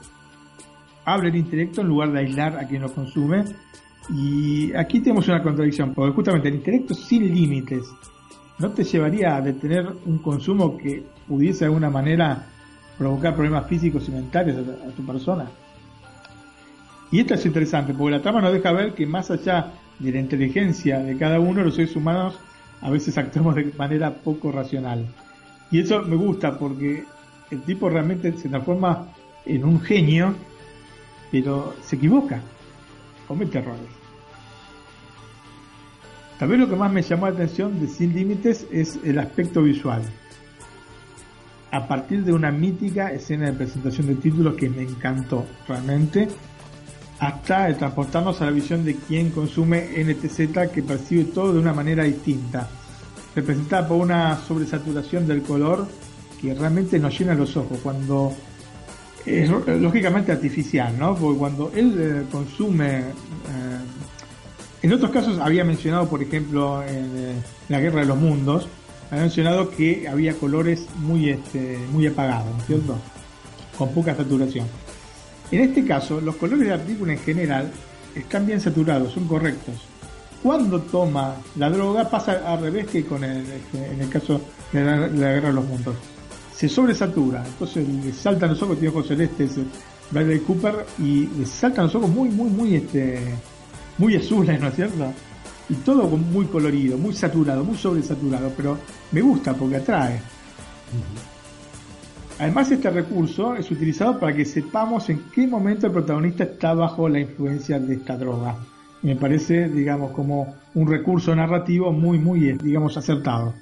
abre 1.04 1.28
el 1.28 1.36
intelecto 1.36 1.82
en 1.82 1.86
lugar 1.86 2.10
de 2.10 2.18
aislar 2.18 2.58
a 2.58 2.66
quien 2.66 2.82
lo 2.82 2.92
consume. 2.92 3.44
Y 4.12 4.74
aquí 4.74 4.98
tenemos 4.98 5.28
una 5.28 5.44
contradicción, 5.44 5.94
porque 5.94 6.12
justamente 6.12 6.48
el 6.48 6.56
intelecto 6.56 6.92
sin 6.92 7.32
límites 7.32 7.84
no 8.58 8.70
te 8.70 8.82
llevaría 8.82 9.36
a 9.36 9.40
detener 9.40 9.92
un 10.06 10.18
consumo 10.18 10.76
que 10.76 11.04
pudiese 11.28 11.60
de 11.60 11.64
alguna 11.66 11.88
manera 11.88 12.46
provocar 12.98 13.36
problemas 13.36 13.68
físicos 13.68 14.08
y 14.08 14.10
mentales 14.10 14.56
a, 14.56 14.88
a 14.88 14.90
tu 14.90 15.06
persona. 15.06 15.48
Y 17.12 17.20
esto 17.20 17.34
es 17.34 17.46
interesante, 17.46 17.94
porque 17.94 18.16
la 18.16 18.22
trama 18.22 18.40
nos 18.40 18.52
deja 18.52 18.72
ver 18.72 18.92
que 18.92 19.06
más 19.06 19.30
allá 19.30 19.72
de 20.00 20.12
la 20.12 20.20
inteligencia 20.20 20.98
de 20.98 21.16
cada 21.16 21.38
uno, 21.38 21.62
los 21.62 21.76
seres 21.76 21.94
humanos 21.94 22.38
a 22.80 22.90
veces 22.90 23.16
actuamos 23.18 23.54
de 23.54 23.72
manera 23.76 24.12
poco 24.12 24.50
racional. 24.50 25.06
Y 25.70 25.80
eso 25.80 26.02
me 26.02 26.16
gusta 26.16 26.58
porque 26.58 27.04
el 27.50 27.62
tipo 27.62 27.88
realmente 27.88 28.32
se 28.32 28.48
transforma 28.48 29.08
en 29.46 29.64
un 29.64 29.80
genio, 29.80 30.34
pero 31.30 31.74
se 31.82 31.96
equivoca, 31.96 32.40
comete 33.28 33.58
errores. 33.58 34.00
Tal 36.38 36.48
vez 36.48 36.58
lo 36.58 36.68
que 36.68 36.76
más 36.76 36.90
me 36.90 37.02
llamó 37.02 37.26
la 37.26 37.34
atención 37.34 37.78
de 37.80 37.86
Sin 37.86 38.14
Límites 38.14 38.66
es 38.72 38.98
el 39.04 39.18
aspecto 39.18 39.62
visual. 39.62 40.02
A 41.70 41.86
partir 41.86 42.24
de 42.24 42.32
una 42.32 42.50
mítica 42.50 43.12
escena 43.12 43.46
de 43.46 43.52
presentación 43.52 44.06
de 44.06 44.14
títulos 44.14 44.54
que 44.54 44.70
me 44.70 44.82
encantó 44.82 45.46
realmente, 45.68 46.28
hasta 47.20 47.76
transportarnos 47.76 48.40
a 48.40 48.46
la 48.46 48.50
visión 48.50 48.84
de 48.84 48.96
quien 48.96 49.30
consume 49.30 49.90
NTZ 49.96 50.70
que 50.72 50.82
percibe 50.82 51.24
todo 51.24 51.52
de 51.52 51.60
una 51.60 51.72
manera 51.72 52.04
distinta, 52.04 52.68
representada 53.34 53.86
por 53.86 53.98
una 53.98 54.36
sobresaturación 54.36 55.26
del 55.26 55.42
color 55.42 55.86
que 56.40 56.54
realmente 56.54 56.98
nos 56.98 57.18
llena 57.18 57.34
los 57.34 57.56
ojos 57.56 57.78
cuando 57.82 58.32
es 59.26 59.50
eh, 59.50 59.78
lógicamente 59.78 60.32
artificial, 60.32 60.98
¿no? 60.98 61.14
Porque 61.14 61.38
cuando 61.38 61.70
él 61.74 61.94
eh, 61.98 62.22
consume 62.32 63.00
eh, 63.00 63.02
en 64.82 64.92
otros 64.94 65.10
casos 65.10 65.38
había 65.38 65.62
mencionado, 65.62 66.08
por 66.08 66.22
ejemplo, 66.22 66.82
en 66.82 67.10
eh, 67.14 67.34
la 67.68 67.80
Guerra 67.80 68.00
de 68.00 68.06
los 68.06 68.16
Mundos, 68.16 68.66
había 69.10 69.24
mencionado 69.24 69.70
que 69.70 70.08
había 70.08 70.32
colores 70.34 70.86
muy 70.96 71.28
este, 71.28 71.78
muy 71.92 72.06
apagados, 72.06 72.50
¿no 72.54 72.60
es 72.60 72.66
cierto? 72.66 72.98
Con 73.76 73.92
poca 73.92 74.16
saturación. 74.16 74.66
En 75.50 75.60
este 75.60 75.84
caso, 75.84 76.20
los 76.20 76.36
colores 76.36 76.68
de 76.68 76.76
la 76.76 76.82
película 76.82 77.12
en 77.12 77.18
general 77.18 77.70
están 78.14 78.46
bien 78.46 78.60
saturados, 78.60 79.12
son 79.12 79.26
correctos. 79.26 79.74
Cuando 80.42 80.80
toma 80.80 81.36
la 81.56 81.68
droga 81.68 82.08
pasa 82.08 82.40
al 82.46 82.60
revés 82.60 82.86
que 82.86 83.04
con 83.04 83.22
el, 83.24 83.40
este, 83.40 83.92
en 83.92 84.00
el 84.00 84.08
caso 84.08 84.40
de 84.72 84.84
la, 84.84 85.08
de 85.08 85.18
Guerra 85.18 85.48
de 85.48 85.54
los 85.54 85.64
Mundos. 85.66 85.96
Se 86.54 86.68
sobresatura, 86.68 87.44
entonces 87.44 87.86
le 87.88 88.12
saltan 88.12 88.50
los 88.50 88.62
ojos, 88.62 88.78
tiene 88.78 88.94
ojos 88.94 89.08
celestes, 89.08 89.58
eh, 89.58 89.64
Bradley 90.10 90.40
Cooper, 90.40 90.86
y 90.98 91.26
le 91.26 91.46
saltan 91.46 91.86
los 91.86 91.94
ojos 91.94 92.10
muy, 92.10 92.28
muy, 92.28 92.50
muy, 92.50 92.74
este, 92.74 93.34
muy 93.98 94.16
azules, 94.16 94.60
¿no 94.60 94.68
es 94.68 94.74
cierto? 94.74 95.12
Y 95.68 95.74
todo 95.74 96.06
muy 96.08 96.46
colorido, 96.46 96.98
muy 96.98 97.14
saturado, 97.14 97.64
muy 97.64 97.76
sobresaturado, 97.76 98.52
pero 98.56 98.78
me 99.12 99.20
gusta 99.20 99.54
porque 99.54 99.76
atrae. 99.76 100.20
Además, 102.40 102.70
este 102.70 102.88
recurso 102.88 103.54
es 103.54 103.70
utilizado 103.70 104.18
para 104.18 104.34
que 104.34 104.46
sepamos 104.46 105.10
en 105.10 105.20
qué 105.30 105.46
momento 105.46 105.86
el 105.86 105.92
protagonista 105.92 106.44
está 106.44 106.72
bajo 106.72 107.06
la 107.06 107.20
influencia 107.20 107.78
de 107.78 107.96
esta 107.96 108.16
droga. 108.16 108.56
Me 109.02 109.14
parece, 109.14 109.68
digamos, 109.68 110.12
como 110.12 110.54
un 110.74 110.88
recurso 110.88 111.36
narrativo 111.36 111.92
muy, 111.92 112.18
muy, 112.18 112.52
digamos, 112.54 112.96
acertado. 112.96 113.52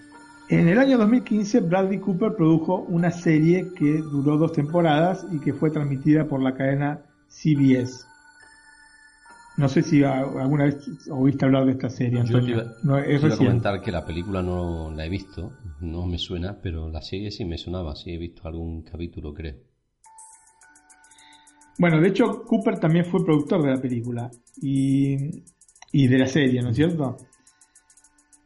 En 0.48 0.68
el 0.68 0.78
año 0.78 0.96
2015, 0.96 1.58
Bradley 1.62 1.98
Cooper 1.98 2.36
produjo 2.36 2.86
una 2.88 3.10
serie 3.10 3.72
que 3.76 3.98
duró 3.98 4.36
dos 4.36 4.52
temporadas 4.52 5.26
y 5.32 5.40
que 5.40 5.52
fue 5.52 5.72
transmitida 5.72 6.26
por 6.26 6.40
la 6.40 6.54
cadena 6.54 7.00
CBS. 7.26 8.07
No 9.58 9.68
sé 9.68 9.82
si 9.82 10.04
alguna 10.04 10.66
vez 10.66 10.88
oíste 11.10 11.44
hablar 11.44 11.66
de 11.66 11.72
esta 11.72 11.90
serie, 11.90 12.20
Antonio. 12.20 12.62
Yo 12.62 12.70
no, 12.84 12.96
es 12.96 13.20
iba 13.20 13.34
a 13.34 13.36
comentar 13.36 13.82
que 13.82 13.90
la 13.90 14.06
película 14.06 14.40
no 14.40 14.92
la 14.92 15.04
he 15.04 15.08
visto, 15.08 15.52
no 15.80 16.06
me 16.06 16.16
suena, 16.16 16.60
pero 16.62 16.88
la 16.88 17.02
serie 17.02 17.32
sí 17.32 17.44
me 17.44 17.58
sonaba, 17.58 17.96
sí 17.96 18.12
he 18.12 18.18
visto 18.18 18.46
algún 18.46 18.82
capítulo, 18.82 19.34
creo. 19.34 19.56
Bueno, 21.76 22.00
de 22.00 22.06
hecho, 22.06 22.44
Cooper 22.44 22.78
también 22.78 23.04
fue 23.04 23.24
productor 23.24 23.62
de 23.62 23.70
la 23.70 23.82
película 23.82 24.30
y, 24.62 25.42
y 25.90 26.06
de 26.06 26.18
la 26.18 26.28
serie, 26.28 26.62
¿no 26.62 26.70
es 26.70 26.76
cierto? 26.76 27.16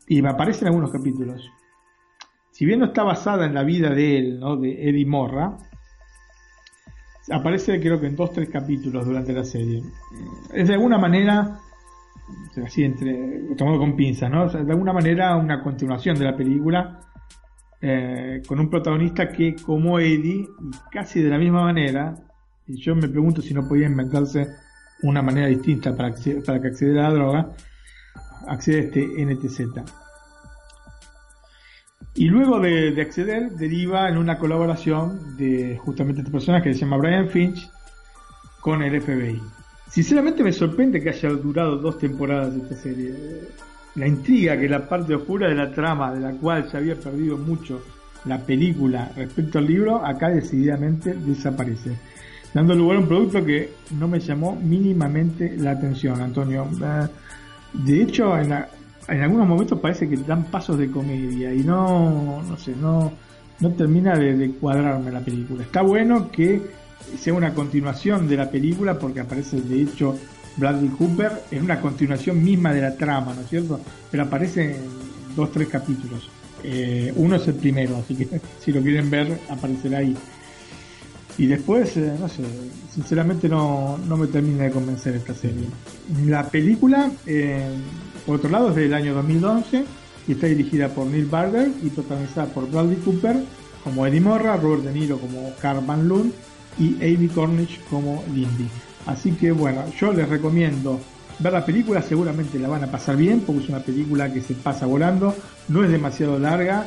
Y 0.08 0.22
me 0.22 0.30
aparecen 0.30 0.68
algunos 0.68 0.90
capítulos. 0.90 1.46
Si 2.52 2.64
bien 2.64 2.80
no 2.80 2.86
está 2.86 3.02
basada 3.02 3.44
en 3.44 3.52
la 3.52 3.64
vida 3.64 3.90
de 3.90 4.18
él, 4.18 4.40
¿no? 4.40 4.56
De 4.56 4.88
Eddie 4.88 5.04
Morra, 5.04 5.58
aparece 7.30 7.80
creo 7.80 8.00
que 8.00 8.06
en 8.06 8.16
dos 8.16 8.32
tres 8.32 8.48
capítulos 8.48 9.06
durante 9.06 9.32
la 9.32 9.44
serie. 9.44 9.82
Es 10.52 10.68
de 10.68 10.74
alguna 10.74 10.98
manera, 10.98 11.58
así 12.64 12.84
entre, 12.84 13.54
tomado 13.56 13.78
con 13.78 13.96
pinzas, 13.96 14.30
¿no? 14.30 14.48
de 14.48 14.72
alguna 14.72 14.92
manera 14.92 15.36
una 15.36 15.62
continuación 15.62 16.18
de 16.18 16.24
la 16.24 16.36
película 16.36 17.00
eh, 17.80 18.42
con 18.46 18.60
un 18.60 18.70
protagonista 18.70 19.28
que 19.28 19.56
como 19.56 19.98
Eddie, 19.98 20.48
casi 20.90 21.20
de 21.20 21.30
la 21.30 21.38
misma 21.38 21.64
manera, 21.64 22.14
y 22.68 22.76
yo 22.80 22.94
me 22.94 23.08
pregunto 23.08 23.42
si 23.42 23.52
no 23.54 23.66
podía 23.68 23.86
inventarse 23.86 24.46
una 25.02 25.20
manera 25.20 25.48
distinta 25.48 25.96
para, 25.96 26.14
para 26.46 26.60
que 26.60 26.68
accediera 26.68 27.08
a 27.08 27.10
la 27.10 27.14
droga, 27.14 27.50
accede 28.46 28.78
a 28.78 28.80
este 28.82 29.24
NTZ. 29.24 30.01
Y 32.14 32.26
luego 32.26 32.60
de, 32.60 33.00
acceder, 33.00 33.52
deriva 33.52 34.08
en 34.08 34.18
una 34.18 34.38
colaboración 34.38 35.36
de 35.36 35.78
justamente 35.82 36.20
esta 36.20 36.30
persona 36.30 36.62
que 36.62 36.74
se 36.74 36.80
llama 36.80 36.98
Brian 36.98 37.28
Finch 37.28 37.70
con 38.60 38.82
el 38.82 39.00
FBI. 39.00 39.40
Sinceramente 39.88 40.42
me 40.42 40.52
sorprende 40.52 41.00
que 41.00 41.08
haya 41.08 41.30
durado 41.30 41.76
dos 41.76 41.98
temporadas 41.98 42.54
esta 42.54 42.76
serie. 42.76 43.14
La 43.94 44.06
intriga, 44.06 44.58
que 44.58 44.68
la 44.68 44.88
parte 44.88 45.14
oscura 45.14 45.48
de 45.48 45.54
la 45.54 45.70
trama, 45.70 46.12
de 46.12 46.20
la 46.20 46.32
cual 46.32 46.70
se 46.70 46.76
había 46.76 46.96
perdido 46.96 47.36
mucho 47.38 47.82
la 48.26 48.38
película 48.38 49.10
respecto 49.16 49.58
al 49.58 49.66
libro, 49.66 50.04
acá 50.04 50.28
decididamente 50.28 51.14
desaparece. 51.14 51.96
Dando 52.54 52.74
lugar 52.74 52.98
a 52.98 53.00
un 53.00 53.08
producto 53.08 53.44
que 53.44 53.72
no 53.98 54.06
me 54.06 54.20
llamó 54.20 54.54
mínimamente 54.54 55.56
la 55.56 55.72
atención, 55.72 56.20
Antonio. 56.20 56.68
Eh, 56.82 57.08
de 57.72 58.02
hecho, 58.02 58.38
en 58.38 58.50
la, 58.50 58.68
en 59.08 59.22
algunos 59.22 59.46
momentos 59.46 59.78
parece 59.80 60.08
que 60.08 60.16
dan 60.16 60.44
pasos 60.44 60.78
de 60.78 60.90
comedia 60.90 61.52
y 61.52 61.62
no, 61.62 62.42
no 62.42 62.56
sé, 62.56 62.74
no, 62.76 63.12
no 63.60 63.70
termina 63.72 64.16
de, 64.16 64.52
cuadrarme 64.52 65.10
la 65.10 65.20
película. 65.20 65.62
Está 65.62 65.82
bueno 65.82 66.30
que 66.30 66.62
sea 67.18 67.34
una 67.34 67.52
continuación 67.52 68.28
de 68.28 68.36
la 68.36 68.50
película 68.50 68.98
porque 68.98 69.20
aparece 69.20 69.60
de 69.60 69.82
hecho 69.82 70.16
Bradley 70.56 70.88
Cooper 70.90 71.32
en 71.50 71.64
una 71.64 71.80
continuación 71.80 72.42
misma 72.42 72.72
de 72.72 72.82
la 72.82 72.96
trama, 72.96 73.34
¿no 73.34 73.40
es 73.42 73.48
cierto? 73.48 73.80
Pero 74.10 74.24
aparece 74.24 74.76
en 74.76 74.82
dos, 75.34 75.50
tres 75.50 75.68
capítulos. 75.68 76.28
Eh, 76.64 77.12
uno 77.16 77.36
es 77.36 77.48
el 77.48 77.54
primero, 77.54 77.96
así 77.96 78.14
que 78.14 78.28
si 78.60 78.72
lo 78.72 78.80
quieren 78.82 79.10
ver, 79.10 79.38
aparecerá 79.48 79.98
ahí. 79.98 80.16
Y 81.38 81.46
después, 81.46 81.96
eh, 81.96 82.12
no 82.20 82.28
sé, 82.28 82.42
sinceramente 82.92 83.48
no, 83.48 83.98
no 84.06 84.16
me 84.16 84.26
termina 84.26 84.64
de 84.64 84.70
convencer 84.70 85.14
esta 85.16 85.34
serie. 85.34 85.64
La 86.26 86.46
película 86.48 87.10
eh, 87.26 87.68
por 88.26 88.36
otro 88.36 88.50
lado, 88.50 88.70
es 88.70 88.76
del 88.76 88.94
año 88.94 89.14
2011 89.14 89.84
y 90.28 90.32
está 90.32 90.46
dirigida 90.46 90.88
por 90.88 91.06
Neil 91.06 91.26
Barber 91.26 91.70
y 91.82 91.88
protagonizada 91.90 92.46
por 92.48 92.70
Bradley 92.70 92.96
Cooper 92.98 93.36
como 93.82 94.06
Eddie 94.06 94.20
Morra, 94.20 94.56
Robert 94.56 94.84
De 94.84 94.92
Niro 94.92 95.18
como 95.18 95.52
Carl 95.60 95.84
Van 95.84 96.06
Loon 96.06 96.32
y 96.78 96.94
Amy 96.96 97.28
Cornish 97.28 97.80
como 97.90 98.22
Lindy. 98.32 98.68
Así 99.06 99.32
que 99.32 99.50
bueno, 99.50 99.84
yo 99.98 100.12
les 100.12 100.28
recomiendo 100.28 101.00
ver 101.38 101.52
la 101.52 101.64
película, 101.66 102.02
seguramente 102.02 102.58
la 102.58 102.68
van 102.68 102.84
a 102.84 102.90
pasar 102.90 103.16
bien 103.16 103.40
porque 103.40 103.64
es 103.64 103.68
una 103.68 103.80
película 103.80 104.32
que 104.32 104.40
se 104.40 104.54
pasa 104.54 104.86
volando, 104.86 105.34
no 105.68 105.84
es 105.84 105.90
demasiado 105.90 106.38
larga. 106.38 106.86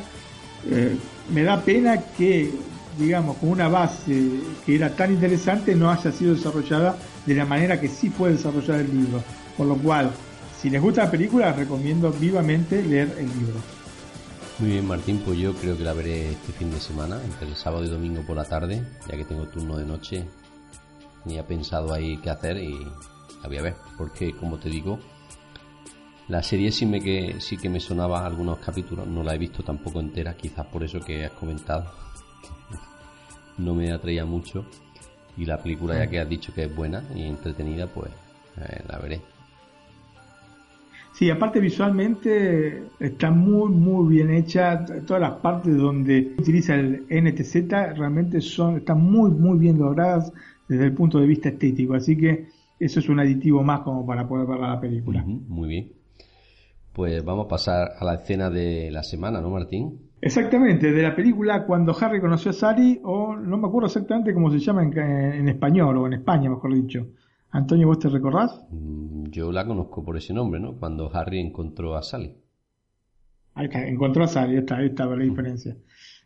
Eh, 0.70 0.96
me 1.32 1.42
da 1.42 1.60
pena 1.60 2.00
que, 2.16 2.50
digamos, 2.98 3.36
con 3.36 3.50
una 3.50 3.68
base 3.68 4.30
que 4.64 4.76
era 4.76 4.90
tan 4.90 5.12
interesante 5.12 5.74
no 5.74 5.90
haya 5.90 6.10
sido 6.10 6.34
desarrollada 6.34 6.96
de 7.26 7.34
la 7.34 7.44
manera 7.44 7.80
que 7.80 7.88
sí 7.88 8.08
puede 8.08 8.34
desarrollar 8.34 8.80
el 8.80 8.90
libro. 8.90 9.22
Por 9.56 9.66
lo 9.66 9.76
cual, 9.76 10.10
si 10.60 10.70
les 10.70 10.80
gusta 10.80 11.04
la 11.04 11.10
película, 11.10 11.52
recomiendo 11.52 12.12
vivamente 12.12 12.82
leer 12.82 13.14
el 13.18 13.26
libro. 13.26 13.60
Muy 14.58 14.70
bien, 14.70 14.86
Martín, 14.86 15.20
pues 15.24 15.38
yo 15.38 15.52
creo 15.54 15.76
que 15.76 15.84
la 15.84 15.92
veré 15.92 16.30
este 16.30 16.52
fin 16.52 16.70
de 16.70 16.80
semana, 16.80 17.20
entre 17.22 17.46
el 17.46 17.56
sábado 17.56 17.84
y 17.84 17.88
domingo 17.88 18.22
por 18.22 18.36
la 18.36 18.44
tarde, 18.44 18.82
ya 19.06 19.16
que 19.16 19.24
tengo 19.24 19.46
turno 19.46 19.76
de 19.76 19.84
noche. 19.84 20.24
Ni 21.26 21.38
he 21.38 21.42
pensado 21.42 21.92
ahí 21.92 22.16
qué 22.18 22.30
hacer 22.30 22.56
y 22.56 22.72
la 23.42 23.48
voy 23.48 23.58
a 23.58 23.62
ver, 23.62 23.74
porque 23.98 24.32
como 24.32 24.58
te 24.58 24.70
digo, 24.70 24.98
la 26.28 26.42
serie 26.42 26.72
sí, 26.72 26.86
me 26.86 27.00
que, 27.00 27.36
sí 27.38 27.56
que 27.56 27.68
me 27.68 27.80
sonaba 27.80 28.24
algunos 28.24 28.58
capítulos, 28.58 29.06
no 29.06 29.22
la 29.22 29.34
he 29.34 29.38
visto 29.38 29.62
tampoco 29.62 30.00
entera, 30.00 30.36
quizás 30.36 30.66
por 30.66 30.82
eso 30.82 31.00
que 31.00 31.26
has 31.26 31.32
comentado. 31.32 31.92
no 33.58 33.74
me 33.74 33.92
atraía 33.92 34.24
mucho. 34.24 34.64
Y 35.36 35.44
la 35.44 35.58
película, 35.62 35.98
ya 35.98 36.06
que 36.08 36.18
has 36.18 36.28
dicho 36.28 36.54
que 36.54 36.64
es 36.64 36.74
buena 36.74 37.04
y 37.14 37.24
entretenida, 37.24 37.86
pues 37.86 38.10
eh, 38.56 38.82
la 38.88 38.98
veré. 38.98 39.35
Sí, 41.16 41.30
aparte 41.30 41.60
visualmente 41.60 42.88
está 43.00 43.30
muy, 43.30 43.70
muy 43.70 44.16
bien 44.16 44.30
hecha. 44.30 44.84
Todas 45.06 45.22
las 45.22 45.32
partes 45.40 45.74
donde 45.74 46.34
utiliza 46.38 46.74
el 46.74 47.06
NTZ 47.08 47.70
realmente 47.96 48.42
son, 48.42 48.76
están 48.76 49.00
muy, 49.00 49.30
muy 49.30 49.58
bien 49.58 49.78
logradas 49.78 50.30
desde 50.68 50.84
el 50.84 50.92
punto 50.92 51.18
de 51.18 51.26
vista 51.26 51.48
estético. 51.48 51.94
Así 51.94 52.18
que 52.18 52.48
eso 52.78 53.00
es 53.00 53.08
un 53.08 53.18
aditivo 53.18 53.62
más 53.62 53.80
como 53.80 54.04
para 54.04 54.28
poder 54.28 54.46
ver 54.46 54.60
la 54.60 54.78
película. 54.78 55.24
muy 55.24 55.68
bien. 55.70 55.92
Pues 56.92 57.24
vamos 57.24 57.46
a 57.46 57.48
pasar 57.48 57.92
a 57.98 58.04
la 58.04 58.16
escena 58.16 58.50
de 58.50 58.90
la 58.90 59.02
semana, 59.02 59.40
¿no, 59.40 59.48
Martín? 59.48 59.98
Exactamente, 60.20 60.92
de 60.92 61.02
la 61.02 61.16
película 61.16 61.64
Cuando 61.64 61.96
Harry 61.98 62.20
conoció 62.20 62.50
a 62.50 62.54
Sally, 62.54 63.00
o 63.04 63.34
no 63.36 63.56
me 63.56 63.68
acuerdo 63.68 63.86
exactamente 63.86 64.34
cómo 64.34 64.50
se 64.50 64.58
llama 64.58 64.82
en, 64.82 64.98
en 64.98 65.48
español, 65.48 65.96
o 65.96 66.06
en 66.08 66.12
España, 66.12 66.50
mejor 66.50 66.74
dicho. 66.74 67.06
Antonio, 67.56 67.86
¿vos 67.86 67.98
te 67.98 68.10
recordás? 68.10 68.66
Mm, 68.70 69.30
yo 69.30 69.50
la 69.50 69.66
conozco 69.66 70.04
por 70.04 70.18
ese 70.18 70.34
nombre, 70.34 70.60
¿no? 70.60 70.76
Cuando 70.76 71.10
Harry 71.14 71.40
encontró 71.40 71.96
a 71.96 72.02
Sally. 72.02 72.36
Ahí 73.54 73.64
está, 73.64 73.86
encontró 73.86 74.24
a 74.24 74.28
Sally, 74.28 74.58
esta, 74.58 74.82
esta 74.82 75.06
la 75.06 75.16
mm. 75.16 75.20
diferencia. 75.20 75.74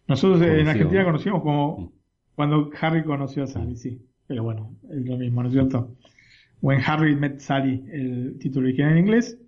Nosotros 0.09 0.43
en 0.43 0.67
Argentina 0.67 1.05
conocimos 1.05 1.41
como 1.43 1.79
mm. 1.79 1.91
cuando 2.35 2.71
Harry 2.81 3.05
conoció 3.05 3.45
a 3.45 3.47
Sally, 3.47 3.77
sí. 3.77 4.05
Pero 4.27 4.43
bueno, 4.43 4.75
es 4.91 5.07
lo 5.07 5.17
mismo, 5.19 5.43
¿no 5.43 5.49
es 5.49 5.55
cierto? 5.55 5.95
When 6.63 6.81
Harry 6.85 7.15
Met 7.15 7.39
Sally, 7.39 7.85
el 7.93 8.37
título 8.41 8.67
original 8.67 8.93
en 8.93 8.99
inglés. 8.99 9.39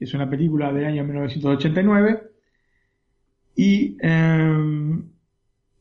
Es 0.00 0.14
una 0.14 0.28
película 0.28 0.72
del 0.72 0.84
año 0.84 1.04
1989. 1.04 2.22
Y 3.54 3.96
eh, 4.02 4.98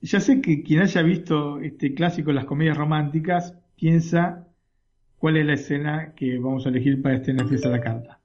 ya 0.01 0.19
sé 0.19 0.41
que 0.41 0.61
quien 0.61 0.81
haya 0.81 1.01
visto 1.01 1.59
este 1.59 1.95
clásico 1.95 2.29
de 2.29 2.35
las 2.35 2.45
comedias 2.45 2.77
románticas 2.77 3.55
piensa 3.75 4.46
cuál 5.19 5.37
es 5.37 5.45
la 5.45 5.53
escena 5.53 6.13
que 6.15 6.37
vamos 6.37 6.65
a 6.65 6.69
elegir 6.69 7.01
para 7.01 7.15
este 7.15 7.33
Netflix 7.33 7.65
a 7.65 7.69
la 7.69 7.81
carta. 7.81 8.19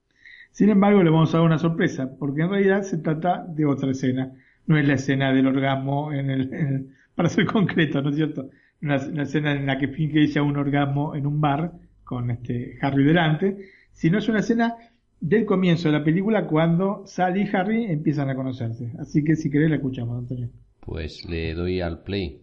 Sin 0.51 0.68
embargo, 0.68 1.03
le 1.03 1.11
vamos 1.11 1.34
a 1.34 1.38
dar 1.38 1.47
una 1.47 1.59
sorpresa, 1.59 2.11
porque 2.18 2.43
en 2.43 2.51
realidad 2.51 2.82
se 2.82 2.99
trata 2.99 3.45
de 3.49 3.64
otra 3.64 3.90
escena. 3.90 4.32
No 4.66 4.76
es 4.76 4.86
la 4.86 4.95
escena 4.95 5.32
del 5.32 5.47
orgasmo 5.47 6.12
en 6.12 6.30
el, 6.30 6.90
para 7.14 7.28
ser 7.30 7.47
concreto, 7.53 8.03
¿no 8.03 8.11
es 8.11 8.16
cierto? 8.16 8.51
Una, 8.82 8.97
escena 8.97 9.53
en 9.53 9.66
la 9.66 9.78
que 9.78 9.88
finge 9.88 10.22
ella 10.22 10.43
un 10.43 10.57
orgasmo 10.57 11.14
en 11.14 11.26
un 11.26 11.40
bar 11.40 11.72
con 12.05 12.30
este 12.30 12.78
Harry 12.82 13.05
delante, 13.05 13.57
sino 13.93 14.18
es 14.18 14.28
una 14.28 14.40
escena 14.40 14.74
del 15.20 15.47
comienzo 15.47 15.88
de 15.88 15.99
la 15.99 16.05
película 16.05 16.47
cuando 16.47 17.05
Sally 17.07 17.43
y 17.43 17.57
Harry 17.57 17.84
empiezan 17.84 18.28
a 18.28 18.34
conocerse. 18.34 18.93
Así 18.99 19.24
que 19.24 19.36
si 19.36 19.51
querés 19.51 19.70
la 19.70 19.76
escuchamos, 19.76 20.18
Antonio. 20.18 20.51
Pues 20.80 21.24
le 21.24 21.55
doy 21.55 21.80
al 21.80 22.03
play. 22.03 22.41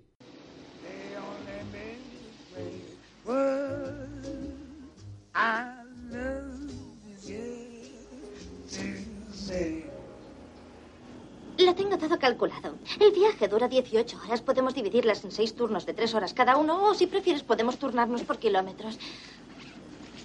Lo 11.58 11.76
tengo 11.76 11.98
todo 11.98 12.18
calculado. 12.20 12.76
El 13.00 13.12
viaje 13.12 13.48
dura 13.48 13.68
18 13.68 14.18
horas. 14.24 14.42
Podemos 14.42 14.74
dividirlas 14.74 15.24
en 15.24 15.32
seis 15.32 15.56
turnos 15.56 15.86
de 15.86 15.94
tres 15.94 16.14
horas 16.14 16.34
cada 16.34 16.58
uno. 16.58 16.84
O 16.86 16.94
si 16.94 17.08
prefieres, 17.08 17.44
podemos 17.44 17.78
turnarnos 17.78 18.24
por 18.24 18.38
kilómetros. 18.38 18.98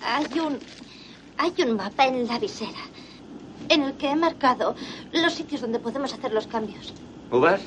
Hay 0.02 0.38
un. 0.38 0.58
Hay 1.38 1.54
un 1.62 1.76
mapa 1.76 2.06
en 2.06 2.26
la 2.26 2.38
visera. 2.38 2.78
En 3.68 3.82
el 3.82 3.94
que 3.94 4.10
he 4.10 4.16
marcado 4.16 4.74
los 5.12 5.34
sitios 5.34 5.60
donde 5.60 5.80
podemos 5.80 6.12
hacer 6.12 6.32
los 6.32 6.46
cambios. 6.46 6.92
¿Uvas? 7.30 7.60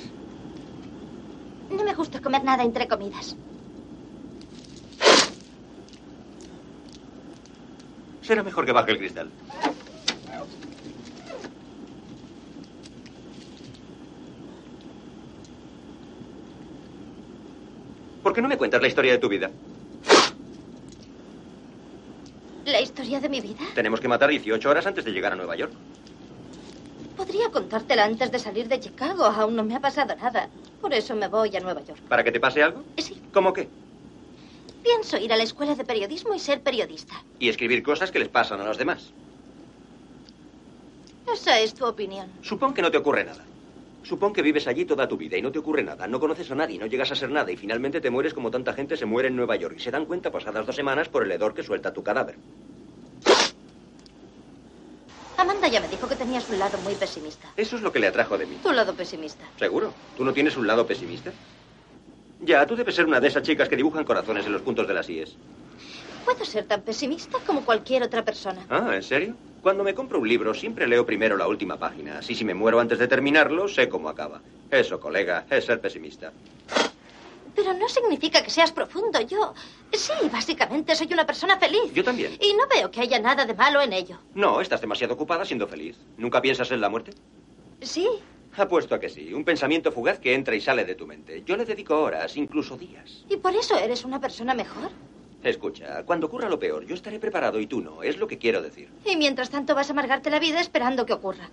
No 1.69 1.83
me 1.83 1.93
gusta 1.93 2.21
comer 2.21 2.43
nada 2.43 2.63
entre 2.63 2.87
comidas. 2.87 3.35
Será 8.27 8.43
mejor 8.43 8.65
que 8.65 8.73
baje 8.73 8.91
el 8.91 8.97
cristal. 8.97 9.31
¿Por 18.21 18.33
qué 18.33 18.41
no 18.41 18.49
me 18.49 18.57
cuentas 18.57 18.81
la 18.81 18.89
historia 18.89 19.13
de 19.13 19.17
tu 19.19 19.29
vida? 19.29 19.49
¿La 22.65 22.81
historia 22.81 23.21
de 23.21 23.29
mi 23.29 23.39
vida? 23.39 23.63
Tenemos 23.73 24.01
que 24.01 24.09
matar 24.09 24.29
18 24.29 24.69
horas 24.69 24.85
antes 24.85 25.05
de 25.05 25.11
llegar 25.11 25.31
a 25.31 25.37
Nueva 25.37 25.55
York. 25.55 25.71
Podría 27.15 27.49
contártela 27.49 28.03
antes 28.03 28.29
de 28.29 28.39
salir 28.39 28.67
de 28.67 28.81
Chicago. 28.81 29.23
Aún 29.23 29.55
no 29.55 29.63
me 29.63 29.73
ha 29.73 29.79
pasado 29.79 30.13
nada. 30.17 30.49
Por 30.81 30.93
eso 30.93 31.15
me 31.15 31.29
voy 31.29 31.55
a 31.55 31.61
Nueva 31.61 31.81
York. 31.81 32.01
¿Para 32.09 32.25
que 32.25 32.33
te 32.33 32.41
pase 32.41 32.61
algo? 32.61 32.83
Sí. 32.97 33.21
¿Cómo 33.31 33.53
qué? 33.53 33.69
Pienso 34.87 35.17
ir 35.17 35.33
a 35.33 35.35
la 35.35 35.43
escuela 35.43 35.75
de 35.75 35.83
periodismo 35.83 36.33
y 36.33 36.39
ser 36.39 36.63
periodista. 36.63 37.13
Y 37.39 37.49
escribir 37.49 37.83
cosas 37.83 38.09
que 38.09 38.19
les 38.19 38.29
pasan 38.29 38.61
a 38.61 38.63
los 38.63 38.77
demás. 38.77 39.11
Esa 41.33 41.59
es 41.59 41.73
tu 41.73 41.85
opinión. 41.85 42.31
Supón 42.41 42.73
que 42.73 42.81
no 42.81 42.89
te 42.89 42.97
ocurre 42.97 43.25
nada. 43.25 43.45
Supón 44.03 44.31
que 44.31 44.41
vives 44.41 44.65
allí 44.65 44.85
toda 44.85 45.05
tu 45.05 45.17
vida 45.17 45.35
y 45.37 45.41
no 45.41 45.51
te 45.51 45.59
ocurre 45.59 45.83
nada. 45.83 46.07
No 46.07 46.21
conoces 46.21 46.49
a 46.51 46.55
nadie, 46.55 46.79
no 46.79 46.85
llegas 46.85 47.11
a 47.11 47.15
ser 47.15 47.29
nada 47.29 47.51
y 47.51 47.57
finalmente 47.57 47.99
te 47.99 48.09
mueres 48.09 48.33
como 48.33 48.49
tanta 48.49 48.71
gente 48.71 48.95
se 48.95 49.05
muere 49.05 49.27
en 49.27 49.35
Nueva 49.35 49.57
York 49.57 49.75
y 49.77 49.81
se 49.81 49.91
dan 49.91 50.05
cuenta 50.05 50.31
pasadas 50.31 50.65
dos 50.65 50.75
semanas 50.77 51.09
por 51.09 51.23
el 51.23 51.31
hedor 51.33 51.53
que 51.53 51.63
suelta 51.63 51.91
tu 51.91 52.01
cadáver. 52.01 52.39
Amanda 55.35 55.67
ya 55.67 55.81
me 55.81 55.89
dijo 55.89 56.07
que 56.07 56.15
tenías 56.15 56.47
un 56.47 56.59
lado 56.59 56.77
muy 56.77 56.95
pesimista. 56.95 57.51
Eso 57.57 57.75
es 57.75 57.81
lo 57.81 57.91
que 57.91 57.99
le 57.99 58.07
atrajo 58.07 58.37
de 58.37 58.45
mí. 58.45 58.55
Tu 58.59 58.71
lado 58.71 58.95
pesimista. 58.95 59.43
¿Seguro? 59.59 59.93
¿Tú 60.15 60.23
no 60.23 60.33
tienes 60.33 60.55
un 60.55 60.65
lado 60.65 60.87
pesimista? 60.87 61.33
Ya, 62.41 62.65
tú 62.65 62.75
debes 62.75 62.95
ser 62.95 63.05
una 63.05 63.19
de 63.19 63.27
esas 63.27 63.43
chicas 63.43 63.67
que 63.67 63.75
dibujan 63.75 64.03
corazones 64.05 64.45
en 64.45 64.53
los 64.53 64.61
puntos 64.61 64.87
de 64.87 64.93
las 64.93 65.09
IES. 65.09 65.35
Puedo 66.25 66.45
ser 66.45 66.65
tan 66.65 66.81
pesimista 66.81 67.37
como 67.45 67.63
cualquier 67.63 68.03
otra 68.03 68.23
persona. 68.23 68.65
Ah, 68.69 68.91
¿en 68.93 69.03
serio? 69.03 69.35
Cuando 69.61 69.83
me 69.83 69.93
compro 69.93 70.19
un 70.19 70.27
libro 70.27 70.53
siempre 70.53 70.87
leo 70.87 71.05
primero 71.05 71.37
la 71.37 71.47
última 71.47 71.77
página. 71.77 72.19
Así 72.19 72.35
si 72.35 72.45
me 72.45 72.53
muero 72.53 72.79
antes 72.79 72.99
de 72.99 73.07
terminarlo, 73.07 73.67
sé 73.67 73.89
cómo 73.89 74.09
acaba. 74.09 74.41
Eso, 74.69 74.99
colega, 74.99 75.45
es 75.49 75.65
ser 75.65 75.79
pesimista. 75.81 76.31
Pero 77.55 77.73
no 77.73 77.89
significa 77.89 78.43
que 78.43 78.51
seas 78.51 78.71
profundo. 78.71 79.19
Yo, 79.21 79.53
sí, 79.91 80.13
básicamente 80.31 80.95
soy 80.95 81.11
una 81.11 81.25
persona 81.25 81.57
feliz. 81.57 81.91
Yo 81.93 82.03
también. 82.03 82.37
Y 82.39 82.53
no 82.53 82.67
veo 82.67 82.91
que 82.91 83.01
haya 83.01 83.19
nada 83.19 83.45
de 83.45 83.55
malo 83.55 83.81
en 83.81 83.93
ello. 83.93 84.19
No, 84.35 84.61
estás 84.61 84.79
demasiado 84.81 85.15
ocupada 85.15 85.43
siendo 85.43 85.67
feliz. 85.67 85.97
¿Nunca 86.17 86.41
piensas 86.41 86.69
en 86.71 86.81
la 86.81 86.89
muerte? 86.89 87.13
Sí. 87.81 88.07
Apuesto 88.57 88.95
a 88.95 88.99
que 88.99 89.09
sí. 89.09 89.33
Un 89.33 89.43
pensamiento 89.43 89.91
fugaz 89.91 90.19
que 90.19 90.33
entra 90.33 90.55
y 90.55 90.61
sale 90.61 90.83
de 90.83 90.95
tu 90.95 91.05
mente. 91.05 91.43
Yo 91.45 91.55
le 91.55 91.65
dedico 91.65 92.01
horas, 92.01 92.35
incluso 92.37 92.75
días. 92.75 93.25
¿Y 93.29 93.37
por 93.37 93.55
eso 93.55 93.77
eres 93.77 94.03
una 94.03 94.19
persona 94.19 94.55
mejor? 94.55 94.89
Escucha, 95.43 96.03
cuando 96.03 96.25
ocurra 96.25 96.49
lo 96.49 96.57
peor, 96.57 96.85
yo 96.85 96.95
estaré 96.95 97.19
preparado 97.19 97.59
y 97.59 97.67
tú 97.67 97.81
no. 97.81 98.01
Es 98.01 98.17
lo 98.17 98.27
que 98.27 98.39
quiero 98.39 98.61
decir. 98.63 98.89
Y 99.05 99.15
mientras 99.15 99.51
tanto 99.51 99.75
vas 99.75 99.89
a 99.89 99.93
amargarte 99.93 100.31
la 100.31 100.39
vida 100.39 100.59
esperando 100.59 101.05
que 101.05 101.13
ocurra. 101.13 101.51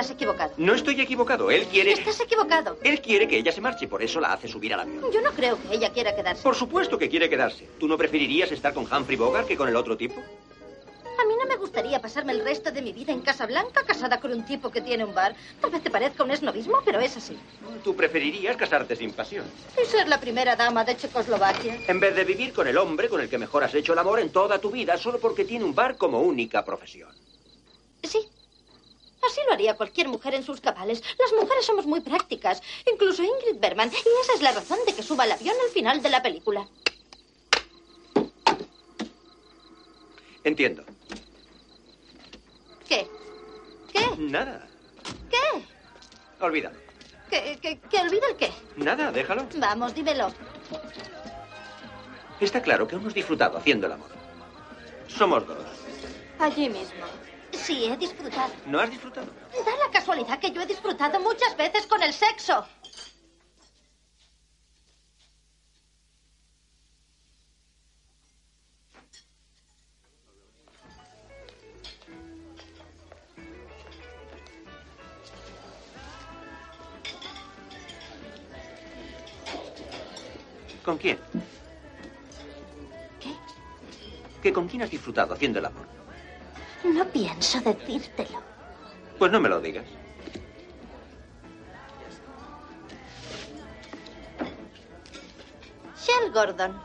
Estás 0.00 0.16
equivocado. 0.16 0.54
No 0.56 0.72
estoy 0.74 0.98
equivocado. 0.98 1.50
Él 1.50 1.66
quiere... 1.66 1.92
Estás 1.92 2.18
equivocado. 2.20 2.78
Él 2.82 3.02
quiere 3.02 3.28
que 3.28 3.36
ella 3.36 3.52
se 3.52 3.60
marche 3.60 3.84
y 3.84 3.88
por 3.88 4.02
eso 4.02 4.18
la 4.18 4.32
hace 4.32 4.48
subir 4.48 4.72
al 4.72 4.80
avión. 4.80 5.04
Yo 5.12 5.20
no 5.20 5.30
creo 5.32 5.58
que 5.60 5.74
ella 5.74 5.92
quiera 5.92 6.16
quedarse. 6.16 6.42
Por 6.42 6.54
supuesto 6.54 6.96
que 6.96 7.10
quiere 7.10 7.28
quedarse. 7.28 7.68
¿Tú 7.78 7.86
no 7.86 7.98
preferirías 7.98 8.50
estar 8.50 8.72
con 8.72 8.90
Humphrey 8.90 9.18
Bogart 9.18 9.46
que 9.46 9.58
con 9.58 9.68
el 9.68 9.76
otro 9.76 9.98
tipo? 9.98 10.18
A 10.18 11.24
mí 11.26 11.34
no 11.38 11.46
me 11.46 11.56
gustaría 11.56 12.00
pasarme 12.00 12.32
el 12.32 12.42
resto 12.42 12.72
de 12.72 12.80
mi 12.80 12.94
vida 12.94 13.12
en 13.12 13.20
Casa 13.20 13.44
Blanca 13.44 13.84
casada 13.84 14.18
con 14.20 14.32
un 14.32 14.42
tipo 14.46 14.70
que 14.70 14.80
tiene 14.80 15.04
un 15.04 15.14
bar. 15.14 15.36
Tal 15.60 15.70
vez 15.70 15.82
te 15.82 15.90
parezca 15.90 16.24
un 16.24 16.30
esnovismo, 16.30 16.78
pero 16.82 16.98
es 16.98 17.18
así. 17.18 17.36
Tú 17.84 17.94
preferirías 17.94 18.56
casarte 18.56 18.96
sin 18.96 19.12
pasión. 19.12 19.44
Y 19.82 19.84
ser 19.84 20.08
la 20.08 20.18
primera 20.18 20.56
dama 20.56 20.82
de 20.82 20.96
Checoslovaquia. 20.96 21.78
En 21.88 22.00
vez 22.00 22.16
de 22.16 22.24
vivir 22.24 22.54
con 22.54 22.66
el 22.66 22.78
hombre 22.78 23.10
con 23.10 23.20
el 23.20 23.28
que 23.28 23.36
mejor 23.36 23.64
has 23.64 23.74
hecho 23.74 23.92
el 23.92 23.98
amor 23.98 24.18
en 24.20 24.30
toda 24.30 24.58
tu 24.60 24.70
vida 24.70 24.96
solo 24.96 25.20
porque 25.20 25.44
tiene 25.44 25.66
un 25.66 25.74
bar 25.74 25.98
como 25.98 26.22
única 26.22 26.64
profesión. 26.64 27.10
Sí. 28.02 28.26
Así 29.26 29.40
lo 29.46 29.52
haría 29.52 29.76
cualquier 29.76 30.08
mujer 30.08 30.34
en 30.34 30.42
sus 30.42 30.60
cabales. 30.60 31.02
Las 31.18 31.32
mujeres 31.32 31.64
somos 31.64 31.86
muy 31.86 32.00
prácticas. 32.00 32.62
Incluso 32.90 33.22
Ingrid 33.22 33.60
Bergman. 33.60 33.90
Y 33.92 34.20
esa 34.22 34.34
es 34.34 34.42
la 34.42 34.52
razón 34.52 34.78
de 34.86 34.94
que 34.94 35.02
suba 35.02 35.24
al 35.24 35.32
avión 35.32 35.56
al 35.62 35.70
final 35.70 36.02
de 36.02 36.10
la 36.10 36.22
película. 36.22 36.68
Entiendo. 40.42 40.84
¿Qué? 42.88 43.06
¿Qué? 43.92 44.06
Nada. 44.18 44.66
¿Qué? 45.30 45.64
Olvídalo. 46.40 46.78
¿Qué, 47.28 47.58
qué, 47.60 47.78
qué 47.78 47.98
olvida 47.98 48.26
el 48.28 48.36
qué? 48.36 48.50
Nada, 48.76 49.12
déjalo. 49.12 49.46
Vamos, 49.56 49.94
dímelo. 49.94 50.32
Está 52.40 52.62
claro 52.62 52.88
que 52.88 52.96
hemos 52.96 53.12
disfrutado 53.12 53.58
haciendo 53.58 53.86
el 53.86 53.92
amor. 53.92 54.08
Somos 55.06 55.46
dos. 55.46 55.58
Allí 56.38 56.68
mismo. 56.70 57.04
Sí, 57.70 57.84
he 57.84 57.96
disfrutado. 57.96 58.52
¿No 58.66 58.80
has 58.80 58.90
disfrutado? 58.90 59.28
Da 59.64 59.86
la 59.86 59.92
casualidad 59.92 60.40
que 60.40 60.50
yo 60.50 60.60
he 60.60 60.66
disfrutado 60.66 61.20
muchas 61.20 61.56
veces 61.56 61.86
con 61.86 62.02
el 62.02 62.12
sexo. 62.12 62.66
¿Con 80.84 80.98
quién? 80.98 81.20
¿Qué? 83.20 83.32
¿Que 84.42 84.52
con 84.52 84.66
quién 84.66 84.82
has 84.82 84.90
disfrutado 84.90 85.34
haciendo 85.34 85.60
el 85.60 85.66
amor? 85.66 85.99
No 86.84 87.04
pienso 87.06 87.60
decírtelo. 87.60 88.42
Pues 89.18 89.30
no 89.30 89.40
me 89.40 89.48
lo 89.48 89.60
digas. 89.60 89.84
Shell 95.96 96.32
Gordon. 96.32 96.80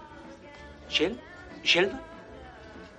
¿Shell? 0.89 1.19
¿Sheldon? 1.63 1.99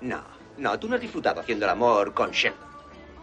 No, 0.01 0.23
no, 0.57 0.79
tú 0.79 0.89
no 0.89 0.97
has 0.97 1.01
disfrutado 1.01 1.41
haciendo 1.41 1.67
el 1.67 1.71
amor 1.71 2.15
con 2.15 2.31
Sheldon. 2.31 2.67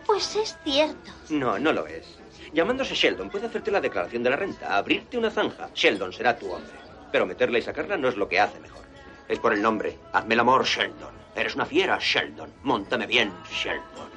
Pues 0.05 0.35
es 0.35 0.57
cierto. 0.63 1.11
No, 1.29 1.57
no 1.59 1.73
lo 1.73 1.87
es. 1.87 2.19
Llamándose 2.53 2.93
Sheldon 2.93 3.29
puede 3.29 3.47
hacerte 3.47 3.71
la 3.71 3.81
declaración 3.81 4.23
de 4.23 4.29
la 4.29 4.35
renta, 4.35 4.77
abrirte 4.77 5.17
una 5.17 5.31
zanja. 5.31 5.69
Sheldon 5.73 6.13
será 6.13 6.37
tu 6.37 6.51
hombre. 6.51 6.73
Pero 7.11 7.25
meterla 7.25 7.57
y 7.59 7.61
sacarla 7.61 7.97
no 7.97 8.07
es 8.07 8.15
lo 8.15 8.29
que 8.29 8.39
hace 8.39 8.59
mejor. 8.59 8.83
Es 9.27 9.39
por 9.39 9.53
el 9.53 9.61
nombre. 9.61 9.97
Hazme 10.11 10.35
el 10.35 10.39
amor, 10.39 10.65
Sheldon. 10.65 11.22
Eres 11.35 11.55
una 11.55 11.65
fiera, 11.65 11.97
Sheldon. 11.99 12.51
Móntame 12.63 13.07
bien, 13.07 13.33
Sheldon. 13.49 14.09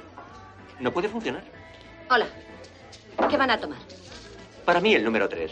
No 0.79 0.91
puede 0.91 1.09
funcionar. 1.09 1.43
Hola. 2.09 2.27
¿Qué 3.29 3.37
van 3.37 3.49
a 3.49 3.59
tomar? 3.59 3.79
Para 4.65 4.79
mí 4.79 4.93
el 4.93 5.03
número 5.03 5.27
tres. 5.27 5.51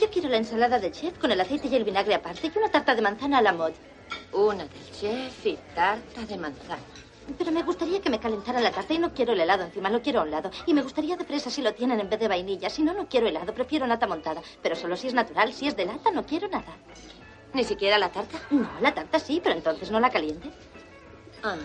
Yo 0.00 0.08
quiero 0.10 0.28
la 0.28 0.36
ensalada 0.36 0.78
de 0.78 0.92
chef 0.92 1.18
con 1.18 1.32
el 1.32 1.40
aceite 1.40 1.66
y 1.66 1.74
el 1.74 1.82
vinagre 1.84 2.14
aparte 2.14 2.52
y 2.54 2.58
una 2.58 2.70
tarta 2.70 2.94
de 2.94 3.02
manzana 3.02 3.38
a 3.38 3.42
la 3.42 3.52
mod. 3.52 3.72
Una 4.32 4.64
del 4.64 4.90
chef 4.92 5.44
y 5.44 5.58
tarta 5.74 6.24
de 6.24 6.36
manzana. 6.36 6.78
Pero 7.36 7.50
me 7.50 7.62
gustaría 7.62 8.00
que 8.00 8.08
me 8.08 8.20
calentara 8.20 8.60
la 8.60 8.70
tarta 8.70 8.94
y 8.94 8.98
no 8.98 9.12
quiero 9.12 9.32
el 9.32 9.40
helado 9.40 9.64
encima, 9.64 9.90
lo 9.90 10.00
quiero 10.00 10.20
a 10.20 10.22
un 10.22 10.30
lado. 10.30 10.50
Y 10.66 10.72
me 10.72 10.82
gustaría 10.82 11.16
de 11.16 11.24
fresa 11.24 11.50
si 11.50 11.60
lo 11.60 11.74
tienen 11.74 12.00
en 12.00 12.08
vez 12.08 12.20
de 12.20 12.28
vainilla. 12.28 12.70
Si 12.70 12.82
no, 12.82 12.94
no 12.94 13.08
quiero 13.08 13.26
helado, 13.26 13.52
prefiero 13.52 13.86
nata 13.86 14.06
montada. 14.06 14.40
Pero 14.62 14.76
solo 14.76 14.96
si 14.96 15.08
es 15.08 15.14
natural, 15.14 15.52
si 15.52 15.66
es 15.66 15.76
de 15.76 15.86
lata, 15.86 16.10
no 16.10 16.24
quiero 16.24 16.48
nada. 16.48 16.76
¿Ni 17.54 17.64
siquiera 17.64 17.98
la 17.98 18.10
tarta? 18.10 18.38
No, 18.50 18.68
la 18.80 18.92
tarta 18.92 19.18
sí, 19.18 19.40
pero 19.42 19.56
entonces 19.56 19.90
no 19.90 20.00
la 20.00 20.10
caliente. 20.10 20.50
Ah. 21.42 21.56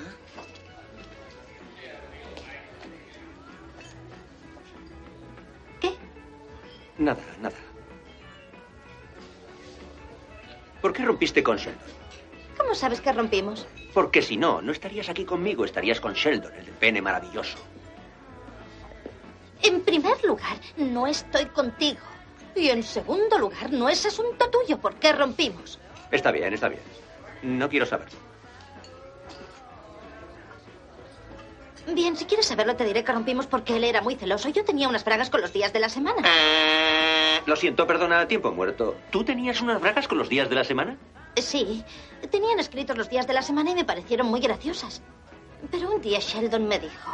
¿Qué? 5.81 5.93
Nada, 6.97 7.21
nada. 7.41 7.55
¿Por 10.81 10.93
qué 10.93 11.03
rompiste 11.05 11.43
con 11.43 11.57
Sheldon? 11.57 11.81
¿Cómo 12.57 12.75
sabes 12.75 13.01
que 13.01 13.11
rompimos? 13.11 13.65
Porque 13.93 14.21
si 14.21 14.37
no, 14.37 14.61
no 14.61 14.71
estarías 14.71 15.09
aquí 15.09 15.25
conmigo, 15.25 15.65
estarías 15.65 15.99
con 15.99 16.13
Sheldon, 16.13 16.53
el 16.55 16.65
del 16.65 16.75
pene 16.75 17.01
maravilloso. 17.01 17.57
En 19.61 19.81
primer 19.81 20.21
lugar, 20.23 20.57
no 20.77 21.07
estoy 21.07 21.45
contigo. 21.45 22.01
Y 22.55 22.69
en 22.69 22.83
segundo 22.83 23.37
lugar, 23.37 23.71
no 23.71 23.89
es 23.89 24.05
asunto 24.05 24.49
tuyo 24.49 24.77
por 24.77 24.95
qué 24.95 25.11
rompimos. 25.13 25.79
Está 26.11 26.31
bien, 26.31 26.53
está 26.53 26.69
bien. 26.69 26.81
No 27.41 27.67
quiero 27.69 27.85
saberlo. 27.85 28.17
Bien, 31.91 32.15
si 32.15 32.25
quieres 32.25 32.45
saberlo, 32.45 32.75
te 32.75 32.85
diré 32.85 33.03
que 33.03 33.11
rompimos 33.11 33.45
porque 33.45 33.75
él 33.75 33.83
era 33.83 34.01
muy 34.01 34.15
celoso. 34.15 34.47
Yo 34.49 34.63
tenía 34.63 34.87
unas 34.87 35.03
bragas 35.03 35.29
con 35.29 35.41
los 35.41 35.51
días 35.51 35.73
de 35.73 35.79
la 35.79 35.89
semana. 35.89 36.21
Lo 37.45 37.55
siento, 37.57 37.85
perdona, 37.85 38.27
tiempo 38.27 38.51
muerto. 38.51 38.95
¿Tú 39.11 39.25
tenías 39.25 39.59
unas 39.59 39.81
bragas 39.81 40.07
con 40.07 40.17
los 40.17 40.29
días 40.29 40.49
de 40.49 40.55
la 40.55 40.63
semana? 40.63 40.97
Sí, 41.35 41.83
tenían 42.31 42.59
escritos 42.59 42.97
los 42.97 43.09
días 43.09 43.27
de 43.27 43.33
la 43.33 43.41
semana 43.41 43.71
y 43.71 43.75
me 43.75 43.83
parecieron 43.83 44.27
muy 44.27 44.39
graciosas. 44.39 45.01
Pero 45.71 45.91
un 45.91 46.01
día 46.01 46.19
Sheldon 46.19 46.67
me 46.67 46.79
dijo, 46.79 47.11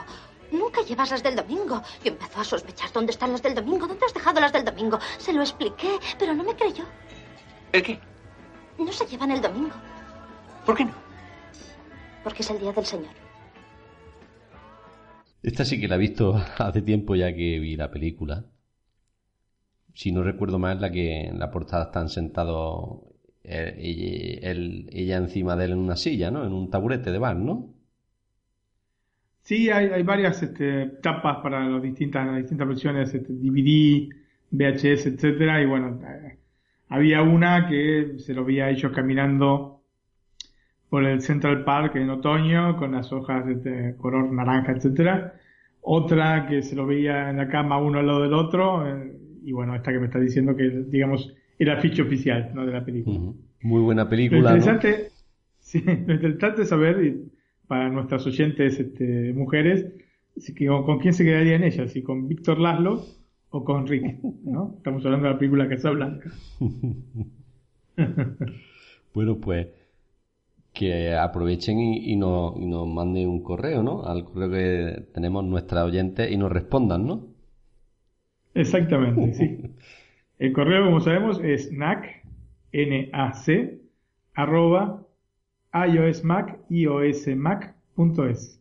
nunca 0.51 0.81
llevas 0.81 1.11
las 1.11 1.23
del 1.23 1.35
domingo. 1.35 1.81
Y 2.03 2.09
empezó 2.09 2.39
a 2.41 2.43
sospechar 2.43 2.91
dónde 2.91 3.11
están 3.11 3.31
las 3.31 3.41
del 3.41 3.55
domingo, 3.55 3.87
dónde 3.87 4.05
has 4.05 4.13
dejado 4.13 4.39
las 4.39 4.53
del 4.53 4.65
domingo. 4.65 4.99
Se 5.17 5.33
lo 5.33 5.41
expliqué, 5.41 5.97
pero 6.17 6.33
no 6.33 6.43
me 6.43 6.55
creyó. 6.55 6.85
¿El 7.71 7.83
qué? 7.83 7.99
No 8.77 8.91
se 8.91 9.05
llevan 9.05 9.31
el 9.31 9.41
domingo, 9.41 9.75
¿Por 10.65 10.75
qué 10.77 10.85
no? 10.85 10.93
porque 12.23 12.41
es 12.43 12.49
el 12.49 12.59
día 12.59 12.71
del 12.73 12.85
Señor. 12.85 13.11
Esta 15.41 15.63
sí 15.65 15.79
que 15.79 15.87
la 15.87 15.95
he 15.95 15.99
visto 15.99 16.35
hace 16.57 16.81
tiempo 16.81 17.15
ya 17.15 17.33
que 17.33 17.59
vi 17.59 17.75
la 17.75 17.91
película. 17.91 18.45
Si 19.93 20.11
no 20.11 20.23
recuerdo 20.23 20.59
mal, 20.59 20.79
la 20.81 20.91
que 20.91 21.25
en 21.27 21.39
la 21.39 21.51
portada 21.51 21.85
están 21.85 22.09
sentados 22.09 23.01
eh, 23.43 24.39
él- 24.43 24.89
ella 24.91 25.17
encima 25.17 25.55
de 25.55 25.65
él 25.65 25.71
en 25.71 25.79
una 25.79 25.95
silla, 25.95 26.29
¿no? 26.31 26.45
En 26.45 26.53
un 26.53 26.69
taburete 26.69 27.11
de 27.11 27.17
bar, 27.19 27.35
¿no? 27.35 27.73
Sí, 29.49 29.67
hay, 29.71 29.87
hay 29.87 30.03
varias 30.03 30.43
este, 30.43 30.85
tapas 31.01 31.37
para 31.37 31.67
las 31.67 31.81
distintas, 31.81 32.23
las 32.27 32.37
distintas 32.37 32.67
versiones, 32.67 33.11
este, 33.11 33.33
DVD, 33.33 34.07
VHS, 34.51 35.07
etcétera, 35.07 35.59
y 35.59 35.65
bueno, 35.65 35.99
eh, 36.07 36.37
había 36.87 37.23
una 37.23 37.67
que 37.67 38.19
se 38.19 38.35
lo 38.35 38.45
veía 38.45 38.65
a 38.65 38.69
ellos 38.69 38.91
caminando 38.93 39.81
por 40.87 41.03
el 41.03 41.21
Central 41.21 41.63
Park 41.63 41.95
en 41.95 42.11
otoño 42.11 42.77
con 42.77 42.91
las 42.91 43.11
hojas 43.11 43.47
de 43.63 43.95
color 43.97 44.31
naranja, 44.31 44.73
etcétera. 44.73 45.33
Otra 45.81 46.45
que 46.45 46.61
se 46.61 46.75
lo 46.75 46.85
veía 46.85 47.31
en 47.31 47.37
la 47.37 47.47
cama 47.47 47.79
uno 47.79 47.97
al 47.97 48.05
lado 48.05 48.21
del 48.21 48.35
otro, 48.35 48.87
eh, 48.87 49.17
y 49.43 49.51
bueno, 49.51 49.73
esta 49.73 49.91
que 49.91 49.97
me 49.97 50.05
está 50.05 50.19
diciendo 50.19 50.55
que, 50.55 50.69
digamos, 50.69 51.35
el 51.57 51.71
afiche 51.71 52.03
oficial, 52.03 52.51
¿no? 52.53 52.67
de 52.67 52.73
la 52.73 52.85
película. 52.85 53.33
Muy 53.63 53.81
buena 53.81 54.03
Lo 54.03 54.09
película, 54.11 54.41
¿no? 54.51 54.57
interesante, 54.57 55.09
sí, 55.59 55.83
lo 55.83 56.13
interesante 56.13 56.61
es 56.61 56.69
saber, 56.69 57.03
y 57.03 57.38
para 57.69 57.87
nuestras 57.87 58.25
oyentes 58.25 58.79
este, 58.79 59.31
mujeres, 59.31 59.85
si 60.35 60.65
con, 60.65 60.97
quién 60.97 61.13
se 61.13 61.23
quedarían 61.23 61.63
ellas, 61.63 61.91
si 61.91 62.01
con 62.01 62.27
Víctor 62.27 62.59
Laszlo 62.59 63.05
o 63.51 63.63
con 63.63 63.85
Rick, 63.85 64.23
¿no? 64.43 64.73
Estamos 64.77 65.05
hablando 65.05 65.27
de 65.27 65.33
la 65.33 65.39
película 65.39 65.69
Casablanca. 65.69 66.29
Bueno, 69.11 69.37
pues 69.39 69.67
que 70.71 71.15
aprovechen 71.15 71.79
y, 71.79 72.13
y 72.13 72.15
nos, 72.15 72.55
y 72.55 72.65
nos 72.67 72.87
manden 72.87 73.27
un 73.27 73.43
correo, 73.43 73.83
¿no? 73.83 74.05
Al 74.05 74.23
correo 74.23 74.51
que 74.51 75.01
tenemos 75.13 75.43
nuestras 75.43 75.83
oyentes 75.83 76.31
y 76.31 76.37
nos 76.37 76.51
respondan, 76.51 77.07
¿no? 77.07 77.27
Exactamente, 78.53 79.33
sí. 79.33 79.75
El 80.39 80.53
correo, 80.53 80.85
como 80.85 81.01
sabemos, 81.01 81.41
es 81.43 81.73
nac, 81.73 82.23
N-A-C, 82.71 83.81
arroba, 84.35 85.08
iosmac, 85.73 86.59
iosmac.es. 86.69 88.59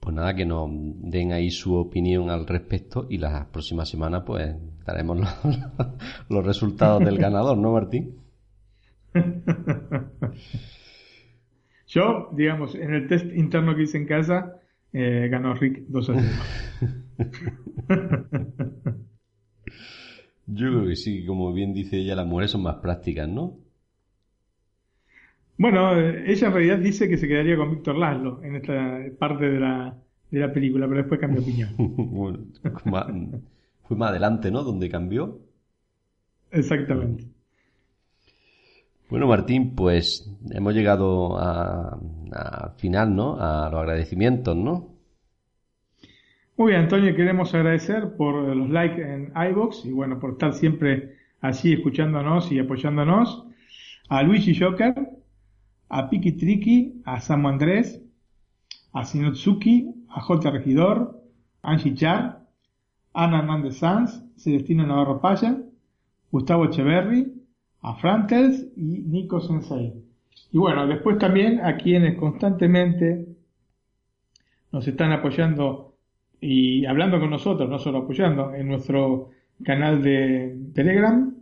Pues 0.00 0.14
nada, 0.14 0.34
que 0.34 0.44
nos 0.44 0.68
den 0.70 1.32
ahí 1.32 1.50
su 1.50 1.74
opinión 1.74 2.28
al 2.30 2.46
respecto 2.46 3.06
y 3.08 3.16
las 3.18 3.46
próximas 3.46 3.88
semanas 3.88 4.24
pues 4.26 4.54
daremos 4.84 5.18
los, 5.18 5.30
los 6.28 6.44
resultados 6.44 7.02
del 7.04 7.16
ganador, 7.18 7.56
¿no, 7.56 7.72
Martín? 7.72 8.16
Yo, 11.86 12.28
digamos, 12.32 12.74
en 12.74 12.92
el 12.92 13.06
test 13.06 13.26
interno 13.34 13.76
que 13.76 13.84
hice 13.84 13.98
en 13.98 14.06
casa, 14.06 14.60
eh, 14.92 15.28
ganó 15.30 15.54
Rick 15.54 15.84
2 15.88 16.10
a 16.10 16.14
0. 16.20 16.28
Yo 20.46 20.68
creo 20.68 20.86
que 20.86 20.96
sí, 20.96 21.24
como 21.24 21.52
bien 21.52 21.72
dice 21.72 21.98
ella, 21.98 22.14
las 22.16 22.26
mujeres 22.26 22.50
son 22.50 22.62
más 22.62 22.76
prácticas, 22.76 23.28
¿no? 23.28 23.63
Bueno, 25.56 25.92
ella 25.98 26.46
en 26.48 26.52
realidad 26.52 26.78
dice 26.78 27.08
que 27.08 27.16
se 27.16 27.28
quedaría 27.28 27.56
con 27.56 27.70
Víctor 27.70 27.96
Laszlo 27.96 28.42
en 28.42 28.56
esta 28.56 29.00
parte 29.18 29.46
de 29.50 29.60
la, 29.60 29.96
de 30.30 30.40
la 30.40 30.52
película, 30.52 30.86
pero 30.86 30.98
después 30.98 31.20
cambió 31.20 31.42
opinión. 31.42 31.70
bueno, 31.78 32.38
más- 32.84 33.06
fue 33.84 33.96
más 33.96 34.10
adelante, 34.10 34.50
¿no? 34.50 34.62
Donde 34.64 34.88
cambió. 34.90 35.38
Exactamente. 36.60 37.24
Bueno, 39.08 39.26
Martín, 39.28 39.74
pues 39.74 40.30
hemos 40.50 40.74
llegado 40.74 41.38
a- 41.38 41.98
al 42.32 42.72
final, 42.76 43.14
¿no? 43.14 43.36
A 43.40 43.70
los 43.70 43.80
agradecimientos, 43.80 44.56
¿no? 44.56 44.88
Muy 46.56 46.70
bien, 46.72 46.82
Antonio, 46.82 47.14
queremos 47.16 47.52
agradecer 47.54 48.16
por 48.16 48.34
los 48.56 48.70
likes 48.70 49.00
en 49.02 49.32
iBox 49.50 49.84
y 49.86 49.92
bueno, 49.92 50.18
por 50.20 50.32
estar 50.32 50.52
siempre 50.52 51.16
allí 51.40 51.72
escuchándonos 51.74 52.50
y 52.52 52.58
apoyándonos. 52.60 53.44
A 54.08 54.22
Luigi 54.22 54.54
Joker, 54.58 54.94
a 55.94 56.10
Piki 56.10 56.32
Triki, 56.32 57.02
a 57.04 57.20
Samu 57.20 57.48
Andrés, 57.48 58.02
a 58.92 59.04
Sinotsuki, 59.04 59.86
a 60.08 60.20
J. 60.20 60.50
Regidor, 60.50 61.22
Angie 61.62 61.94
Char, 61.94 62.40
Ana 63.12 63.38
Hernández 63.38 63.78
Sanz, 63.78 64.20
Celestina 64.36 64.84
Navarro 64.84 65.20
Paya, 65.20 65.56
Gustavo 66.32 66.64
Echeverry, 66.64 67.32
a 67.82 67.94
Frantels 67.94 68.66
y 68.76 69.04
Nico 69.06 69.40
Sensei. 69.40 69.92
Y 70.50 70.58
bueno, 70.58 70.84
después 70.88 71.16
también 71.18 71.60
a 71.64 71.76
quienes 71.76 72.18
constantemente 72.18 73.26
nos 74.72 74.88
están 74.88 75.12
apoyando 75.12 75.94
y 76.40 76.86
hablando 76.86 77.20
con 77.20 77.30
nosotros, 77.30 77.70
no 77.70 77.78
solo 77.78 77.98
apoyando, 77.98 78.52
en 78.52 78.66
nuestro 78.66 79.30
canal 79.62 80.02
de 80.02 80.58
Telegram, 80.74 81.32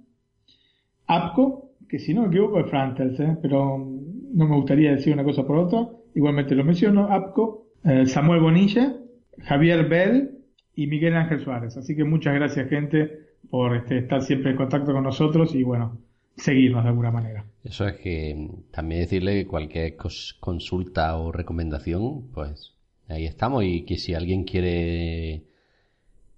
APCO, 1.06 1.70
que 1.88 1.98
si 1.98 2.12
no 2.12 2.22
me 2.22 2.28
equivoco 2.28 2.60
es 2.60 2.70
Frantels, 2.70 3.18
¿eh? 3.18 3.38
pero 3.40 4.01
no 4.32 4.48
me 4.48 4.56
gustaría 4.56 4.92
decir 4.92 5.12
una 5.12 5.24
cosa 5.24 5.46
por 5.46 5.58
otra, 5.58 5.88
igualmente 6.14 6.54
lo 6.54 6.64
menciono, 6.64 7.12
APCO, 7.12 7.66
eh, 7.84 8.06
Samuel 8.06 8.40
Bonilla, 8.40 8.96
Javier 9.38 9.88
Bell 9.88 10.38
y 10.74 10.86
Miguel 10.86 11.14
Ángel 11.16 11.40
Suárez. 11.40 11.76
Así 11.76 11.94
que 11.96 12.04
muchas 12.04 12.34
gracias 12.34 12.68
gente 12.68 13.10
por 13.50 13.76
este, 13.76 13.98
estar 13.98 14.22
siempre 14.22 14.50
en 14.52 14.56
contacto 14.56 14.92
con 14.92 15.04
nosotros 15.04 15.54
y 15.54 15.62
bueno, 15.62 15.98
seguirnos 16.36 16.84
de 16.84 16.88
alguna 16.90 17.10
manera. 17.10 17.44
Eso 17.64 17.86
es 17.86 17.96
que 17.96 18.48
también 18.70 19.02
decirle 19.02 19.34
que 19.34 19.46
cualquier 19.46 19.96
consulta 20.40 21.16
o 21.16 21.32
recomendación, 21.32 22.28
pues 22.32 22.74
ahí 23.08 23.26
estamos 23.26 23.64
y 23.64 23.82
que 23.84 23.98
si 23.98 24.14
alguien 24.14 24.44
quiere 24.44 25.42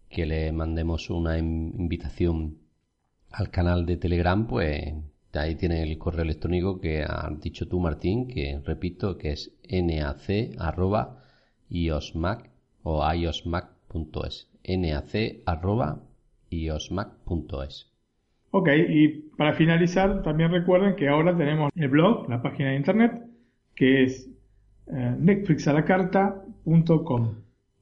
que 0.09 0.27
le 0.27 0.53
mandemos 0.53 1.11
una 1.11 1.39
in- 1.39 1.75
invitación 1.79 2.59
al 3.31 3.51
canal 3.51 3.85
de 3.87 3.97
Telegram, 3.97 4.47
pues 4.47 4.95
ahí 5.39 5.57
tiene 5.57 5.83
el 5.83 5.99
correo 5.99 6.23
electrónico 6.23 6.81
que 6.81 7.03
has 7.03 7.41
dicho 7.41 7.69
tú, 7.69 7.81
Martín, 7.81 8.29
que 8.29 8.61
repito 8.65 9.19
que 9.19 9.33
es 9.33 9.53
nac 9.71 10.21
arroba 10.59 11.23
iosmac 11.69 12.51
o 12.83 13.03
iosmac.es 13.13 14.49
nac 14.69 15.43
arroba 15.47 16.01
iosmac.es 16.51 17.91
Ok, 18.57 18.69
y 18.89 19.09
para 19.37 19.53
finalizar, 19.55 20.23
también 20.23 20.53
recuerden 20.53 20.95
que 20.95 21.09
ahora 21.09 21.37
tenemos 21.37 21.73
el 21.75 21.89
blog, 21.89 22.31
la 22.31 22.41
página 22.41 22.71
de 22.71 22.77
internet, 22.77 23.21
que 23.75 24.05
es 24.05 24.31
eh, 24.87 25.17
netflixalacarta.com 25.19 27.35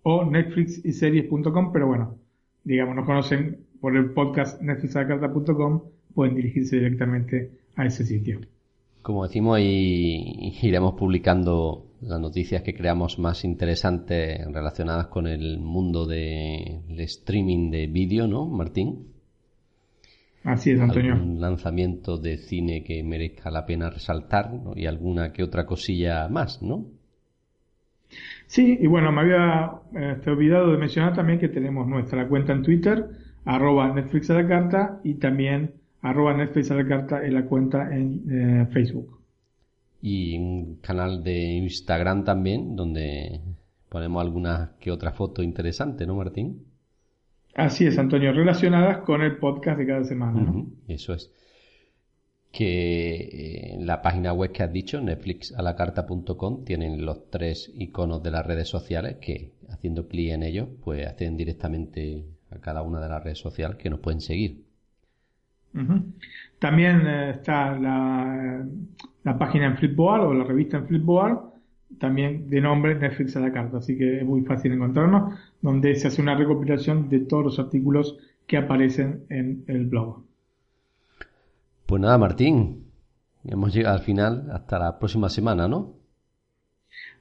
o 0.04 0.24
netflixiseries.com, 0.24 1.72
pero 1.72 1.88
bueno, 1.88 2.16
digamos, 2.64 2.96
nos 2.96 3.04
conocen 3.04 3.66
por 3.82 3.94
el 3.96 4.12
podcast 4.12 4.62
netflixalacarta.com, 4.62 5.82
pueden 6.14 6.34
dirigirse 6.34 6.76
directamente 6.76 7.50
a 7.76 7.86
ese 7.86 8.04
sitio. 8.04 8.40
Como 9.02 9.24
decimos, 9.24 9.58
y 9.60 10.54
iremos 10.62 10.94
publicando 10.94 11.86
las 12.02 12.20
noticias 12.20 12.62
que 12.62 12.74
creamos 12.74 13.18
más 13.18 13.44
interesantes 13.44 14.44
relacionadas 14.52 15.06
con 15.06 15.26
el 15.26 15.58
mundo 15.58 16.06
del 16.06 17.00
streaming 17.00 17.70
de 17.70 17.86
vídeo, 17.86 18.26
¿no, 18.26 18.46
Martín? 18.46 19.06
Así 20.44 20.72
es, 20.72 20.80
Antonio. 20.80 21.14
Algún 21.14 21.40
lanzamiento 21.40 22.18
de 22.18 22.36
cine 22.36 22.82
que 22.82 23.02
merezca 23.04 23.50
la 23.50 23.64
pena 23.64 23.90
resaltar 23.90 24.52
¿no? 24.52 24.72
y 24.74 24.86
alguna 24.86 25.32
que 25.32 25.44
otra 25.44 25.66
cosilla 25.66 26.28
más, 26.28 26.62
¿no? 26.62 26.86
Sí, 28.46 28.76
y 28.80 28.86
bueno, 28.86 29.12
me 29.12 29.20
había 29.22 29.72
eh, 29.94 30.20
olvidado 30.26 30.72
de 30.72 30.78
mencionar 30.78 31.14
también 31.14 31.38
que 31.38 31.48
tenemos 31.48 31.86
nuestra 31.86 32.28
cuenta 32.28 32.52
en 32.52 32.62
Twitter, 32.62 33.08
arroba 33.44 33.92
Netflix 33.94 34.28
a 34.30 34.34
la 34.34 34.46
carta, 34.46 35.00
y 35.04 35.14
también 35.14 35.74
arroba 36.02 36.34
Netflix 36.34 36.70
a 36.70 36.74
la 36.74 36.86
carta 36.86 37.24
en 37.24 37.34
la 37.34 37.44
cuenta 37.46 37.94
en 37.94 38.24
eh, 38.30 38.66
Facebook. 38.66 39.20
Y 40.02 40.36
un 40.36 40.78
canal 40.82 41.22
de 41.22 41.40
Instagram 41.40 42.24
también 42.24 42.74
donde 42.74 43.40
ponemos 43.88 44.20
alguna 44.20 44.72
que 44.80 44.90
otra 44.90 45.12
foto 45.12 45.42
interesante, 45.42 46.06
¿no, 46.06 46.16
Martín? 46.16 46.66
Así 47.54 47.86
es, 47.86 47.98
Antonio, 47.98 48.32
relacionadas 48.32 48.98
con 48.98 49.22
el 49.22 49.36
podcast 49.36 49.78
de 49.78 49.86
cada 49.86 50.04
semana. 50.04 50.40
¿no? 50.40 50.66
Eso 50.88 51.14
es. 51.14 51.30
Que 52.50 53.14
eh, 53.14 53.74
en 53.74 53.86
la 53.86 54.02
página 54.02 54.32
web 54.32 54.50
que 54.50 54.62
has 54.62 54.72
dicho, 54.72 55.00
netflixalacarta.com, 55.00 56.64
tienen 56.64 57.04
los 57.04 57.30
tres 57.30 57.70
iconos 57.74 58.22
de 58.22 58.30
las 58.30 58.44
redes 58.44 58.68
sociales 58.68 59.16
que 59.20 59.52
haciendo 59.70 60.08
clic 60.08 60.32
en 60.32 60.42
ellos, 60.42 60.68
pues 60.82 61.06
acceden 61.06 61.36
directamente 61.36 62.24
a 62.50 62.58
cada 62.58 62.82
una 62.82 63.00
de 63.00 63.08
las 63.08 63.22
redes 63.22 63.38
sociales 63.38 63.76
que 63.76 63.90
nos 63.90 64.00
pueden 64.00 64.20
seguir. 64.20 64.71
También 66.58 67.06
eh, 67.06 67.30
está 67.30 67.76
la, 67.78 68.64
la 69.24 69.38
página 69.38 69.66
en 69.66 69.76
Flipboard 69.76 70.26
o 70.26 70.34
la 70.34 70.44
revista 70.44 70.78
en 70.78 70.86
Flipboard 70.86 71.52
también 71.98 72.48
de 72.48 72.60
nombre 72.60 72.94
Netflix 72.94 73.36
a 73.36 73.40
la 73.40 73.52
carta, 73.52 73.78
así 73.78 73.96
que 73.96 74.18
es 74.18 74.24
muy 74.24 74.42
fácil 74.42 74.72
encontrarnos, 74.72 75.38
donde 75.60 75.94
se 75.94 76.08
hace 76.08 76.22
una 76.22 76.34
recopilación 76.34 77.08
de 77.08 77.20
todos 77.20 77.44
los 77.44 77.58
artículos 77.58 78.18
que 78.46 78.56
aparecen 78.56 79.24
en 79.28 79.64
el 79.66 79.86
blog. 79.86 80.24
Pues 81.86 82.00
nada, 82.00 82.18
Martín, 82.18 82.86
hemos 83.44 83.74
llegado 83.74 83.96
al 83.96 84.02
final, 84.02 84.48
hasta 84.52 84.78
la 84.78 84.98
próxima 84.98 85.28
semana, 85.28 85.68
¿no? 85.68 85.94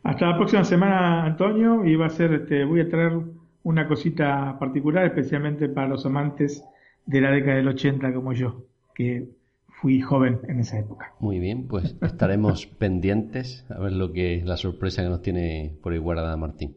Hasta 0.03 0.27
la 0.27 0.37
próxima 0.37 0.63
semana, 0.63 1.25
Antonio, 1.25 1.85
y 1.85 1.95
va 1.95 2.07
a 2.07 2.09
ser, 2.09 2.33
este, 2.33 2.65
voy 2.65 2.81
a 2.81 2.89
traer 2.89 3.19
una 3.63 3.87
cosita 3.87 4.57
particular, 4.57 5.05
especialmente 5.05 5.69
para 5.69 5.89
los 5.89 6.05
amantes 6.05 6.63
de 7.05 7.21
la 7.21 7.31
década 7.31 7.57
del 7.57 7.67
80 7.67 8.13
como 8.13 8.33
yo, 8.33 8.65
que 8.95 9.29
fui 9.67 9.99
joven 10.01 10.39
en 10.47 10.59
esa 10.59 10.79
época. 10.79 11.13
Muy 11.19 11.39
bien, 11.39 11.67
pues 11.67 11.95
estaremos 12.01 12.65
pendientes 12.77 13.65
a 13.69 13.79
ver 13.79 13.93
lo 13.93 14.13
que 14.13 14.43
la 14.45 14.57
sorpresa 14.57 15.01
que 15.01 15.09
nos 15.09 15.21
tiene 15.21 15.73
por 15.81 15.93
igual 15.93 16.19
a 16.19 16.37
Martín. 16.37 16.75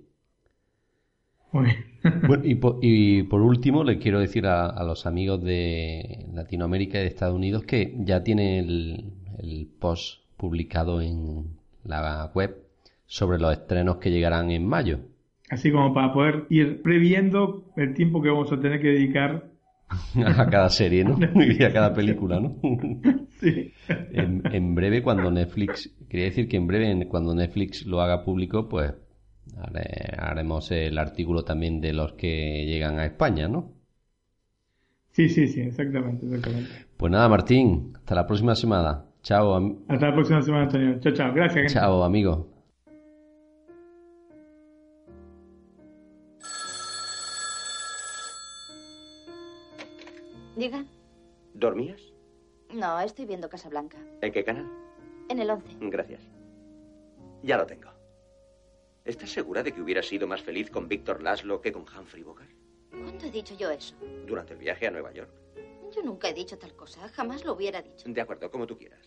Muy 1.52 1.66
bien. 1.66 1.76
Bueno, 2.26 2.44
y, 2.44 2.56
por, 2.56 2.80
y 2.82 3.22
por 3.22 3.40
último, 3.40 3.82
le 3.82 3.98
quiero 3.98 4.20
decir 4.20 4.46
a, 4.46 4.84
los 4.84 5.06
amigos 5.06 5.42
de 5.42 6.26
Latinoamérica 6.34 6.98
y 6.98 7.00
de 7.00 7.06
Estados 7.06 7.34
Unidos 7.34 7.64
que 7.64 7.94
ya 8.00 8.22
tiene 8.22 8.58
el, 8.58 9.14
el 9.38 9.66
post 9.78 10.20
publicado 10.36 11.00
en 11.00 11.56
la 11.82 12.30
web 12.34 12.58
sobre 13.06 13.38
los 13.38 13.52
estrenos 13.52 13.96
que 13.96 14.10
llegarán 14.10 14.50
en 14.50 14.66
mayo. 14.66 14.98
Así 15.48 15.72
como 15.72 15.94
para 15.94 16.12
poder 16.12 16.44
ir 16.50 16.82
previendo 16.82 17.72
el 17.76 17.94
tiempo 17.94 18.20
que 18.20 18.28
vamos 18.28 18.52
a 18.52 18.60
tener 18.60 18.82
que 18.82 18.88
dedicar 18.88 19.53
a 20.24 20.46
cada 20.50 20.68
serie, 20.70 21.04
¿no? 21.04 21.18
Y 21.42 21.62
a 21.62 21.72
cada 21.72 21.92
película, 21.94 22.40
¿no? 22.40 22.56
Sí. 23.40 23.72
En, 23.88 24.42
en, 24.52 24.74
breve, 24.74 25.02
cuando 25.02 25.30
Netflix, 25.30 25.94
quería 26.08 26.26
decir 26.26 26.48
que 26.48 26.56
en 26.56 26.66
breve, 26.66 27.06
cuando 27.08 27.34
Netflix 27.34 27.84
lo 27.84 28.00
haga 28.00 28.24
público, 28.24 28.68
pues 28.68 28.94
haremos 30.16 30.70
el 30.70 30.96
artículo 30.96 31.44
también 31.44 31.80
de 31.80 31.92
los 31.92 32.14
que 32.14 32.64
llegan 32.64 32.98
a 32.98 33.04
España, 33.04 33.48
¿no? 33.48 33.72
Sí, 35.10 35.28
sí, 35.28 35.46
sí, 35.46 35.60
exactamente, 35.60 36.26
exactamente. 36.26 36.70
Pues 36.96 37.12
nada, 37.12 37.28
Martín, 37.28 37.92
hasta 37.94 38.14
la 38.14 38.26
próxima 38.26 38.54
semana. 38.54 39.04
Chao. 39.22 39.56
Hasta 39.88 40.06
la 40.08 40.14
próxima 40.14 40.42
semana, 40.42 40.64
Antonio. 40.64 40.98
Chao, 41.00 41.12
chao. 41.12 41.34
Gracias. 41.34 41.72
Chao, 41.72 42.02
amigo. 42.02 42.53
Diga. 50.56 50.84
¿Dormías? 51.54 52.00
No, 52.72 53.00
estoy 53.00 53.26
viendo 53.26 53.48
Casablanca. 53.48 53.98
¿En 54.20 54.32
qué 54.32 54.44
canal? 54.44 54.68
En 55.28 55.38
el 55.38 55.50
11. 55.50 55.76
Gracias. 55.80 56.22
Ya 57.42 57.56
lo 57.56 57.66
tengo. 57.66 57.90
¿Estás 59.04 59.30
segura 59.30 59.62
de 59.62 59.72
que 59.72 59.82
hubiera 59.82 60.02
sido 60.02 60.26
más 60.26 60.42
feliz 60.42 60.70
con 60.70 60.88
Víctor 60.88 61.22
Laszlo 61.22 61.60
que 61.60 61.72
con 61.72 61.82
Humphrey 61.82 62.22
Bogart? 62.22 62.50
¿Cuándo 62.90 63.26
he 63.26 63.30
dicho 63.30 63.54
yo 63.54 63.70
eso? 63.70 63.94
Durante 64.26 64.54
el 64.54 64.58
viaje 64.58 64.86
a 64.86 64.90
Nueva 64.90 65.12
York. 65.12 65.30
Yo 65.94 66.02
nunca 66.02 66.28
he 66.28 66.34
dicho 66.34 66.58
tal 66.58 66.74
cosa. 66.74 67.08
Jamás 67.08 67.44
lo 67.44 67.52
hubiera 67.52 67.82
dicho. 67.82 68.08
De 68.08 68.20
acuerdo, 68.20 68.50
como 68.50 68.66
tú 68.66 68.76
quieras. 68.78 69.06